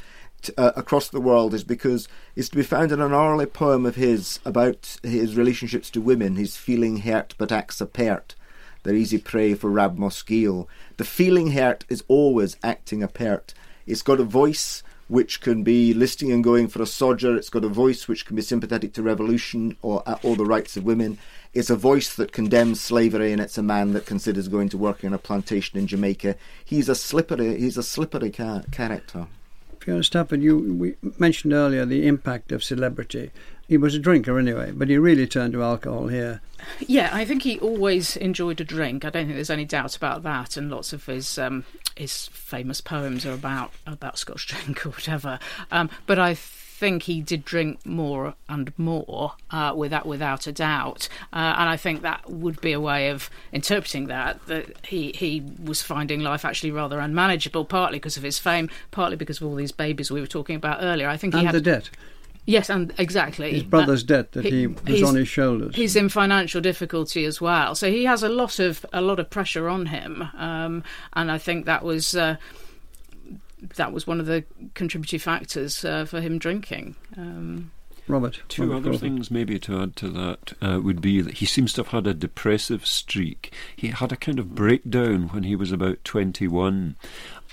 t- 0.41 0.53
Uh, 0.57 0.71
across 0.75 1.09
the 1.09 1.19
world 1.19 1.53
is 1.53 1.63
because 1.63 2.07
it's 2.35 2.49
to 2.49 2.55
be 2.55 2.63
found 2.63 2.91
in 2.91 3.01
an 3.01 3.11
early 3.11 3.45
poem 3.45 3.85
of 3.85 3.95
his 3.95 4.39
about 4.45 4.97
his 5.03 5.35
relationships 5.35 5.89
to 5.89 5.99
women, 6.01 6.35
his 6.35 6.55
feeling 6.55 6.97
hurt 6.97 7.33
but 7.37 7.51
acts 7.51 7.81
apert 7.81 8.35
their 8.85 8.95
easy 8.95 9.17
prey 9.17 9.53
for 9.53 9.69
Rab 9.69 9.97
Mossgiel. 9.97 10.67
The 10.95 11.03
feeling 11.03 11.51
hurt 11.51 11.83
is 11.89 12.03
always 12.07 12.55
acting 12.63 13.03
a 13.03 13.09
apert. 13.09 13.53
It's 13.85 14.01
got 14.01 14.21
a 14.21 14.23
voice 14.23 14.81
which 15.07 15.41
can 15.41 15.63
be 15.63 15.93
listing 15.93 16.31
and 16.31 16.43
going 16.43 16.67
for 16.67 16.81
a 16.81 16.87
sodger. 16.87 17.35
It's 17.35 17.49
got 17.49 17.65
a 17.65 17.69
voice 17.69 18.07
which 18.07 18.25
can 18.25 18.35
be 18.35 18.41
sympathetic 18.41 18.93
to 18.93 19.03
revolution 19.03 19.75
or 19.81 20.01
uh, 20.05 20.17
or 20.23 20.35
the 20.35 20.45
rights 20.45 20.77
of 20.77 20.83
women. 20.83 21.17
It's 21.53 21.69
a 21.69 21.75
voice 21.75 22.15
that 22.15 22.31
condemns 22.31 22.81
slavery, 22.81 23.31
and 23.31 23.41
it's 23.41 23.57
a 23.57 23.63
man 23.63 23.93
that 23.93 24.05
considers 24.05 24.47
going 24.47 24.69
to 24.69 24.77
work 24.77 25.03
in 25.03 25.13
a 25.13 25.17
plantation 25.17 25.77
in 25.79 25.87
Jamaica. 25.87 26.35
He's 26.63 26.89
a 26.89 26.95
slippery. 26.95 27.59
He's 27.59 27.77
a 27.77 27.83
slippery 27.83 28.31
ca- 28.31 28.63
character. 28.71 29.27
Fiona 29.79 30.03
Stafford, 30.03 30.41
you 30.41 30.57
we 30.57 30.95
mentioned 31.19 31.53
earlier 31.53 31.85
the 31.85 32.07
impact 32.07 32.51
of 32.51 32.63
celebrity. 32.63 33.31
He 33.67 33.77
was 33.77 33.95
a 33.95 33.99
drinker 33.99 34.37
anyway, 34.37 34.71
but 34.71 34.89
he 34.89 34.97
really 34.97 35.25
turned 35.25 35.53
to 35.53 35.63
alcohol 35.63 36.07
here. 36.07 36.41
Yeah, 36.79 37.09
I 37.11 37.25
think 37.25 37.43
he 37.43 37.59
always 37.59 38.15
enjoyed 38.17 38.61
a 38.61 38.63
drink. 38.63 39.05
I 39.05 39.09
don't 39.09 39.25
think 39.25 39.35
there's 39.35 39.49
any 39.49 39.65
doubt 39.65 39.95
about 39.95 40.23
that. 40.23 40.57
And 40.57 40.69
lots 40.69 40.93
of 40.93 41.05
his 41.05 41.37
um, 41.37 41.65
his 41.95 42.27
famous 42.27 42.81
poems 42.81 43.25
are 43.25 43.33
about 43.33 43.71
about 43.85 44.17
Scotch 44.17 44.47
drink 44.47 44.85
or 44.85 44.89
whatever. 44.89 45.39
Um, 45.71 45.89
but 46.05 46.19
I 46.19 46.35
think 46.35 47.03
he 47.03 47.21
did 47.21 47.45
drink 47.45 47.85
more 47.85 48.35
and 48.49 48.77
more, 48.77 49.33
uh, 49.49 49.73
without 49.75 50.05
without 50.05 50.45
a 50.45 50.51
doubt. 50.51 51.07
Uh, 51.31 51.55
and 51.57 51.69
I 51.69 51.77
think 51.77 52.01
that 52.01 52.29
would 52.29 52.59
be 52.61 52.73
a 52.73 52.81
way 52.81 53.09
of 53.09 53.29
interpreting 53.51 54.07
that 54.07 54.45
that 54.47 54.85
he 54.85 55.11
he 55.13 55.43
was 55.63 55.81
finding 55.81 56.21
life 56.21 56.45
actually 56.45 56.71
rather 56.71 56.99
unmanageable, 56.99 57.65
partly 57.65 57.97
because 57.97 58.17
of 58.17 58.23
his 58.23 58.37
fame, 58.37 58.69
partly 58.91 59.15
because 59.15 59.41
of 59.41 59.47
all 59.47 59.55
these 59.55 59.71
babies 59.71 60.11
we 60.11 60.21
were 60.21 60.27
talking 60.27 60.55
about 60.55 60.79
earlier. 60.81 61.07
I 61.07 61.17
think 61.17 61.33
he 61.33 61.39
and 61.39 61.47
had 61.47 61.55
the 61.55 61.61
debt. 61.61 61.89
Yes, 62.45 62.69
and 62.69 62.93
exactly 62.97 63.51
His 63.51 63.63
brother's 63.63 64.03
debt 64.03 64.31
that 64.33 64.45
he, 64.45 64.67
was 64.67 65.03
on 65.03 65.15
his 65.15 65.27
shoulders. 65.27 65.75
He's 65.75 65.95
in 65.95 66.09
financial 66.09 66.61
difficulty 66.61 67.25
as 67.25 67.41
well, 67.41 67.75
so 67.75 67.89
he 67.89 68.05
has 68.05 68.23
a 68.23 68.29
lot 68.29 68.59
of 68.59 68.85
a 68.93 69.01
lot 69.01 69.19
of 69.19 69.29
pressure 69.29 69.69
on 69.69 69.87
him, 69.87 70.23
um, 70.37 70.83
and 71.13 71.31
I 71.31 71.37
think 71.37 71.65
that 71.65 71.83
was 71.83 72.15
uh, 72.15 72.37
that 73.75 73.91
was 73.91 74.07
one 74.07 74.19
of 74.19 74.25
the 74.25 74.43
contributory 74.73 75.19
factors 75.19 75.83
uh, 75.83 76.05
for 76.05 76.21
him 76.21 76.37
drinking. 76.37 76.95
Um, 77.17 77.71
Robert. 78.07 78.41
Two 78.47 78.63
Robert 78.63 78.75
other 78.75 78.89
Crawford. 78.89 79.01
things, 79.01 79.31
maybe 79.31 79.59
to 79.59 79.81
add 79.81 79.95
to 79.97 80.09
that, 80.09 80.53
uh, 80.61 80.79
would 80.81 81.01
be 81.01 81.21
that 81.21 81.35
he 81.35 81.45
seems 81.45 81.73
to 81.73 81.81
have 81.81 81.91
had 81.91 82.07
a 82.07 82.13
depressive 82.13 82.85
streak. 82.85 83.51
He 83.75 83.87
had 83.87 84.11
a 84.11 84.15
kind 84.15 84.37
of 84.37 84.53
breakdown 84.53 85.29
when 85.29 85.43
he 85.43 85.55
was 85.55 85.71
about 85.71 86.03
21. 86.03 86.95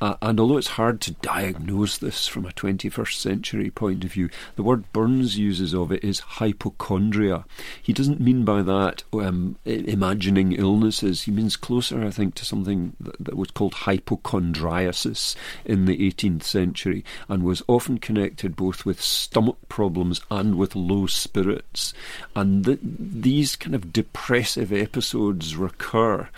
Uh, 0.01 0.17
and 0.23 0.41
although 0.41 0.57
it's 0.57 0.69
hard 0.69 1.01
to 1.01 1.13
diagnose 1.13 1.99
this 1.99 2.27
from 2.27 2.45
a 2.45 2.51
21st 2.51 3.15
century 3.15 3.71
point 3.71 4.05
of 4.05 4.13
view, 4.13 4.29
the 4.57 4.63
word 4.63 4.91
Burns 4.93 5.39
uses 5.39 5.75
of 5.75 5.93
it 5.93 6.03
is 6.03 6.21
hypochondria. 6.21 7.45
He 7.83 7.93
doesn't 7.93 8.21
mean 8.21 8.45
by 8.45 8.63
that 8.63 9.05
um, 9.13 9.57
imagining 9.65 10.53
illnesses. 10.53 11.23
He 11.23 11.31
means 11.31 11.57
closer, 11.57 12.05
I 12.05 12.11
think, 12.11 12.35
to 12.37 12.45
something 12.45 12.95
that, 13.01 13.17
that 13.21 13.37
was 13.37 13.51
called 13.51 13.75
hypochondriasis 13.75 15.37
in 15.65 15.85
the 15.85 15.99
18th 16.11 16.43
century 16.43 17.05
and 17.29 17.45
was 17.45 17.63
often 17.69 17.99
connected 17.99 18.57
both 18.57 18.85
with 18.85 19.01
stomach 19.01 19.59
problems 19.69 20.21
and 20.31 20.57
with 20.57 20.75
low 20.75 21.07
spirits. 21.07 21.95
And 22.35 22.65
th- 22.65 22.81
these 22.83 23.57
kind 23.57 23.75
of 23.75 23.93
depressive 23.93 24.73
episodes 24.73 25.57
recur. 25.57 26.29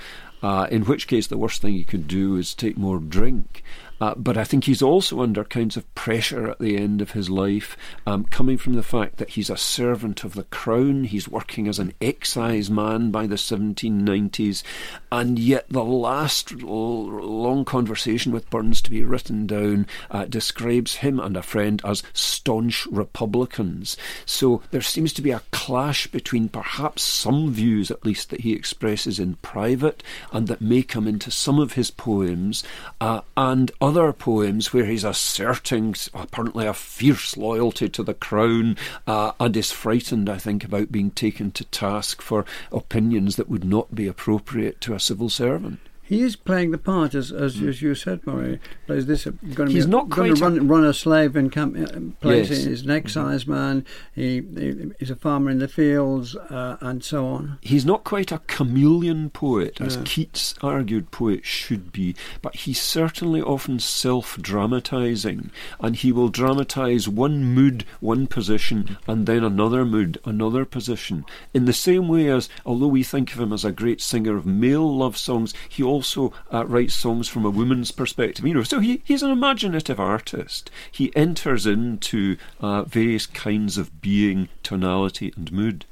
Uh, 0.45 0.67
in 0.71 0.85
which 0.85 1.07
case, 1.07 1.27
the 1.27 1.39
worst 1.39 1.63
thing 1.63 1.73
you 1.73 1.87
could 1.87 2.07
do 2.07 2.37
is 2.37 2.53
take 2.53 2.77
more 2.77 2.99
drink. 2.99 3.63
Uh, 4.01 4.15
but 4.17 4.37
I 4.37 4.45
think 4.45 4.65
he's 4.65 4.83
also 4.83 5.21
under 5.21 5.45
kinds 5.45 5.77
of 5.77 5.93
pressure 5.95 6.51
at 6.51 6.59
the 6.59 6.77
end 6.77 7.01
of 7.01 7.13
his 7.13 7.31
life, 7.31 7.77
um, 8.07 8.25
coming 8.25 8.59
from 8.59 8.75
the 8.75 8.83
fact 8.83 9.17
that 9.17 9.31
he's 9.31 9.51
a 9.51 9.57
servant 9.57 10.25
of 10.25 10.35
the 10.35 10.45
crown. 10.45 11.05
He's 11.05 11.29
working 11.29 11.69
as 11.69 11.79
an 11.79 11.93
excise 12.01 12.71
man 12.71 13.11
by 13.11 13.27
the 13.27 13.37
1790s, 13.37 14.63
and 15.11 15.39
yet 15.39 15.67
the 15.69 15.85
last 15.85 16.53
l- 16.53 17.07
long 17.07 17.65
conversation 17.65 18.33
with 18.33 18.51
Burns 18.51 18.83
to 18.83 18.91
be 18.91 19.03
written 19.03 19.47
down 19.47 19.87
uh, 20.11 20.25
describes 20.25 20.97
him 20.97 21.21
and 21.21 21.37
a 21.37 21.43
friend 21.43 21.81
as 21.85 22.03
staunch 22.13 22.87
Republicans. 22.87 23.97
So 24.27 24.63
there 24.71 24.81
seems 24.81 25.13
to 25.15 25.23
be 25.23 25.31
a 25.31 25.43
clash 25.53 26.07
between 26.09 26.49
perhaps 26.49 27.03
some 27.03 27.53
views, 27.53 27.91
at 27.91 28.05
least, 28.05 28.31
that 28.31 28.41
he 28.41 28.53
expresses 28.53 29.19
in 29.19 29.35
private 29.37 30.03
and 30.33 30.49
that 30.49 30.61
may 30.61 30.83
come 30.83 31.07
into 31.07 31.31
some 31.31 31.59
of 31.59 31.75
his 31.75 31.91
poems, 31.91 32.65
uh, 33.01 33.21
and 33.37 33.71
other 33.85 34.15
poems 34.15 34.73
where 34.73 34.87
he's 34.87 35.05
asserting 35.05 35.95
apparently 36.15 36.67
a 36.67 36.73
fierce 36.73 37.37
loyalty 37.37 37.87
to 37.87 38.03
the 38.03 38.15
crown 38.15 38.79
uh, 39.07 39.33
and 39.39 39.55
is 39.55 39.73
frightened, 39.73 40.31
I 40.31 40.39
think, 40.39 40.65
about 40.65 40.91
being 40.91 41.11
taken 41.11 41.51
to 41.53 41.65
task 41.65 42.23
for 42.23 42.47
opinions 42.73 43.37
that 43.37 43.51
would 43.51 43.63
not 43.63 43.95
be 43.95 44.07
appropriate 44.07 44.81
to 44.83 44.95
a 44.95 45.01
civil 45.01 45.29
servant. 45.29 45.81
He 46.07 46.21
is 46.21 46.37
playing 46.37 46.71
the 46.71 46.79
part, 46.79 47.15
as 47.15 47.33
as, 47.33 47.61
as 47.63 47.81
you 47.81 47.95
said, 47.95 48.27
Murray. 48.27 48.61
Plays 48.87 49.07
this. 49.07 49.25
Going 49.25 49.69
to 49.69 49.75
He's 49.75 49.87
be, 49.87 49.91
not 49.91 50.11
going 50.11 50.35
to 50.35 50.43
run, 50.43 50.69
run 50.69 50.85
a 50.85 50.93
slave 50.93 51.35
in 51.35 51.49
camp. 51.49 51.77
Uh, 51.79 52.01
plays 52.21 52.51
Yes. 52.51 52.65
He's 52.65 52.83
an 52.83 52.91
excise 52.91 53.47
man. 53.47 53.87
He, 54.15 54.43
he 54.55 54.93
is 55.01 55.11
a 55.11 55.17
farmer 55.17 55.51
in 55.51 55.61
the 55.61 55.69
fields, 55.69 56.37
uh, 56.37 56.77
and 56.81 57.03
so 57.03 57.27
on. 57.27 57.59
He's 57.63 57.87
not 57.87 58.05
quite 58.05 58.31
a 58.31 58.43
chameleon 58.47 59.31
poet, 59.31 59.81
as 59.81 59.97
No. 59.97 60.03
Keats 60.05 60.55
argued 60.61 61.11
poets 61.11 61.49
should 61.49 61.91
be, 61.91 62.15
but 62.43 62.55
he's 62.55 62.81
certainly 62.83 63.41
often 63.41 63.79
self 63.79 64.37
dramatising, 64.41 65.51
and 65.81 65.97
he 65.97 66.13
will 66.13 66.29
dramatise 66.29 67.09
one 67.09 67.45
mood, 67.45 67.85
one 68.01 68.27
position, 68.27 68.99
and 69.07 69.27
then 69.27 69.43
another 69.43 69.87
mood, 69.87 70.19
another 70.27 70.67
position. 70.67 71.25
In 71.55 71.65
the 71.65 71.73
same 71.73 72.09
way 72.09 72.29
as, 72.29 72.51
although 72.67 72.89
we 72.89 73.03
think 73.03 73.33
of 73.33 73.41
him 73.41 73.53
as 73.53 73.65
a 73.65 73.73
great 73.73 74.03
singer 74.03 74.37
of 74.37 74.45
male 74.45 74.95
love 74.97 75.17
songs, 75.17 75.55
he 75.69 75.83
also 75.95 76.33
uh, 76.53 76.67
writes 76.67 76.95
songs 76.95 77.29
from 77.29 77.45
a 77.45 77.51
woman's 77.51 77.93
perspective. 77.93 78.45
You 78.47 78.55
know, 78.55 78.63
so 78.63 78.81
he, 78.81 79.01
he's 79.05 79.23
an 79.23 79.31
imaginative 79.31 80.01
artist. 80.01 80.71
He 80.91 81.15
enters 81.15 81.67
into 81.67 82.37
uh, 82.61 82.83
various 82.83 83.27
kinds 83.27 83.79
of 83.79 84.01
being, 84.01 84.49
tonality, 84.63 85.33
and 85.37 85.53
mood. 85.53 85.85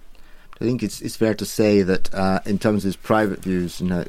I 0.60 0.64
think 0.64 0.82
it's 0.82 1.00
it's 1.00 1.16
fair 1.16 1.34
to 1.34 1.44
say 1.44 1.82
that 1.82 2.14
uh, 2.14 2.40
in 2.46 2.58
terms 2.58 2.84
of 2.84 2.88
his 2.88 2.96
private 2.96 3.42
views, 3.42 3.80
you 3.80 3.88
know, 3.88 4.04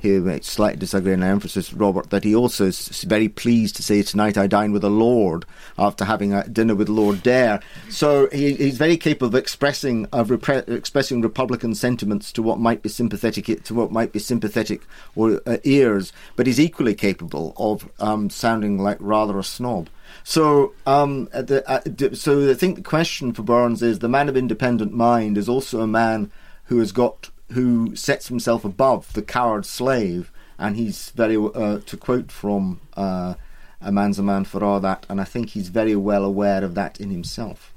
he 0.00 0.18
might 0.18 0.44
slightly 0.44 0.78
disagree 0.78 1.12
in 1.12 1.22
emphasis, 1.22 1.72
Robert, 1.72 2.10
that 2.10 2.24
he 2.24 2.34
also 2.34 2.66
is 2.66 3.04
very 3.04 3.28
pleased 3.28 3.76
to 3.76 3.82
say 3.82 4.02
tonight 4.02 4.38
I 4.38 4.46
dine 4.46 4.72
with 4.72 4.84
a 4.84 4.90
lord 4.90 5.44
after 5.78 6.04
having 6.04 6.32
a 6.32 6.46
dinner 6.48 6.74
with 6.74 6.88
Lord 6.88 7.22
Daer. 7.22 7.60
So 7.90 8.28
he, 8.30 8.54
he's 8.54 8.78
very 8.78 8.96
capable 8.96 9.28
of 9.28 9.34
expressing 9.34 10.06
of 10.12 10.28
repre- 10.28 10.68
expressing 10.68 11.20
Republican 11.20 11.74
sentiments 11.74 12.32
to 12.32 12.42
what 12.42 12.58
might 12.58 12.82
be 12.82 12.88
sympathetic 12.88 13.64
to 13.64 13.74
what 13.74 13.90
might 13.90 14.12
be 14.12 14.18
sympathetic 14.18 14.82
or 15.16 15.40
uh, 15.46 15.58
ears, 15.64 16.12
but 16.36 16.46
he's 16.46 16.60
equally 16.60 16.94
capable 16.94 17.54
of 17.56 17.88
um, 18.00 18.30
sounding 18.30 18.78
like 18.78 18.98
rather 19.00 19.38
a 19.38 19.44
snob. 19.44 19.88
So, 20.24 20.74
um, 20.86 21.26
the, 21.26 21.62
uh, 21.66 22.14
so 22.14 22.50
I 22.50 22.54
think 22.54 22.76
the 22.76 22.82
question 22.82 23.32
for 23.32 23.42
Burns 23.42 23.82
is 23.82 23.98
the 23.98 24.08
man 24.08 24.28
of 24.28 24.36
independent 24.36 24.92
mind 24.92 25.38
is 25.38 25.48
also 25.48 25.80
a 25.80 25.86
man 25.86 26.30
who 26.64 26.78
has 26.78 26.92
got 26.92 27.30
who 27.52 27.94
sets 27.96 28.28
himself 28.28 28.64
above 28.64 29.12
the 29.12 29.22
coward 29.22 29.66
slave, 29.66 30.30
and 30.58 30.76
he's 30.76 31.10
very 31.10 31.36
uh, 31.36 31.78
to 31.78 31.96
quote 31.96 32.30
from 32.30 32.80
uh, 32.96 33.34
"A 33.80 33.92
man's 33.92 34.18
a 34.18 34.22
man 34.22 34.44
for 34.44 34.62
all 34.64 34.80
that," 34.80 35.06
and 35.08 35.20
I 35.20 35.24
think 35.24 35.50
he's 35.50 35.68
very 35.68 35.96
well 35.96 36.24
aware 36.24 36.64
of 36.64 36.74
that 36.74 37.00
in 37.00 37.10
himself. 37.10 37.72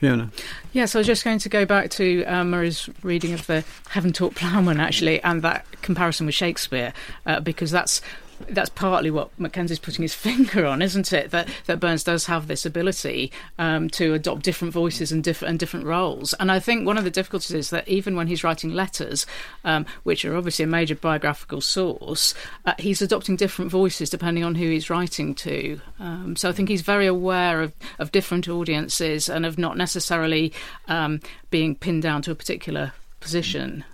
Fiona. 0.00 0.30
Yes, 0.72 0.94
I 0.94 0.98
was 0.98 1.06
just 1.06 1.24
going 1.24 1.38
to 1.40 1.48
go 1.50 1.66
back 1.66 1.90
to 1.90 2.24
um, 2.24 2.50
Murray's 2.50 2.88
reading 3.02 3.34
of 3.34 3.46
the 3.46 3.64
Heaven 3.90 4.14
Taught 4.14 4.34
Ploughman, 4.34 4.80
actually, 4.80 5.22
and 5.22 5.42
that 5.42 5.66
comparison 5.82 6.24
with 6.24 6.34
Shakespeare, 6.34 6.94
uh, 7.26 7.40
because 7.40 7.70
that's 7.70 8.00
that's 8.48 8.70
partly 8.70 9.10
what 9.10 9.30
Mackenzie's 9.38 9.78
putting 9.78 10.02
his 10.02 10.14
finger 10.20 10.66
on, 10.66 10.82
isn't 10.82 11.12
it? 11.12 11.30
That 11.30 11.48
that 11.66 11.80
Burns 11.80 12.04
does 12.04 12.26
have 12.26 12.46
this 12.46 12.66
ability 12.66 13.32
um, 13.58 13.88
to 13.90 14.14
adopt 14.14 14.42
different 14.42 14.72
voices 14.72 15.12
and 15.12 15.22
different 15.22 15.50
and 15.50 15.58
different 15.58 15.86
roles. 15.86 16.34
And 16.34 16.50
I 16.50 16.58
think 16.58 16.86
one 16.86 16.98
of 16.98 17.04
the 17.04 17.10
difficulties 17.10 17.52
is 17.52 17.70
that 17.70 17.88
even 17.88 18.16
when 18.16 18.26
he's 18.26 18.44
writing 18.44 18.72
letters, 18.72 19.26
um, 19.64 19.86
which 20.02 20.24
are 20.24 20.36
obviously 20.36 20.64
a 20.64 20.68
major 20.68 20.94
biographical 20.94 21.60
source, 21.60 22.34
uh, 22.64 22.74
he's 22.78 23.02
adopting 23.02 23.36
different 23.36 23.70
voices 23.70 24.10
depending 24.10 24.44
on 24.44 24.54
who 24.54 24.68
he's 24.68 24.90
writing 24.90 25.34
to. 25.34 25.80
Um, 25.98 26.36
so 26.36 26.48
I 26.48 26.52
think 26.52 26.68
he's 26.68 26.82
very 26.82 27.06
aware 27.06 27.62
of, 27.62 27.72
of 27.98 28.12
different 28.12 28.48
audiences 28.48 29.28
and 29.28 29.44
of 29.44 29.58
not 29.58 29.76
necessarily 29.76 30.52
um, 30.88 31.20
being 31.50 31.74
pinned 31.74 32.02
down 32.02 32.22
to 32.22 32.30
a 32.30 32.34
particular 32.34 32.92
position. 33.20 33.84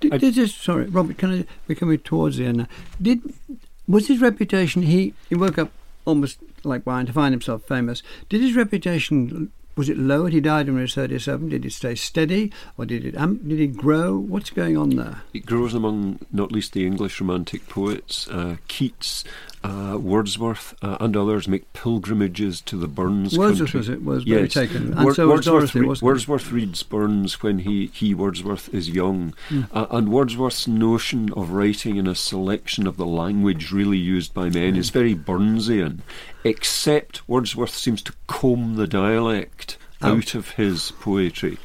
Did, 0.00 0.20
did 0.20 0.34
this, 0.34 0.54
sorry, 0.54 0.86
Robert, 0.86 1.18
can 1.18 1.32
I, 1.32 1.44
we're 1.66 1.74
coming 1.74 1.98
towards 1.98 2.36
the 2.36 2.46
end 2.46 2.58
now. 2.58 2.66
Did, 3.00 3.22
was 3.86 4.08
his 4.08 4.20
reputation, 4.20 4.82
he, 4.82 5.14
he 5.28 5.34
woke 5.34 5.58
up 5.58 5.70
almost 6.04 6.38
like 6.64 6.86
wine 6.86 7.06
to 7.06 7.12
find 7.12 7.32
himself 7.32 7.62
famous. 7.64 8.02
Did 8.28 8.40
his 8.40 8.56
reputation, 8.56 9.50
was 9.76 9.88
it 9.88 9.98
lowered? 9.98 10.32
He 10.32 10.40
died 10.40 10.66
when 10.66 10.76
he 10.76 10.82
was 10.82 10.94
37. 10.94 11.48
Did 11.50 11.64
it 11.64 11.72
stay 11.72 11.94
steady? 11.94 12.52
Or 12.78 12.86
did 12.86 13.04
it, 13.04 13.16
um, 13.16 13.36
did 13.46 13.60
it 13.60 13.76
grow? 13.76 14.16
What's 14.16 14.50
going 14.50 14.76
on 14.76 14.90
there? 14.90 15.22
It 15.32 15.46
grows 15.46 15.74
among 15.74 16.20
not 16.32 16.52
least 16.52 16.72
the 16.72 16.86
English 16.86 17.20
Romantic 17.20 17.68
poets. 17.68 18.28
Uh, 18.28 18.56
Keats, 18.68 19.24
uh, 19.64 19.96
Wordsworth, 19.98 20.74
uh, 20.82 20.98
and 21.00 21.16
others 21.16 21.48
make 21.48 21.72
pilgrimages 21.72 22.60
to 22.62 22.76
the 22.76 22.86
Burns 22.86 23.36
Wordsworth 23.36 23.72
country. 23.72 23.78
was, 23.80 23.88
it, 23.88 24.02
was 24.04 24.24
very 24.24 24.42
Yes. 24.42 24.52
taken. 24.52 24.92
And 24.92 25.04
Wor- 25.04 25.14
so 25.14 25.28
Wordsworth, 25.28 25.74
re- 25.74 25.96
Wordsworth 26.00 26.52
reads 26.52 26.82
Burns 26.82 27.42
when 27.42 27.60
he, 27.60 27.86
he 27.86 28.14
Wordsworth, 28.14 28.72
is 28.74 28.90
young. 28.90 29.34
Hmm. 29.48 29.62
Uh, 29.72 29.86
and 29.90 30.10
Wordsworth's 30.10 30.68
notion 30.68 31.32
of 31.32 31.50
writing 31.50 31.96
in 31.96 32.06
a 32.06 32.14
selection 32.14 32.86
of 32.86 32.96
the 32.98 33.06
language 33.06 33.72
really 33.72 33.98
used 33.98 34.34
by 34.34 34.50
men 34.50 34.76
is 34.76 34.90
very 34.90 35.14
Burnsian, 35.14 36.00
except 36.44 37.26
Wordsworth 37.28 37.74
seems 37.74 38.02
to 38.02 38.12
comb 38.26 38.76
the 38.76 38.86
dialect 38.86 39.78
Out. 40.02 40.16
out 40.18 40.34
of 40.34 40.50
his 40.50 40.92
poetry. 41.00 41.58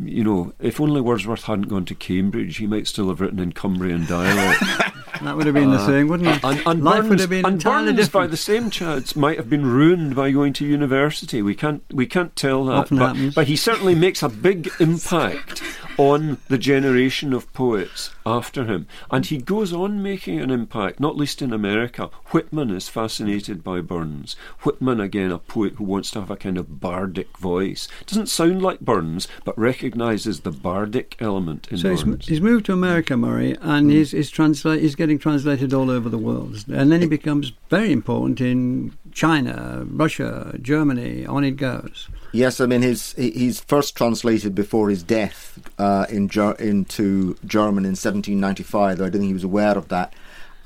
You 0.00 0.22
know, 0.22 0.52
if 0.60 0.80
only 0.80 1.00
Wordsworth 1.00 1.44
hadn't 1.44 1.66
gone 1.68 1.84
to 1.86 1.96
Cambridge, 1.96 2.58
he 2.58 2.68
might 2.68 2.86
still 2.86 3.08
have 3.08 3.20
written 3.20 3.40
in 3.40 3.50
Cumbrian 3.52 4.06
dialect. 4.06 4.62
That 5.22 5.36
would 5.36 5.46
have 5.46 5.54
been 5.54 5.70
the 5.70 5.78
thing, 5.86 6.08
wouldn't 6.08 6.28
it? 6.28 6.44
Uh, 6.44 6.48
And, 6.48 6.62
and 6.66 6.84
Life 6.84 6.96
Burns, 7.00 7.08
would 7.10 7.20
have 7.20 7.30
been 7.30 7.44
and 7.46 7.54
entirely 7.54 7.92
Burns, 7.92 8.08
by 8.08 8.26
the 8.26 8.36
same 8.36 8.70
chance, 8.70 9.14
might 9.14 9.36
have 9.36 9.50
been 9.50 9.66
ruined 9.66 10.16
by 10.16 10.30
going 10.30 10.52
to 10.54 10.66
university. 10.66 11.42
We 11.42 11.54
can't, 11.54 11.82
we 11.92 12.06
can't 12.06 12.34
tell 12.36 12.64
that. 12.66 12.72
Often 12.74 12.98
but, 12.98 13.06
happens. 13.08 13.34
but 13.34 13.46
he 13.46 13.56
certainly 13.56 13.94
makes 13.94 14.22
a 14.22 14.28
big 14.28 14.70
impact 14.80 15.62
on 15.98 16.38
the 16.48 16.56
generation 16.56 17.34
of 17.34 17.52
poets 17.52 18.10
after 18.24 18.64
him. 18.64 18.86
And 19.10 19.26
he 19.26 19.36
goes 19.38 19.72
on 19.72 20.02
making 20.02 20.40
an 20.40 20.50
impact, 20.50 20.98
not 21.00 21.16
least 21.16 21.42
in 21.42 21.52
America. 21.52 22.08
Whitman 22.30 22.70
is 22.70 22.88
fascinated 22.88 23.62
by 23.62 23.80
Burns. 23.82 24.34
Whitman, 24.62 25.00
again, 25.00 25.30
a 25.30 25.38
poet 25.38 25.74
who 25.74 25.84
wants 25.84 26.10
to 26.12 26.20
have 26.20 26.30
a 26.30 26.36
kind 26.36 26.56
of 26.56 26.80
bardic 26.80 27.36
voice. 27.36 27.86
Doesn't 28.06 28.28
sound 28.30 28.62
like 28.62 28.80
Burns, 28.80 29.28
but 29.44 29.58
recognises 29.58 30.40
the 30.40 30.52
bardic 30.52 31.16
element 31.20 31.68
in 31.70 31.76
So 31.78 31.94
Burns. 31.94 32.24
he's, 32.24 32.28
he's 32.28 32.40
moved 32.40 32.66
to 32.66 32.72
America, 32.72 33.16
Murray, 33.16 33.56
and 33.60 33.90
he's, 33.90 34.12
he's, 34.12 34.30
transla- 34.32 34.80
he's 34.80 34.94
getting 34.94 35.09
translated 35.18 35.72
all 35.72 35.90
over 35.90 36.08
the 36.08 36.18
world. 36.18 36.64
And 36.72 36.90
then 36.90 37.00
he 37.00 37.06
becomes 37.06 37.52
very 37.68 37.92
important 37.92 38.40
in 38.40 38.92
China, 39.12 39.84
Russia, 39.88 40.56
Germany, 40.60 41.26
on 41.26 41.44
it 41.44 41.52
goes. 41.52 42.08
Yes, 42.32 42.60
I 42.60 42.66
mean 42.66 42.82
his 42.82 43.12
he's 43.14 43.60
first 43.60 43.96
translated 43.96 44.54
before 44.54 44.88
his 44.88 45.02
death 45.02 45.58
uh, 45.78 46.06
in 46.08 46.28
Ger- 46.28 46.56
into 46.58 47.36
German 47.44 47.84
in 47.84 47.92
1795. 47.92 48.98
Though 48.98 49.06
I 49.06 49.08
don't 49.08 49.20
think 49.20 49.28
he 49.28 49.34
was 49.34 49.44
aware 49.44 49.76
of 49.76 49.88
that. 49.88 50.14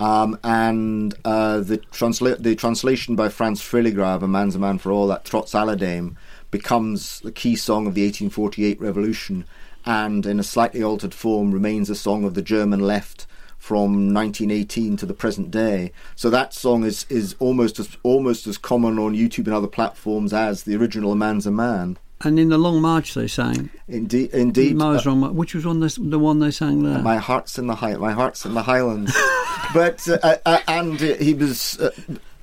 Um, 0.01 0.38
and 0.42 1.14
uh, 1.24 1.61
the 1.61 1.78
transla- 1.78 2.42
the 2.42 2.55
translation 2.55 3.16
by 3.16 3.28
Franz 3.28 3.62
Freiligrath, 3.62 4.22
"A 4.22 4.28
Man's 4.28 4.57
a 4.57 4.59
Man 4.59 4.78
for 4.78 4.92
All," 4.92 5.07
that 5.07 5.24
Trotz 5.24 5.55
Alledem, 5.55 6.16
becomes 6.51 7.20
the 7.20 7.32
key 7.32 7.57
song 7.57 7.86
of 7.86 7.95
the 7.95 8.03
1848 8.03 8.80
revolution, 8.80 9.45
and 9.86 10.26
in 10.26 10.38
a 10.38 10.45
slightly 10.45 10.82
altered 10.82 11.14
form 11.14 11.53
remains 11.53 11.88
a 11.88 11.95
song 11.95 12.24
of 12.24 12.34
the 12.34 12.42
German 12.42 12.80
left 12.80 13.26
from 13.64 14.12
1918 14.12 14.98
to 14.98 15.06
the 15.06 15.14
present 15.14 15.50
day. 15.50 15.90
So 16.16 16.28
that 16.28 16.52
song 16.52 16.84
is 16.84 17.06
is 17.08 17.34
almost 17.38 17.78
as 17.78 17.96
almost 18.02 18.46
as 18.46 18.58
common 18.58 18.98
on 18.98 19.14
YouTube 19.14 19.46
and 19.46 19.54
other 19.54 19.66
platforms 19.66 20.34
as 20.34 20.64
the 20.64 20.76
original 20.76 21.12
"A 21.12 21.16
Man's 21.16 21.46
a 21.46 21.50
Man." 21.50 21.96
And 22.20 22.38
in 22.38 22.50
the 22.50 22.58
Long 22.58 22.82
March 22.82 23.14
they 23.14 23.26
sang, 23.26 23.70
Indeed, 23.88 24.34
indeed. 24.34 24.76
Mars 24.76 25.06
uh, 25.06 25.14
March, 25.14 25.32
which 25.32 25.54
was 25.54 25.64
on 25.64 25.80
the, 25.80 25.96
the 25.98 26.18
one 26.18 26.40
they 26.40 26.50
sang 26.50 26.82
there. 26.82 26.98
my 26.98 27.16
heart's 27.16 27.58
in 27.58 27.66
the 27.66 27.74
high, 27.74 27.96
my 27.96 28.12
heart's 28.12 28.44
in 28.44 28.52
the 28.52 28.62
Highlands. 28.62 29.16
but 29.74 30.06
uh, 30.10 30.36
uh, 30.44 30.58
and 30.68 31.02
uh, 31.02 31.14
he 31.14 31.32
was 31.32 31.80
uh, 31.80 31.90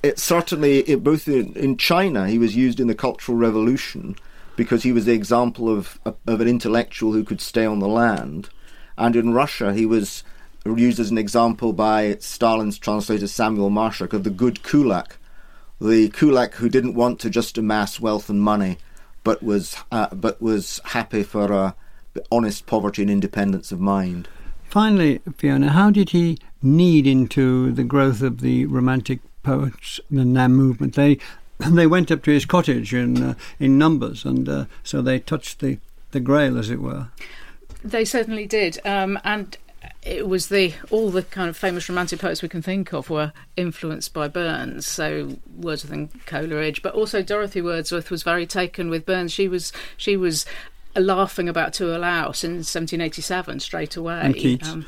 it 0.02 0.18
certainly 0.18 0.80
it, 0.80 1.04
both 1.04 1.28
in, 1.28 1.54
in 1.54 1.76
China 1.76 2.28
he 2.28 2.38
was 2.38 2.56
used 2.56 2.80
in 2.80 2.88
the 2.88 2.96
Cultural 2.96 3.38
Revolution 3.38 4.16
because 4.56 4.82
he 4.82 4.90
was 4.90 5.04
the 5.04 5.14
example 5.14 5.68
of 5.68 6.00
of 6.26 6.40
an 6.40 6.48
intellectual 6.48 7.12
who 7.12 7.22
could 7.22 7.40
stay 7.40 7.64
on 7.64 7.78
the 7.78 7.86
land, 7.86 8.48
and 8.98 9.14
in 9.14 9.32
Russia 9.32 9.72
he 9.72 9.86
was 9.86 10.24
used 10.64 11.00
as 11.00 11.10
an 11.10 11.18
example 11.18 11.72
by 11.72 12.16
Stalin's 12.16 12.78
translator 12.78 13.26
Samuel 13.26 13.70
Marshak 13.70 14.12
of 14.12 14.24
the 14.24 14.30
good 14.30 14.62
kulak, 14.62 15.18
the 15.80 16.08
kulak 16.10 16.54
who 16.54 16.68
didn't 16.68 16.94
want 16.94 17.18
to 17.20 17.30
just 17.30 17.58
amass 17.58 17.98
wealth 17.98 18.28
and 18.30 18.40
money, 18.40 18.78
but 19.24 19.42
was 19.42 19.76
uh, 19.90 20.14
but 20.14 20.40
was 20.40 20.80
happy 20.84 21.22
for 21.22 21.52
uh, 21.52 21.72
honest 22.30 22.66
poverty 22.66 23.02
and 23.02 23.10
independence 23.10 23.72
of 23.72 23.80
mind. 23.80 24.28
Finally, 24.64 25.20
Fiona, 25.36 25.70
how 25.70 25.90
did 25.90 26.10
he 26.10 26.38
knead 26.62 27.06
into 27.06 27.72
the 27.72 27.84
growth 27.84 28.22
of 28.22 28.40
the 28.40 28.66
Romantic 28.66 29.20
poets 29.42 30.00
and 30.10 30.36
their 30.36 30.48
movement? 30.48 30.94
They 30.94 31.18
they 31.58 31.86
went 31.86 32.10
up 32.10 32.22
to 32.24 32.30
his 32.30 32.44
cottage 32.44 32.94
in 32.94 33.22
uh, 33.22 33.34
in 33.58 33.78
numbers, 33.78 34.24
and 34.24 34.48
uh, 34.48 34.64
so 34.82 35.02
they 35.02 35.18
touched 35.18 35.60
the 35.60 35.78
the 36.12 36.20
Grail, 36.20 36.58
as 36.58 36.70
it 36.70 36.80
were. 36.80 37.08
They 37.84 38.04
certainly 38.04 38.46
did, 38.46 38.78
um, 38.84 39.18
and 39.24 39.56
it 40.02 40.28
was 40.28 40.48
the 40.48 40.74
all 40.90 41.10
the 41.10 41.22
kind 41.22 41.48
of 41.48 41.56
famous 41.56 41.88
romantic 41.88 42.20
poets 42.20 42.42
we 42.42 42.48
can 42.48 42.62
think 42.62 42.92
of 42.92 43.10
were 43.10 43.32
influenced 43.56 44.12
by 44.12 44.28
Burns. 44.28 44.86
So 44.86 45.38
Wordsworth 45.56 45.92
and 45.92 46.26
Coleridge, 46.26 46.82
but 46.82 46.94
also 46.94 47.22
Dorothy 47.22 47.62
Wordsworth 47.62 48.10
was 48.10 48.22
very 48.22 48.46
taken 48.46 48.90
with 48.90 49.06
Burns. 49.06 49.32
She 49.32 49.48
was 49.48 49.72
she 49.96 50.16
was 50.16 50.44
laughing 50.96 51.48
about 51.48 51.72
To 51.74 51.96
a 51.96 51.98
Louse 51.98 52.44
in 52.44 52.52
1787 52.52 53.60
straight 53.60 53.96
away. 53.96 54.20
And 54.22 54.34
Keats. 54.34 54.68
Um, 54.68 54.86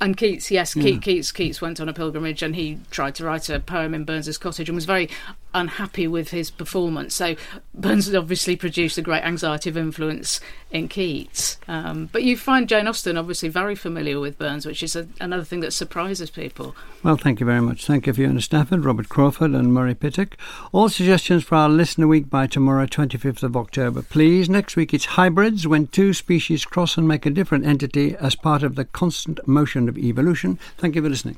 and 0.00 0.16
Keats, 0.16 0.50
yes, 0.50 0.74
Yeah. 0.74 0.98
Keats. 0.98 1.32
Keats 1.32 1.60
went 1.60 1.80
on 1.80 1.88
a 1.88 1.92
pilgrimage 1.92 2.42
and 2.42 2.56
he 2.56 2.78
tried 2.90 3.14
to 3.16 3.24
write 3.24 3.48
a 3.48 3.60
poem 3.60 3.94
in 3.94 4.04
Burns's 4.04 4.38
cottage 4.38 4.68
and 4.68 4.74
was 4.74 4.84
very 4.84 5.08
unhappy 5.54 6.08
with 6.08 6.30
his 6.30 6.50
performance. 6.50 7.14
So 7.14 7.36
Burns 7.74 8.12
obviously 8.14 8.56
produced 8.56 8.96
a 8.98 9.02
great 9.02 9.22
anxiety 9.22 9.68
of 9.68 9.76
influence 9.76 10.40
in 10.70 10.88
Keats. 10.88 11.58
Um, 11.68 12.08
but 12.10 12.22
you 12.22 12.36
find 12.38 12.68
Jane 12.68 12.88
Austen 12.88 13.18
obviously 13.18 13.50
very 13.50 13.74
familiar 13.74 14.18
with 14.18 14.38
Burns, 14.38 14.64
which 14.64 14.82
is 14.82 14.96
a, 14.96 15.06
another 15.20 15.44
thing 15.44 15.60
that 15.60 15.72
surprises 15.72 16.30
people. 16.30 16.74
Well, 17.02 17.16
thank 17.16 17.40
you 17.40 17.46
very 17.46 17.60
much. 17.60 17.86
Thank 17.86 18.06
you, 18.06 18.14
for 18.14 18.18
Fiona 18.18 18.40
Stafford, 18.40 18.84
Robert 18.84 19.10
Crawford, 19.10 19.50
and 19.50 19.74
Murray 19.74 19.94
Pittock. 19.94 20.36
All 20.72 20.88
suggestions 20.88 21.44
for 21.44 21.56
our 21.56 21.68
listener 21.68 22.06
week 22.06 22.30
by 22.30 22.46
tomorrow, 22.46 22.86
25th 22.86 23.42
of 23.42 23.56
October. 23.56 24.00
Please, 24.02 24.48
next 24.48 24.76
week 24.76 24.94
it's 24.94 25.04
hybrids, 25.04 25.66
when 25.66 25.88
two 25.88 26.14
species 26.14 26.64
cross 26.64 26.96
and 26.96 27.06
make 27.06 27.26
a 27.26 27.30
different 27.30 27.66
entity 27.66 28.16
as 28.16 28.34
part 28.34 28.62
of 28.62 28.76
the 28.76 28.86
constant 28.86 29.46
motion 29.46 29.81
of 29.88 29.98
evolution. 29.98 30.58
Thank 30.78 30.94
you 30.96 31.02
for 31.02 31.08
listening. 31.08 31.36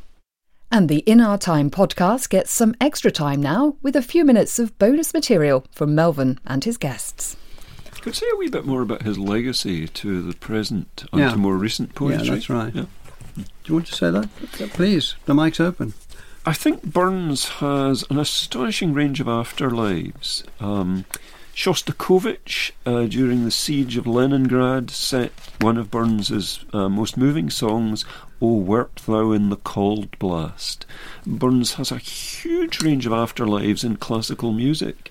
And 0.71 0.89
the 0.89 0.99
In 1.01 1.21
Our 1.21 1.39
Time 1.39 1.71
podcast 1.71 2.31
gets 2.31 2.51
some 2.51 2.75
extra 2.81 3.11
time 3.11 3.41
now 3.41 3.77
with 3.83 3.95
a 3.95 4.03
few 4.03 4.25
minutes 4.25 4.59
of 4.59 4.77
bonus 4.79 5.15
material 5.15 5.65
from 5.71 5.95
Melvyn 5.95 6.39
and 6.47 6.65
his 6.65 6.77
guests. 6.77 7.37
Could 7.93 8.07
you 8.07 8.13
say 8.13 8.27
a 8.33 8.37
wee 8.37 8.49
bit 8.49 8.67
more 8.67 8.83
about 8.83 9.03
his 9.03 9.19
legacy 9.19 9.87
to 9.89 10.21
the 10.23 10.35
present 10.35 11.05
and 11.13 11.21
Yeah. 11.21 11.31
to 11.31 11.37
more 11.37 11.57
recent 11.57 11.95
poetry. 11.95 12.27
Yeah, 12.27 12.35
that's 12.35 12.51
right. 12.51 12.75
Yeah. 12.75 12.85
Do 13.37 13.45
you 13.67 13.75
want 13.75 13.87
to 13.87 13.95
say 13.95 14.11
that? 14.11 14.29
Please, 14.75 15.15
the 15.27 15.35
mic's 15.35 15.61
open. 15.61 15.95
I 16.47 16.53
think 16.53 16.83
Burns 16.83 17.49
has 17.61 18.05
an 18.11 18.19
astonishing 18.19 18.93
range 18.93 19.21
of 19.21 19.27
afterlives. 19.27 20.43
Um, 20.61 21.05
Shostakovich, 21.55 22.73
uh, 22.85 23.05
during 23.07 23.45
the 23.45 23.51
siege 23.51 23.97
of 23.97 24.07
Leningrad, 24.07 24.91
set 24.91 25.33
one 25.61 25.79
of 25.79 25.91
Burns's 25.91 26.61
uh, 26.73 26.89
most 26.89 27.17
moving 27.17 27.49
songs, 27.49 28.05
O 28.45 28.59
Wert 28.59 28.97
Thou 29.07 29.33
in 29.33 29.49
the 29.49 29.57
Cold 29.57 30.19
Blast. 30.19 30.85
Burns 31.25 31.75
has 31.75 31.91
a 31.91 31.97
huge 31.97 32.83
range 32.83 33.07
of 33.07 33.13
afterlives 33.13 33.83
in 33.85 33.97
classical 33.97 34.53
music, 34.53 35.11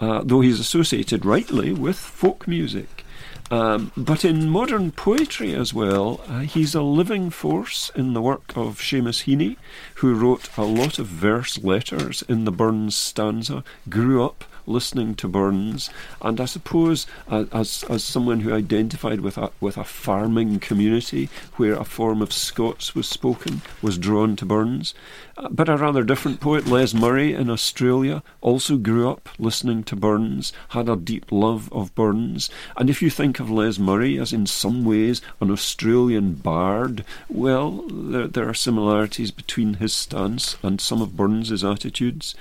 uh, 0.00 0.22
though 0.24 0.40
he's 0.40 0.60
associated 0.60 1.26
rightly 1.26 1.74
with 1.74 1.98
folk 1.98 2.48
music. 2.48 3.04
Um, 3.50 3.92
but 3.98 4.24
in 4.24 4.48
modern 4.48 4.92
poetry 4.92 5.54
as 5.54 5.74
well, 5.74 6.22
uh, 6.26 6.40
he's 6.40 6.74
a 6.74 6.80
living 6.80 7.28
force 7.28 7.90
in 7.94 8.14
the 8.14 8.22
work 8.22 8.56
of 8.56 8.78
Seamus 8.78 9.24
Heaney, 9.24 9.58
who 9.96 10.14
wrote 10.14 10.48
a 10.56 10.64
lot 10.64 10.98
of 10.98 11.06
verse 11.06 11.62
letters 11.62 12.22
in 12.30 12.46
the 12.46 12.50
Burns 12.50 12.96
stanza, 12.96 13.62
grew 13.90 14.24
up 14.24 14.44
listening 14.66 15.14
to 15.16 15.28
Burns, 15.28 15.90
and 16.22 16.40
I 16.40 16.44
suppose 16.44 17.06
as 17.30 17.84
as 17.88 18.04
someone 18.04 18.40
who 18.40 18.52
identified 18.52 19.20
with 19.20 19.36
a 19.38 19.50
with 19.60 19.76
a 19.76 19.84
farming 19.84 20.60
community 20.60 21.28
where 21.56 21.74
a 21.74 21.84
form 21.84 22.22
of 22.22 22.32
Scots 22.32 22.94
was 22.94 23.08
spoken, 23.08 23.62
was 23.82 23.98
drawn 23.98 24.36
to 24.36 24.46
Burns. 24.46 24.94
Uh, 25.36 25.48
but 25.48 25.68
a 25.68 25.76
rather 25.76 26.04
different 26.04 26.40
poet, 26.40 26.66
Les 26.66 26.94
Murray 26.94 27.34
in 27.34 27.50
Australia, 27.50 28.22
also 28.40 28.76
grew 28.76 29.10
up 29.10 29.28
listening 29.38 29.82
to 29.82 29.96
Burns, 29.96 30.52
had 30.68 30.88
a 30.88 30.94
deep 30.94 31.32
love 31.32 31.72
of 31.72 31.94
Burns, 31.96 32.50
and 32.76 32.88
if 32.88 33.02
you 33.02 33.10
think 33.10 33.40
of 33.40 33.50
Les 33.50 33.78
Murray 33.78 34.16
as 34.18 34.32
in 34.32 34.46
some 34.46 34.84
ways 34.84 35.20
an 35.40 35.50
Australian 35.50 36.34
bard, 36.34 37.04
well, 37.28 37.84
there, 37.90 38.28
there 38.28 38.48
are 38.48 38.54
similarities 38.54 39.32
between 39.32 39.74
his 39.74 39.92
stance 39.92 40.56
and 40.62 40.80
some 40.80 41.02
of 41.02 41.16
Burns's 41.16 41.64
attitudes. 41.64 42.34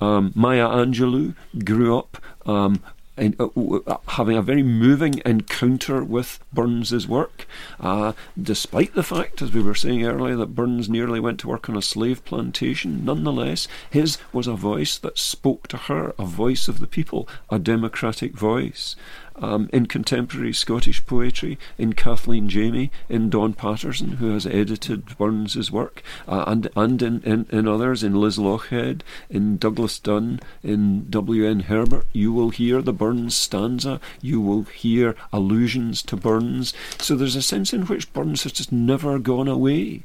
Um, 0.00 0.32
Maya 0.34 0.68
Angelou 0.68 1.34
grew 1.64 1.98
up 1.98 2.18
um, 2.46 2.82
in, 3.18 3.34
uh, 3.38 3.46
uh, 3.46 3.96
having 4.08 4.36
a 4.36 4.42
very 4.42 4.62
moving 4.62 5.20
encounter 5.26 6.04
with 6.04 6.38
Burns's 6.52 7.08
work, 7.08 7.46
uh, 7.80 8.12
despite 8.40 8.94
the 8.94 9.02
fact, 9.02 9.42
as 9.42 9.52
we 9.52 9.62
were 9.62 9.74
saying 9.74 10.04
earlier, 10.04 10.36
that 10.36 10.54
Burns 10.54 10.88
nearly 10.88 11.20
went 11.20 11.40
to 11.40 11.48
work 11.48 11.68
on 11.68 11.76
a 11.76 11.82
slave 11.82 12.24
plantation. 12.24 13.04
Nonetheless, 13.04 13.68
his 13.90 14.18
was 14.32 14.46
a 14.46 14.54
voice 14.54 14.98
that 14.98 15.18
spoke 15.18 15.68
to 15.68 15.76
her, 15.76 16.14
a 16.18 16.24
voice 16.24 16.68
of 16.68 16.78
the 16.78 16.86
people, 16.86 17.28
a 17.50 17.58
democratic 17.58 18.32
voice. 18.32 18.94
Um, 19.40 19.70
in 19.72 19.86
contemporary 19.86 20.52
Scottish 20.52 21.06
poetry, 21.06 21.58
in 21.76 21.92
Kathleen 21.92 22.48
Jamie, 22.48 22.90
in 23.08 23.30
Don 23.30 23.52
Paterson, 23.52 24.12
who 24.12 24.32
has 24.32 24.46
edited 24.46 25.16
Burns's 25.16 25.70
work, 25.70 26.02
uh, 26.26 26.44
and 26.46 26.68
and 26.74 27.00
in, 27.02 27.22
in, 27.22 27.46
in 27.50 27.68
others, 27.68 28.02
in 28.02 28.14
Liz 28.14 28.36
Lochhead, 28.36 29.02
in 29.30 29.56
Douglas 29.56 29.98
Dunn, 30.00 30.40
in 30.62 31.08
W. 31.08 31.46
N. 31.46 31.60
Herbert, 31.60 32.06
you 32.12 32.32
will 32.32 32.50
hear 32.50 32.82
the 32.82 32.92
Burns 32.92 33.34
stanza, 33.36 34.00
you 34.20 34.40
will 34.40 34.62
hear 34.64 35.14
allusions 35.32 36.02
to 36.02 36.16
Burns. 36.16 36.74
So 36.98 37.14
there's 37.14 37.36
a 37.36 37.42
sense 37.42 37.72
in 37.72 37.82
which 37.86 38.12
Burns 38.12 38.42
has 38.42 38.52
just 38.52 38.72
never 38.72 39.18
gone 39.18 39.48
away. 39.48 40.02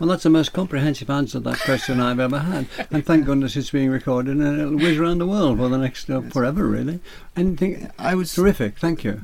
Well, 0.00 0.08
that's 0.08 0.22
the 0.22 0.30
most 0.30 0.52
comprehensive 0.52 1.10
answer 1.10 1.38
to 1.38 1.40
that 1.40 1.58
question 1.60 2.00
I've 2.00 2.20
ever 2.20 2.38
had. 2.38 2.66
And 2.90 3.04
thank 3.04 3.26
goodness 3.26 3.56
it's 3.56 3.70
being 3.70 3.90
recorded 3.90 4.36
and 4.36 4.60
it'll 4.60 4.76
whiz 4.76 4.98
around 4.98 5.18
the 5.18 5.26
world 5.26 5.58
for 5.58 5.68
the 5.68 5.78
next, 5.78 6.08
uh, 6.08 6.20
forever, 6.22 6.66
really. 6.66 7.00
Anything 7.36 7.90
I 7.98 8.14
was 8.14 8.34
terrific. 8.34 8.75
Thank 8.78 9.04
you. 9.04 9.22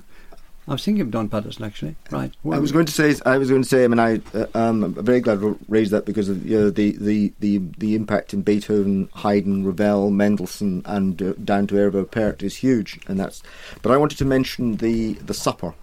I 0.68 0.72
was 0.72 0.84
thinking 0.84 1.02
of 1.02 1.10
Don 1.10 1.28
Paterson, 1.28 1.64
actually. 1.64 1.96
Right. 2.12 2.32
I 2.44 2.58
was 2.60 2.70
going 2.70 2.86
to 2.86 2.92
say. 2.92 3.14
I 3.26 3.36
was 3.36 3.50
going 3.50 3.62
to 3.62 3.68
say. 3.68 3.82
I 3.84 3.88
mean, 3.88 3.98
I 3.98 4.20
uh, 4.32 4.46
um, 4.54 4.84
I'm 4.84 4.94
very 4.94 5.20
glad 5.20 5.40
you 5.40 5.58
raised 5.68 5.90
that 5.90 6.06
because 6.06 6.28
of 6.28 6.46
you 6.46 6.56
know, 6.56 6.70
the, 6.70 6.92
the, 6.92 7.32
the, 7.40 7.58
the 7.78 7.94
impact 7.96 8.32
in 8.32 8.42
Beethoven, 8.42 9.08
Haydn, 9.12 9.64
Ravel, 9.64 10.10
Mendelssohn, 10.12 10.82
and 10.84 11.20
uh, 11.20 11.32
down 11.44 11.66
to 11.66 11.74
Arvo 11.74 12.08
Pärt 12.08 12.44
is 12.44 12.54
huge, 12.56 13.00
and 13.08 13.18
that's. 13.18 13.42
But 13.82 13.90
I 13.90 13.96
wanted 13.96 14.18
to 14.18 14.24
mention 14.24 14.76
the 14.76 15.14
the 15.14 15.34
supper, 15.34 15.74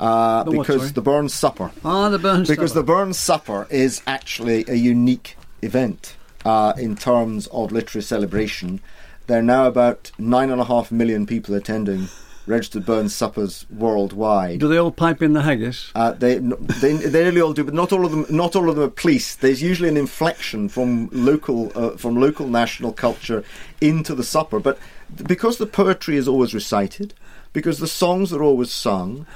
Uh, 0.00 0.44
The 0.44 0.52
because 0.52 0.94
the 0.94 1.02
Burns 1.02 1.34
Supper. 1.34 1.70
Ah, 1.84 2.08
the 2.08 2.18
Burns 2.18 2.48
Because 2.48 2.70
Supper. 2.70 2.80
the 2.80 2.86
Burns 2.86 3.18
Supper 3.18 3.66
is 3.68 4.00
actually 4.06 4.64
a 4.68 4.74
unique 4.74 5.36
event 5.60 6.16
uh, 6.46 6.72
in 6.78 6.96
terms 6.96 7.46
of 7.48 7.72
literary 7.72 8.02
celebration. 8.02 8.80
There 9.26 9.38
are 9.40 9.42
now 9.42 9.66
about 9.66 10.12
nine 10.18 10.48
and 10.50 10.62
a 10.62 10.64
half 10.64 10.90
million 10.90 11.26
people 11.26 11.54
attending 11.54 12.08
registered 12.48 12.86
Burns 12.86 13.14
Suppers 13.14 13.66
worldwide. 13.70 14.58
Do 14.60 14.68
they 14.68 14.78
all 14.78 14.90
pipe 14.90 15.22
in 15.22 15.34
the 15.34 15.42
haggis? 15.42 15.92
Uh, 15.94 16.12
they, 16.12 16.38
they 16.38 16.94
they 16.94 17.22
nearly 17.22 17.40
all 17.40 17.52
do, 17.52 17.64
but 17.64 17.74
not 17.74 17.92
all 17.92 18.04
of 18.04 18.10
them. 18.10 18.26
Not 18.30 18.56
all 18.56 18.68
of 18.68 18.76
them 18.76 18.84
are 18.84 18.90
police. 18.90 19.36
There's 19.36 19.62
usually 19.62 19.88
an 19.88 19.96
inflection 19.96 20.68
from 20.68 21.08
local 21.12 21.70
uh, 21.74 21.96
from 21.96 22.16
local 22.16 22.48
national 22.48 22.92
culture 22.92 23.44
into 23.80 24.14
the 24.14 24.24
supper. 24.24 24.58
But 24.58 24.78
because 25.26 25.58
the 25.58 25.66
poetry 25.66 26.16
is 26.16 26.26
always 26.26 26.54
recited, 26.54 27.14
because 27.52 27.78
the 27.78 27.86
songs 27.86 28.32
are 28.32 28.42
always 28.42 28.72
sung, 28.72 29.26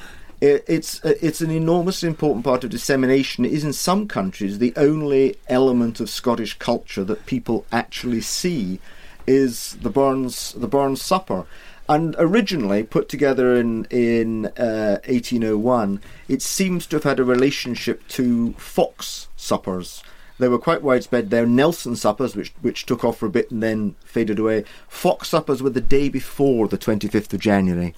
it, 0.41 0.65
it's 0.67 1.05
uh, 1.05 1.15
it's 1.21 1.41
an 1.41 1.51
enormously 1.51 2.09
important 2.09 2.45
part 2.45 2.65
of 2.65 2.71
dissemination. 2.71 3.45
It 3.45 3.53
is 3.53 3.65
in 3.65 3.73
some 3.73 4.09
countries 4.09 4.59
the 4.59 4.73
only 4.77 5.37
element 5.49 6.01
of 6.01 6.11
Scottish 6.11 6.59
culture 6.59 7.05
that 7.05 7.27
people 7.27 7.67
actually 7.71 8.23
see 8.23 8.81
is 9.27 9.77
the 9.83 9.91
Burns 9.91 10.53
the 10.55 10.69
Burns 10.69 11.03
Supper. 11.03 11.47
And 11.89 12.14
originally 12.18 12.85
put 12.85 13.09
together 13.09 13.55
in 13.55 13.87
in 13.87 14.47
uh, 14.47 15.01
1801, 15.07 16.01
it 16.28 16.41
seems 16.41 16.87
to 16.87 16.97
have 16.97 17.05
had 17.05 17.20
a 17.20 17.24
relationship 17.24 18.07
to 18.09 18.53
fox 18.53 19.28
suppers. 19.37 20.03
They 20.39 20.49
were 20.49 20.59
quite 20.59 20.83
widespread. 20.83 21.30
They're 21.30 21.47
Nelson 21.47 21.97
suppers, 21.97 22.35
which 22.35 22.53
which 22.62 22.87
took 22.87 23.05
off 23.05 23.18
for 23.18 23.26
a 23.26 23.30
bit 23.30 23.51
and 23.51 23.62
then 23.62 23.97
faded 24.05 24.39
away. 24.39 24.64
Fox 24.89 25.28
suppers 25.28 25.62
were 25.62 25.70
the 25.70 25.80
day 25.80 26.09
before 26.09 26.68
the 26.68 26.78
25th 26.78 27.33
of 27.33 27.41
January 27.41 27.95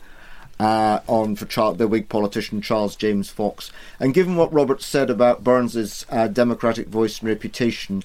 uh, 0.58 1.00
on 1.06 1.36
for 1.36 1.46
Char- 1.46 1.74
the 1.74 1.88
Whig 1.88 2.08
politician 2.08 2.60
Charles 2.60 2.96
James 2.96 3.30
Fox. 3.30 3.72
And 3.98 4.14
given 4.14 4.36
what 4.36 4.52
Robert 4.52 4.82
said 4.82 5.10
about 5.10 5.44
Burns's 5.44 6.06
uh, 6.10 6.28
democratic 6.28 6.88
voice 6.88 7.20
and 7.20 7.28
reputation, 7.28 8.02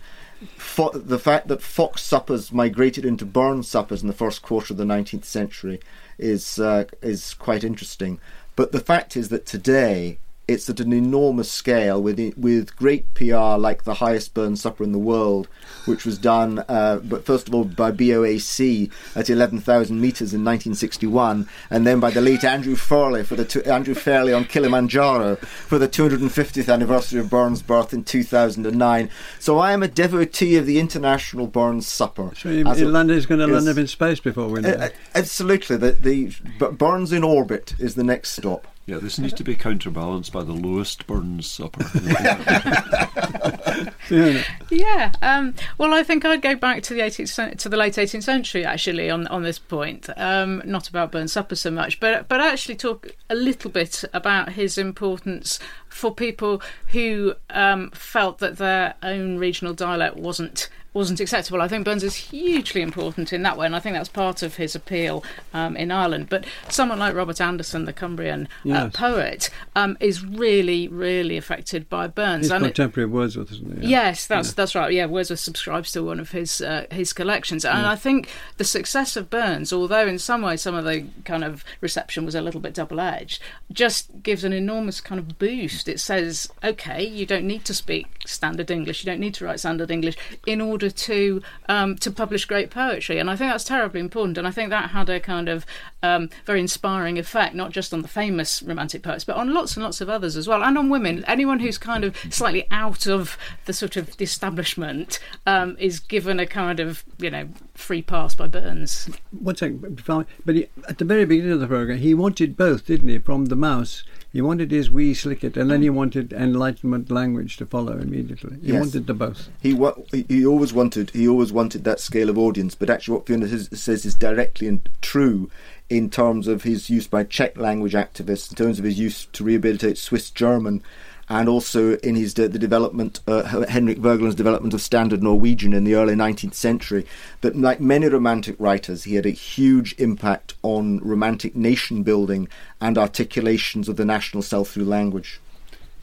fo- 0.56 0.92
the 0.92 1.20
fact 1.20 1.48
that 1.48 1.62
Fox 1.62 2.02
suppers 2.02 2.52
migrated 2.52 3.06
into 3.06 3.26
Burns 3.26 3.68
suppers 3.68 4.02
in 4.02 4.08
the 4.08 4.14
first 4.14 4.42
quarter 4.42 4.74
of 4.74 4.78
the 4.78 4.84
19th 4.84 5.26
century 5.26 5.80
is 6.18 6.60
uh, 6.60 6.86
is 7.02 7.34
quite 7.34 7.64
interesting. 7.64 8.20
But 8.56 8.72
the 8.72 8.80
fact 8.80 9.16
is 9.16 9.30
that 9.30 9.46
today 9.46 10.20
it's 10.50 10.68
at 10.68 10.80
an 10.80 10.92
enormous 10.92 11.52
scale 11.52 12.02
with 12.02 12.20
with 12.36 12.76
great 12.76 13.14
PR, 13.14 13.56
like 13.56 13.84
the 13.84 13.96
highest 13.96 14.34
Burns 14.34 14.62
supper 14.62 14.84
in 14.84 14.92
the 14.92 14.98
world, 14.98 15.48
which 15.86 16.06
was 16.06 16.18
done, 16.18 16.64
uh, 16.68 16.98
but 17.04 17.24
first 17.24 17.48
of 17.48 17.54
all 17.54 17.66
by 17.66 17.92
BOAC 17.92 18.92
at 19.16 19.30
11,000 19.30 20.02
meters 20.02 20.34
in 20.34 20.44
1961, 20.44 21.48
and 21.70 21.86
then 21.86 22.00
by 22.00 22.10
the 22.10 22.20
late 22.20 22.44
Andrew 22.44 22.76
Fairley 22.76 23.24
for 23.24 23.36
the 23.36 23.46
two, 23.46 23.62
Andrew 23.64 23.94
Fairley 23.94 24.34
on 24.34 24.44
Kilimanjaro 24.44 25.36
for 25.36 25.78
the 25.78 25.88
250th 25.88 26.74
anniversary 26.74 27.20
of 27.20 27.30
Burns' 27.30 27.62
birth 27.62 27.94
in 27.94 28.04
2009. 28.04 29.10
So 29.40 29.60
I 29.60 29.72
am 29.72 29.84
a 29.84 29.88
devotee 29.88 30.58
of 30.58 30.66
the 30.66 30.80
International 30.80 31.46
Burns 31.46 31.88
Supper. 31.88 32.32
So 32.36 32.50
you, 32.50 32.64
London 32.64 33.18
is 33.18 33.28
going 33.28 33.40
to 33.40 33.48
land 33.48 33.68
up 33.68 33.78
in 33.78 33.86
space 33.86 34.20
before 34.20 34.48
we 34.48 34.62
know 34.62 34.70
uh, 34.72 34.90
absolutely, 35.14 35.78
the, 35.78 35.92
the 35.92 36.72
Burns 36.72 37.12
in 37.12 37.24
orbit 37.24 37.76
is 37.78 37.94
the 37.94 38.04
next 38.04 38.32
stop. 38.32 38.66
Yeah, 38.90 38.98
this 38.98 39.20
needs 39.20 39.34
to 39.34 39.44
be 39.44 39.56
counterbalanced 39.56 40.34
by 40.34 40.44
the 40.44 40.52
lowest 40.52 41.06
Burns 41.06 41.46
supper. 41.46 41.86
Yeah. 44.10 44.44
Yeah. 44.72 45.12
Um, 45.22 45.54
well, 45.78 45.94
I 45.94 46.02
think 46.02 46.26
I'd 46.26 46.42
go 46.42 46.56
back 46.56 46.82
to 46.84 46.96
the 46.96 47.02
18th 47.02 47.60
to 47.60 47.70
the 47.70 47.78
late 47.78 47.94
18th 47.94 48.24
century 48.24 48.66
actually 48.66 49.10
on 49.10 49.28
on 49.28 49.44
this 49.44 49.60
point. 49.60 50.10
Um, 50.18 50.64
not 50.66 50.90
about 50.90 51.12
Burns 51.12 51.32
Supper 51.32 51.56
so 51.56 51.70
much, 51.70 52.00
but 52.00 52.28
but 52.28 52.42
actually 52.42 52.76
talk 52.76 53.08
a 53.30 53.36
little 53.36 53.70
bit 53.70 54.04
about 54.12 54.54
his 54.54 54.80
importance 54.80 55.60
for 55.88 56.14
people 56.14 56.62
who 56.88 57.36
um, 57.52 57.92
felt 57.92 58.40
that 58.40 58.58
their 58.58 58.96
own 59.04 59.38
regional 59.38 59.74
dialect 59.74 60.16
wasn't 60.16 60.70
wasn't 60.94 61.20
acceptable. 61.20 61.62
I 61.62 61.68
think 61.68 61.86
Burns 61.86 62.04
is 62.04 62.16
hugely 62.16 62.82
important 62.82 63.32
in 63.32 63.44
that 63.44 63.58
way, 63.58 63.66
and 63.66 63.76
I 63.76 63.80
think 63.80 63.96
that's 63.96 64.10
part 64.10 64.42
of 64.42 64.56
his 64.56 64.76
appeal 64.76 65.24
um, 65.54 65.78
in 65.78 65.92
Ireland. 65.92 66.28
But 66.30 66.46
someone 66.68 66.98
like 67.00 67.14
Robert 67.16 67.40
Anderson, 67.40 67.86
the 67.86 67.94
Cumbrian 67.94 68.48
uh, 68.48 68.48
Yes. 68.64 68.92
poet, 68.96 69.50
um, 69.76 69.98
is 70.00 70.24
really, 70.26 70.88
really 70.88 71.38
affected 71.38 71.90
by 71.90 72.08
Burns. 72.08 72.50
And 72.50 72.64
it- 72.66 72.70
contemporary 72.70 73.06
of 73.06 73.12
Wordsworth, 73.12 73.52
isn't 73.52 73.82
he? 73.84 73.88
Yes, 73.90 74.26
that's 74.28 74.54
that's 74.54 74.74
right. 74.76 74.92
Yeah, 74.92 75.06
Wordsworth 75.06 75.40
subscribes 75.40 75.92
to 75.92 76.04
one 76.04 76.20
of 76.20 76.32
his 76.32 76.62
uh, 76.62 76.86
his 76.92 77.14
collections, 77.14 77.64
and 77.66 77.86
I 77.86 77.96
think 77.96 78.30
the 78.58 78.64
success 78.64 79.16
of 79.16 79.30
Burns, 79.30 79.72
although 79.72 80.08
in 80.08 80.18
some 80.20 80.42
ways 80.42 80.62
some 80.62 80.76
of 80.76 80.86
the 80.86 81.06
kind 81.26 81.44
of 81.44 81.64
reception 81.82 82.26
was 82.26 82.36
a 82.36 82.42
little 82.42 82.62
bit 82.62 82.74
double 82.74 83.00
edged, 83.00 83.42
just 83.72 84.24
gives 84.24 84.44
an 84.44 84.54
enormous 84.54 85.02
kind 85.02 85.20
of 85.20 85.38
boost. 85.38 85.88
It 85.88 86.00
says, 86.00 86.50
okay, 86.64 87.06
you 87.06 87.26
don't 87.26 87.46
need 87.46 87.64
to 87.66 87.74
speak 87.74 88.08
standard 88.26 88.72
English, 88.72 89.04
you 89.04 89.12
don't 89.12 89.20
need 89.20 89.34
to 89.36 89.46
write 89.46 89.60
standard 89.60 89.92
English 89.92 90.18
in 90.46 90.62
order 90.62 90.79
to 90.88 91.42
um, 91.68 91.98
to 91.98 92.12
publish 92.12 92.46
great 92.46 92.70
poetry, 92.70 93.18
and 93.18 93.30
I 93.30 93.36
think 93.36 93.52
that's 93.52 93.64
terribly 93.64 94.00
important. 94.00 94.38
And 94.38 94.48
I 94.48 94.52
think 94.52 94.70
that 94.70 94.92
had 94.92 95.10
a 95.10 95.20
kind 95.20 95.50
of 95.50 95.66
um, 96.04 96.30
very 96.46 96.60
inspiring 96.60 97.18
effect, 97.18 97.56
not 97.56 97.72
just 97.72 97.94
on 97.94 98.02
the 98.02 98.08
famous 98.08 98.62
romantic 98.62 99.02
poets, 99.02 99.24
but 99.24 99.36
on 99.36 99.54
lots 99.54 99.76
and 99.76 99.84
lots 99.84 100.00
of 100.00 100.10
others 100.10 100.38
as 100.38 100.48
well, 100.48 100.64
and 100.64 100.78
on 100.78 100.90
women. 100.90 101.26
Anyone 101.28 101.60
who's 101.60 101.78
kind 101.78 102.04
of 102.04 102.16
slightly 102.30 102.68
out 102.72 103.08
of 103.08 103.38
the 103.66 103.74
sort 103.74 103.98
of 103.98 104.16
the 104.18 104.24
establishment 104.24 105.20
um, 105.46 105.76
is 105.80 106.00
given 106.00 106.40
a 106.40 106.46
kind 106.46 106.80
of 106.80 107.04
you 107.18 107.30
know 107.30 107.50
free 107.74 108.02
pass 108.02 108.36
by 108.36 108.48
Burns. 108.48 109.10
One 109.32 109.56
second, 109.56 110.04
but 110.46 110.56
he, 110.56 110.68
at 110.88 110.98
the 110.98 111.06
very 111.06 111.26
beginning 111.26 111.54
of 111.54 111.60
the 111.60 111.68
program, 111.68 111.98
he 111.98 112.14
wanted 112.14 112.56
both, 112.56 112.86
didn't 112.86 113.10
he? 113.10 113.18
From 113.18 113.46
the 113.46 113.56
mouse, 113.56 114.04
he 114.32 114.42
wanted 114.42 114.72
his 114.72 114.92
wee 114.92 115.14
sleekit, 115.14 115.58
and 115.58 115.72
then 115.72 115.82
he 115.82 115.90
mm. 115.90 115.94
wanted 115.96 116.34
Enlightenment 116.34 117.10
language 117.10 117.58
to 117.58 117.66
follow 117.66 117.98
immediately. 117.98 118.58
He 118.62 118.74
Yes. 118.74 118.80
wanted 118.80 119.08
the 119.08 119.14
both. 119.14 119.50
He 119.62 119.74
wa- 119.74 119.96
he- 120.12 120.46
always 120.46 120.72
wanted 120.74 121.10
he 121.12 121.28
always 121.28 121.52
wanted 121.52 121.84
that 121.84 122.00
scale 122.00 122.30
of 122.30 122.38
audience, 122.38 122.76
but 122.76 122.90
actually 122.90 123.16
what 123.18 123.26
Fiona 123.28 123.48
says, 123.48 123.70
says 123.74 124.06
is 124.06 124.16
directly 124.16 124.68
and 124.68 124.88
true 125.02 125.50
in 125.90 126.10
terms 126.10 126.48
of 126.48 126.64
his 126.64 126.90
use 126.90 127.08
by 127.08 127.24
Czech 127.24 127.58
language 127.58 127.94
activists, 127.94 128.52
in 128.52 128.56
terms 128.56 128.78
of 128.78 128.86
his 128.86 129.00
use 129.00 129.28
to 129.34 129.44
rehabilitate 129.44 129.98
Swiss 129.98 130.30
German, 130.30 130.84
and 131.30 131.48
also 131.48 131.96
in 131.98 132.16
his 132.16 132.34
de- 132.34 132.48
the 132.48 132.60
development 132.60 133.20
uh, 133.28 133.66
Henrik 133.66 134.00
Wergeland's 134.00 134.36
development 134.36 134.74
of 134.74 134.82
Standard 134.82 135.22
Norwegian 135.22 135.74
in 135.74 135.84
the 135.84 135.96
early 135.96 136.16
19th 136.16 136.56
century. 136.56 137.06
That 137.42 137.56
like 137.56 137.80
many 137.80 138.08
romantic 138.08 138.56
writers, 138.60 139.04
he 139.04 139.16
had 139.16 139.26
a 139.26 139.32
huge 139.32 139.96
impact 139.98 140.56
on 140.64 141.00
romantic 141.00 141.56
nation 141.56 142.04
building 142.04 142.48
and 142.82 142.98
articulations 142.98 143.88
of 143.88 143.98
the 143.98 144.06
national 144.06 144.44
self 144.44 144.72
through 144.72 144.86
language. 144.86 145.40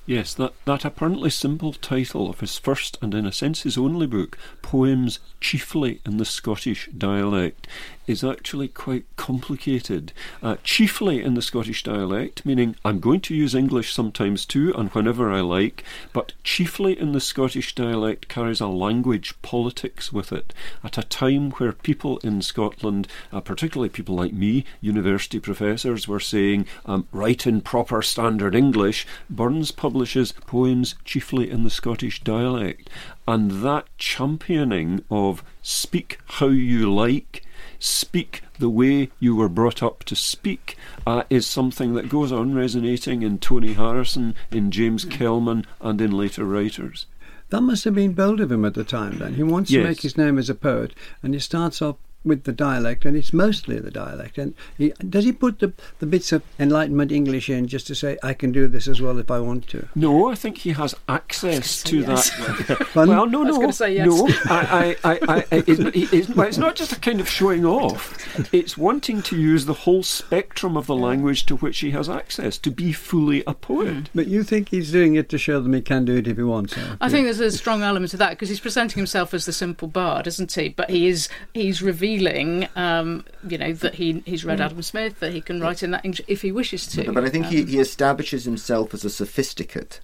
Yes, 0.06 0.34
that, 0.34 0.52
that 0.66 0.84
apparently 0.84 1.30
simple 1.30 1.72
title 1.72 2.30
of 2.30 2.38
his 2.38 2.56
first 2.58 2.96
and, 3.02 3.12
in 3.12 3.26
a 3.26 3.32
sense, 3.32 3.62
his 3.62 3.76
only 3.76 4.06
book, 4.06 4.38
Poems 4.62 5.18
Chiefly 5.40 6.00
in 6.06 6.18
the 6.18 6.24
Scottish 6.24 6.88
Dialect, 6.96 7.66
is 8.06 8.22
actually 8.22 8.68
quite 8.68 9.04
complicated. 9.16 10.12
Uh, 10.42 10.56
chiefly 10.62 11.22
in 11.22 11.34
the 11.34 11.42
Scottish 11.42 11.82
dialect, 11.82 12.44
meaning 12.46 12.76
I'm 12.84 13.00
going 13.00 13.20
to 13.22 13.34
use 13.34 13.54
English 13.54 13.92
sometimes 13.92 14.44
too 14.46 14.72
and 14.76 14.90
whenever 14.90 15.32
I 15.32 15.40
like, 15.40 15.84
but 16.12 16.32
chiefly 16.44 16.98
in 16.98 17.12
the 17.12 17.20
Scottish 17.20 17.74
dialect 17.74 18.28
carries 18.28 18.60
a 18.60 18.66
language 18.68 19.34
politics 19.42 20.12
with 20.12 20.32
it. 20.32 20.54
At 20.84 20.98
a 20.98 21.02
time 21.02 21.50
where 21.52 21.72
people 21.72 22.18
in 22.18 22.42
Scotland, 22.42 23.08
uh, 23.32 23.40
particularly 23.40 23.88
people 23.88 24.14
like 24.14 24.32
me, 24.32 24.64
university 24.80 25.40
professors, 25.40 26.06
were 26.06 26.20
saying, 26.20 26.66
um, 26.84 27.06
write 27.12 27.46
in 27.46 27.60
proper 27.60 28.02
standard 28.02 28.54
English, 28.54 29.06
Burns 29.28 29.70
publishes 29.70 30.32
poems 30.32 30.94
chiefly 31.04 31.50
in 31.50 31.64
the 31.64 31.70
Scottish 31.70 32.20
dialect. 32.22 32.88
And 33.28 33.62
that 33.62 33.86
championing 33.98 35.04
of 35.10 35.42
speak 35.62 36.18
how 36.26 36.48
you 36.48 36.92
like, 36.92 37.42
speak 37.78 38.42
the 38.58 38.68
way 38.70 39.10
you 39.20 39.36
were 39.36 39.48
brought 39.48 39.82
up 39.82 40.04
to 40.04 40.16
speak, 40.16 40.76
uh, 41.06 41.22
is 41.30 41.46
something 41.46 41.94
that 41.94 42.08
goes 42.08 42.32
on 42.32 42.54
resonating 42.54 43.22
in 43.22 43.38
Tony 43.38 43.74
Harrison, 43.74 44.34
in 44.50 44.70
James 44.70 45.04
Kelman, 45.04 45.66
and 45.80 46.00
in 46.00 46.10
later 46.10 46.44
writers. 46.44 47.06
That 47.50 47.60
must 47.60 47.84
have 47.84 47.94
been 47.94 48.12
bold 48.12 48.40
of 48.40 48.50
him 48.50 48.64
at 48.64 48.74
the 48.74 48.82
time. 48.84 49.18
Then 49.18 49.34
he 49.34 49.42
wants 49.42 49.70
Yes. 49.70 49.82
to 49.82 49.88
make 49.88 50.00
his 50.02 50.16
name 50.18 50.36
as 50.38 50.50
a 50.50 50.54
poet, 50.54 50.92
and 51.22 51.32
he 51.34 51.38
starts 51.40 51.80
off 51.80 51.96
with 52.26 52.44
the 52.44 52.52
dialect, 52.52 53.04
and 53.04 53.16
it's 53.16 53.32
mostly 53.32 53.78
the 53.78 53.90
dialect. 53.90 54.36
And 54.36 54.54
he, 54.76 54.92
does 55.08 55.24
he 55.24 55.32
put 55.32 55.60
the, 55.60 55.72
the 56.00 56.06
bits 56.06 56.32
of 56.32 56.42
Enlightenment 56.58 57.12
English 57.12 57.48
in 57.48 57.68
just 57.68 57.86
to 57.86 57.94
say 57.94 58.18
I 58.22 58.34
can 58.34 58.52
do 58.52 58.66
this 58.66 58.88
as 58.88 59.00
well 59.00 59.18
if 59.18 59.30
I 59.30 59.38
want 59.38 59.68
to? 59.68 59.88
No, 59.94 60.28
I 60.30 60.34
think 60.34 60.58
he 60.58 60.70
has 60.70 60.94
access 61.08 61.82
to 61.84 62.00
yes. 62.00 62.30
that. 62.30 62.78
Pardon? 62.92 63.16
well, 63.16 63.26
no, 63.26 63.42
I 63.42 63.44
was 63.44 63.54
no, 63.54 63.60
gonna 63.60 63.72
say 63.72 63.94
yes. 63.94 64.06
no. 64.06 64.28
I, 64.46 64.96
I, 65.04 65.12
I, 65.12 65.18
I, 65.28 65.44
it's, 65.52 66.12
it's, 66.12 66.28
well, 66.30 66.48
it's 66.48 66.58
not 66.58 66.74
just 66.74 66.92
a 66.92 67.00
kind 67.00 67.20
of 67.20 67.28
showing 67.28 67.64
off. 67.64 68.52
It's 68.52 68.76
wanting 68.76 69.22
to 69.22 69.36
use 69.36 69.66
the 69.66 69.74
whole 69.74 70.02
spectrum 70.02 70.76
of 70.76 70.86
the 70.86 70.96
language 70.96 71.46
to 71.46 71.56
which 71.56 71.78
he 71.78 71.92
has 71.92 72.08
access 72.08 72.58
to 72.58 72.70
be 72.70 72.92
fully 72.92 73.44
a 73.46 73.54
poet. 73.54 73.88
Mm. 73.88 74.06
But 74.14 74.26
you 74.26 74.42
think 74.42 74.70
he's 74.70 74.90
doing 74.90 75.14
it 75.14 75.28
to 75.28 75.38
show 75.38 75.60
them 75.60 75.74
he 75.74 75.80
can 75.80 76.04
do 76.04 76.16
it 76.16 76.26
if 76.26 76.36
he 76.36 76.42
wants 76.42 76.74
to? 76.74 76.98
I 77.00 77.08
think 77.08 77.26
there's 77.26 77.40
a 77.40 77.50
strong 77.52 77.82
element 77.82 78.12
of 78.12 78.18
that 78.18 78.30
because 78.30 78.48
he's 78.48 78.60
presenting 78.60 78.98
himself 78.98 79.32
as 79.32 79.46
the 79.46 79.52
simple 79.52 79.88
bard, 79.88 80.26
isn't 80.26 80.52
he? 80.52 80.70
But 80.70 80.90
he 80.90 81.06
is 81.06 81.28
he's 81.54 81.82
revealing 81.82 82.15
revealing, 82.16 82.68
um, 82.76 83.24
you 83.46 83.58
know, 83.58 83.72
that 83.72 83.94
he 83.94 84.22
he's 84.26 84.44
read 84.44 84.60
Adam 84.60 84.82
Smith, 84.82 85.20
that 85.20 85.32
he 85.32 85.40
can 85.40 85.60
write 85.60 85.82
in 85.82 85.90
that 85.92 86.04
English 86.04 86.22
if 86.26 86.42
he 86.42 86.52
wishes 86.52 86.86
to. 86.88 87.12
But 87.12 87.24
I 87.24 87.30
think 87.30 87.46
he, 87.46 87.62
Um, 87.62 87.66
he 87.66 87.78
establishes 87.78 88.44
himself 88.44 88.94
as 88.94 89.04
a 89.04 89.10
sophisticate 89.10 90.00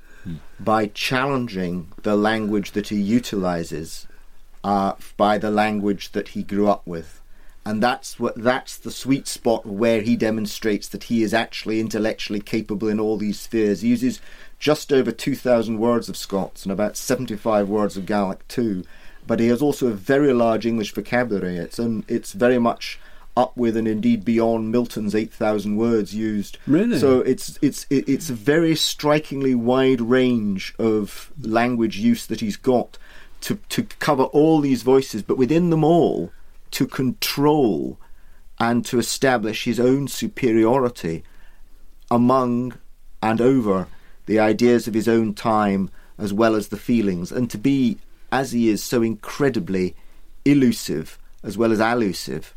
by 0.60 0.86
challenging 0.86 1.88
the 2.02 2.16
language 2.16 2.72
that 2.72 2.88
he 2.88 3.00
utilizes 3.00 4.06
uh, 4.62 4.92
by 5.16 5.38
the 5.38 5.50
language 5.50 6.12
that 6.12 6.28
he 6.28 6.42
grew 6.42 6.68
up 6.68 6.86
with. 6.86 7.20
And 7.64 7.82
that's 7.82 8.18
what 8.18 8.34
that's 8.36 8.76
the 8.76 8.90
sweet 8.90 9.28
spot 9.28 9.64
where 9.64 10.00
he 10.00 10.16
demonstrates 10.16 10.88
that 10.88 11.04
he 11.04 11.22
is 11.22 11.32
actually 11.32 11.78
intellectually 11.78 12.40
capable 12.40 12.88
in 12.88 12.98
all 12.98 13.16
these 13.16 13.38
spheres. 13.38 13.82
He 13.82 13.88
uses 13.88 14.20
just 14.58 14.92
over 14.92 15.12
2,000 15.12 15.78
words 15.78 16.08
of 16.08 16.16
Scots 16.16 16.64
and 16.64 16.72
about 16.72 16.96
75 16.96 17.68
words 17.68 17.96
of 17.96 18.06
Gaelic 18.06 18.46
too. 18.48 18.84
But 19.26 19.40
he 19.40 19.48
has 19.48 19.62
also 19.62 19.86
a 19.88 19.92
very 19.92 20.32
large 20.32 20.66
English 20.66 20.92
vocabulary. 20.92 21.56
It's, 21.56 21.78
un, 21.78 22.04
it's 22.08 22.32
very 22.32 22.58
much 22.58 22.98
up 23.36 23.56
with 23.56 23.76
and 23.76 23.88
indeed 23.88 24.24
beyond 24.24 24.70
Milton's 24.70 25.14
8,000 25.14 25.76
words 25.76 26.14
used. 26.14 26.58
Really? 26.66 26.98
So 26.98 27.20
it's 27.20 27.58
it's 27.62 27.86
it's 27.88 28.28
a 28.28 28.34
very 28.34 28.76
strikingly 28.76 29.54
wide 29.54 30.00
range 30.00 30.74
of 30.78 31.32
language 31.40 31.96
use 31.96 32.26
that 32.26 32.40
he's 32.40 32.56
got 32.56 32.98
to 33.42 33.58
to 33.70 33.84
cover 33.84 34.24
all 34.24 34.60
these 34.60 34.82
voices, 34.82 35.22
but 35.22 35.38
within 35.38 35.70
them 35.70 35.84
all 35.84 36.30
to 36.72 36.86
control 36.86 37.98
and 38.58 38.84
to 38.86 38.98
establish 38.98 39.64
his 39.64 39.80
own 39.80 40.08
superiority 40.08 41.24
among 42.10 42.74
and 43.22 43.40
over 43.40 43.88
the 44.26 44.38
ideas 44.38 44.86
of 44.86 44.94
his 44.94 45.08
own 45.08 45.34
time 45.34 45.90
as 46.18 46.32
well 46.32 46.54
as 46.54 46.68
the 46.68 46.76
feelings, 46.76 47.32
and 47.32 47.50
to 47.50 47.58
be 47.58 47.96
as 48.32 48.52
he 48.52 48.68
is 48.68 48.82
so 48.82 49.02
incredibly 49.02 49.94
elusive 50.44 51.18
as 51.44 51.56
well 51.58 51.70
as 51.70 51.78
allusive 51.78 52.54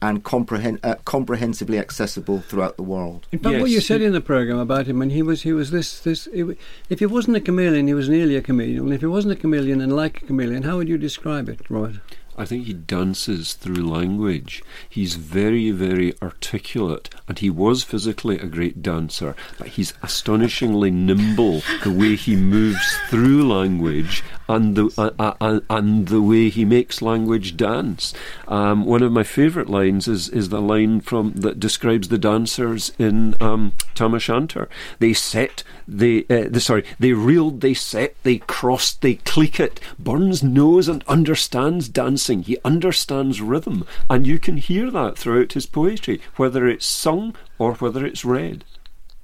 and 0.00 0.24
comprehen- 0.24 0.78
uh, 0.84 0.94
comprehensively 1.04 1.78
accessible 1.78 2.40
throughout 2.40 2.76
the 2.76 2.82
world. 2.82 3.26
In 3.32 3.40
fact, 3.40 3.60
what 3.60 3.70
you 3.70 3.80
said 3.80 4.00
in 4.00 4.12
the 4.12 4.20
program 4.20 4.58
about 4.58 4.86
him, 4.86 5.00
when 5.00 5.10
he 5.10 5.22
was 5.22 5.42
he 5.42 5.52
was 5.52 5.70
this 5.70 6.00
this, 6.00 6.28
he, 6.32 6.56
if 6.88 7.00
he 7.00 7.06
wasn't 7.06 7.36
a 7.36 7.40
chameleon, 7.40 7.88
he 7.88 7.94
was 7.94 8.08
nearly 8.08 8.36
a 8.36 8.42
chameleon. 8.42 8.84
And 8.84 8.94
if 8.94 9.00
he 9.00 9.06
wasn't 9.06 9.32
a 9.32 9.36
chameleon 9.36 9.80
and 9.80 9.94
like 9.94 10.22
a 10.22 10.26
chameleon, 10.26 10.62
how 10.62 10.76
would 10.76 10.88
you 10.88 10.98
describe 10.98 11.48
it, 11.48 11.60
Robert? 11.68 11.96
I 12.38 12.44
think 12.44 12.66
he 12.66 12.72
dances 12.72 13.54
through 13.54 13.88
language. 13.88 14.62
He's 14.88 15.16
very, 15.16 15.72
very 15.72 16.14
articulate, 16.22 17.10
and 17.26 17.38
he 17.38 17.50
was 17.50 17.82
physically 17.82 18.38
a 18.38 18.46
great 18.46 18.80
dancer, 18.80 19.34
but 19.58 19.68
he's 19.68 19.92
astonishingly 20.02 20.92
nimble 20.92 21.62
the 21.82 21.92
way 21.92 22.14
he 22.14 22.36
moves 22.36 22.96
through 23.10 23.46
language 23.48 24.22
and 24.48 24.76
the 24.76 24.90
uh, 24.96 25.10
uh, 25.18 25.34
uh, 25.40 25.60
and 25.68 26.08
the 26.08 26.22
way 26.22 26.48
he 26.48 26.64
makes 26.64 27.02
language 27.02 27.56
dance. 27.56 28.14
Um, 28.46 28.84
one 28.84 29.02
of 29.02 29.12
my 29.12 29.22
favourite 29.22 29.68
lines 29.68 30.08
is 30.08 30.28
is 30.28 30.48
the 30.48 30.60
line 30.60 31.00
from 31.00 31.32
that 31.32 31.60
describes 31.60 32.08
the 32.08 32.18
dancers 32.18 32.92
in 32.98 33.34
um, 33.42 33.72
Tam 33.94 34.14
O'Shanter. 34.14 34.68
They 35.00 35.12
set, 35.12 35.62
they, 35.86 36.20
uh, 36.30 36.48
the, 36.48 36.60
sorry, 36.60 36.84
they 36.98 37.12
reeled, 37.12 37.60
they 37.60 37.74
set, 37.74 38.14
they 38.22 38.38
crossed, 38.38 39.02
they 39.02 39.16
cleekit. 39.16 39.78
Burns 39.98 40.42
knows 40.42 40.88
and 40.88 41.04
understands 41.06 41.88
dancing. 42.28 42.42
He 42.44 42.58
understands 42.64 43.40
rhythm, 43.40 43.86
and 44.10 44.26
you 44.26 44.38
can 44.38 44.56
hear 44.58 44.90
that 44.90 45.16
throughout 45.18 45.52
his 45.54 45.66
poetry, 45.66 46.20
whether 46.36 46.66
it's 46.68 46.86
sung 46.86 47.34
or 47.58 47.74
whether 47.74 48.04
it's 48.06 48.24
read. 48.24 48.64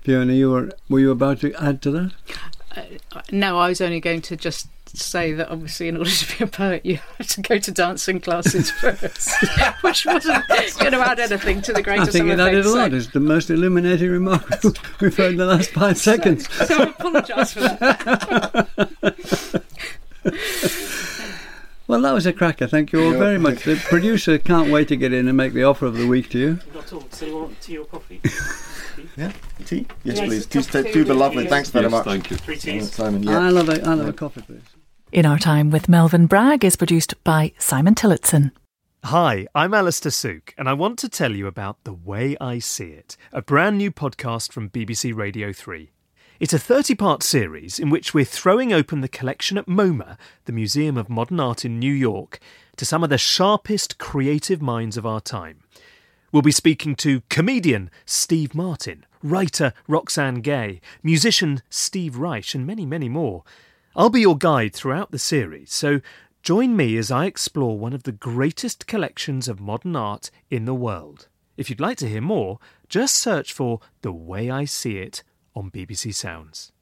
Fiona, 0.00 0.32
you 0.32 0.50
were 0.50 0.70
were 0.88 1.00
you 1.00 1.10
about 1.10 1.40
to 1.40 1.54
add 1.54 1.80
to 1.82 1.90
that? 1.90 2.12
Uh, 2.76 2.82
no, 3.30 3.58
I 3.58 3.68
was 3.68 3.80
only 3.80 4.00
going 4.00 4.20
to 4.22 4.36
just 4.36 4.68
say 4.96 5.32
that 5.32 5.48
obviously 5.50 5.88
in 5.88 5.96
order 5.96 6.10
to 6.10 6.38
be 6.38 6.44
a 6.44 6.46
poet 6.46 6.86
you 6.86 7.00
have 7.18 7.26
to 7.26 7.40
go 7.40 7.58
to 7.58 7.72
dancing 7.72 8.20
classes 8.20 8.70
first, 8.80 9.28
which 9.82 10.06
wasn't 10.06 10.46
going 10.78 10.92
to 10.92 11.00
add 11.00 11.18
anything 11.18 11.60
to 11.62 11.72
the 11.72 11.80
I 11.90 12.04
think 12.04 12.28
it 12.28 12.38
added 12.38 12.64
a 12.64 12.70
lot. 12.70 12.90
so- 12.92 12.96
It's 12.96 13.08
the 13.08 13.18
most 13.20 13.50
illuminating 13.50 14.10
remark 14.10 14.44
we've 15.00 15.16
heard 15.16 15.32
in 15.32 15.38
the 15.38 15.46
last 15.46 15.70
five 15.70 15.98
seconds. 15.98 16.48
So 16.66 16.78
I 16.78 16.82
apologise 16.90 17.52
for 17.54 17.60
that. 17.60 18.68
Well, 21.86 22.00
that 22.00 22.12
was 22.12 22.24
a 22.26 22.32
cracker. 22.32 22.66
Thank 22.66 22.92
you 22.92 23.02
all 23.04 23.12
Yeah. 23.12 23.18
very 23.18 23.38
much. 23.38 23.64
The 23.64 23.76
producer 23.76 24.38
can't 24.38 24.70
wait 24.70 24.88
to 24.88 24.96
get 24.96 25.12
in 25.12 25.28
and 25.28 25.36
make 25.36 25.52
the 25.52 25.64
offer 25.64 25.84
of 25.86 25.96
the 25.98 26.06
week 26.06 26.30
to 26.30 26.38
you. 26.38 26.58
Not 26.74 26.90
all. 26.92 27.04
So 27.10 27.26
you 27.26 27.36
want 27.36 27.60
tea 27.60 27.78
or 27.78 27.84
coffee? 27.86 28.20
Yeah, 29.16 29.32
tea. 29.66 29.86
Yes, 30.02 30.18
Yes, 30.18 30.28
please. 30.28 30.44
a 30.46 30.48
Tea's 30.48 30.66
cup 30.68 30.86
of 30.86 30.92
tea 30.92 31.02
lovely. 31.04 31.46
Thanks 31.46 31.68
very 31.70 31.84
yes, 31.84 31.90
much. 31.92 32.04
thank 32.04 32.30
you. 32.30 32.36
Three 32.36 32.56
teas. 32.56 32.92
Simon, 32.92 33.22
yeah. 33.22 33.38
I 33.38 33.48
love 33.50 33.68
a, 33.68 33.80
I 33.84 33.94
love 33.94 34.08
a 34.08 34.12
coffee, 34.12 34.42
please. 34.42 34.62
In 35.12 35.26
Our 35.26 35.38
Time 35.38 35.70
with 35.70 35.88
Melvyn 35.88 36.26
Bragg 36.28 36.64
is 36.64 36.74
produced 36.76 37.14
by 37.22 37.52
Simon 37.58 37.94
Tillotson. 37.94 38.50
Hi, 39.04 39.46
I'm 39.54 39.74
Alastair 39.74 40.10
Sooke, 40.10 40.54
and 40.56 40.68
I 40.68 40.72
want 40.72 40.98
to 41.00 41.08
tell 41.08 41.32
you 41.32 41.46
about 41.46 41.82
The 41.84 41.92
Way 41.92 42.36
I 42.40 42.58
See 42.60 42.86
It, 42.86 43.16
a 43.32 43.42
brand 43.42 43.78
new 43.78 43.90
podcast 43.92 44.52
from 44.52 44.70
BBC 44.70 45.14
Radio 45.14 45.52
3. 45.52 45.90
It's 46.40 46.52
a 46.52 46.58
30 46.58 46.96
part 46.96 47.22
series 47.22 47.78
in 47.78 47.90
which 47.90 48.12
we're 48.12 48.24
throwing 48.24 48.72
open 48.72 49.02
the 49.02 49.08
collection 49.08 49.56
at 49.56 49.66
MoMA, 49.66 50.18
the 50.46 50.52
Museum 50.52 50.96
of 50.96 51.08
Modern 51.08 51.38
Art 51.38 51.64
in 51.64 51.78
New 51.78 51.92
York, 51.92 52.40
to 52.76 52.84
some 52.84 53.04
of 53.04 53.10
the 53.10 53.18
sharpest 53.18 53.98
creative 53.98 54.60
minds 54.60 54.96
of 54.96 55.06
our 55.06 55.20
time. 55.20 55.60
We'll 56.32 56.42
be 56.42 56.50
speaking 56.50 56.96
to 56.96 57.22
comedian 57.28 57.88
Steve 58.04 58.52
Martin, 58.52 59.06
writer 59.22 59.74
Roxane 59.86 60.40
Gay, 60.40 60.80
musician 61.04 61.62
Steve 61.70 62.16
Reich, 62.16 62.52
and 62.52 62.66
many, 62.66 62.84
many 62.84 63.08
more. 63.08 63.44
I'll 63.94 64.10
be 64.10 64.22
your 64.22 64.36
guide 64.36 64.74
throughout 64.74 65.12
the 65.12 65.20
series, 65.20 65.72
so 65.72 66.00
join 66.42 66.76
me 66.76 66.96
as 66.96 67.12
I 67.12 67.26
explore 67.26 67.78
one 67.78 67.92
of 67.92 68.02
the 68.02 68.12
greatest 68.12 68.88
collections 68.88 69.46
of 69.46 69.60
modern 69.60 69.94
art 69.94 70.32
in 70.50 70.64
the 70.64 70.74
world. 70.74 71.28
If 71.56 71.70
you'd 71.70 71.78
like 71.78 71.98
to 71.98 72.08
hear 72.08 72.20
more, 72.20 72.58
just 72.88 73.14
search 73.14 73.52
for 73.52 73.78
The 74.02 74.12
Way 74.12 74.50
I 74.50 74.64
See 74.64 74.98
It 74.98 75.22
on 75.54 75.70
BBC 75.70 76.14
Sounds. 76.14 76.73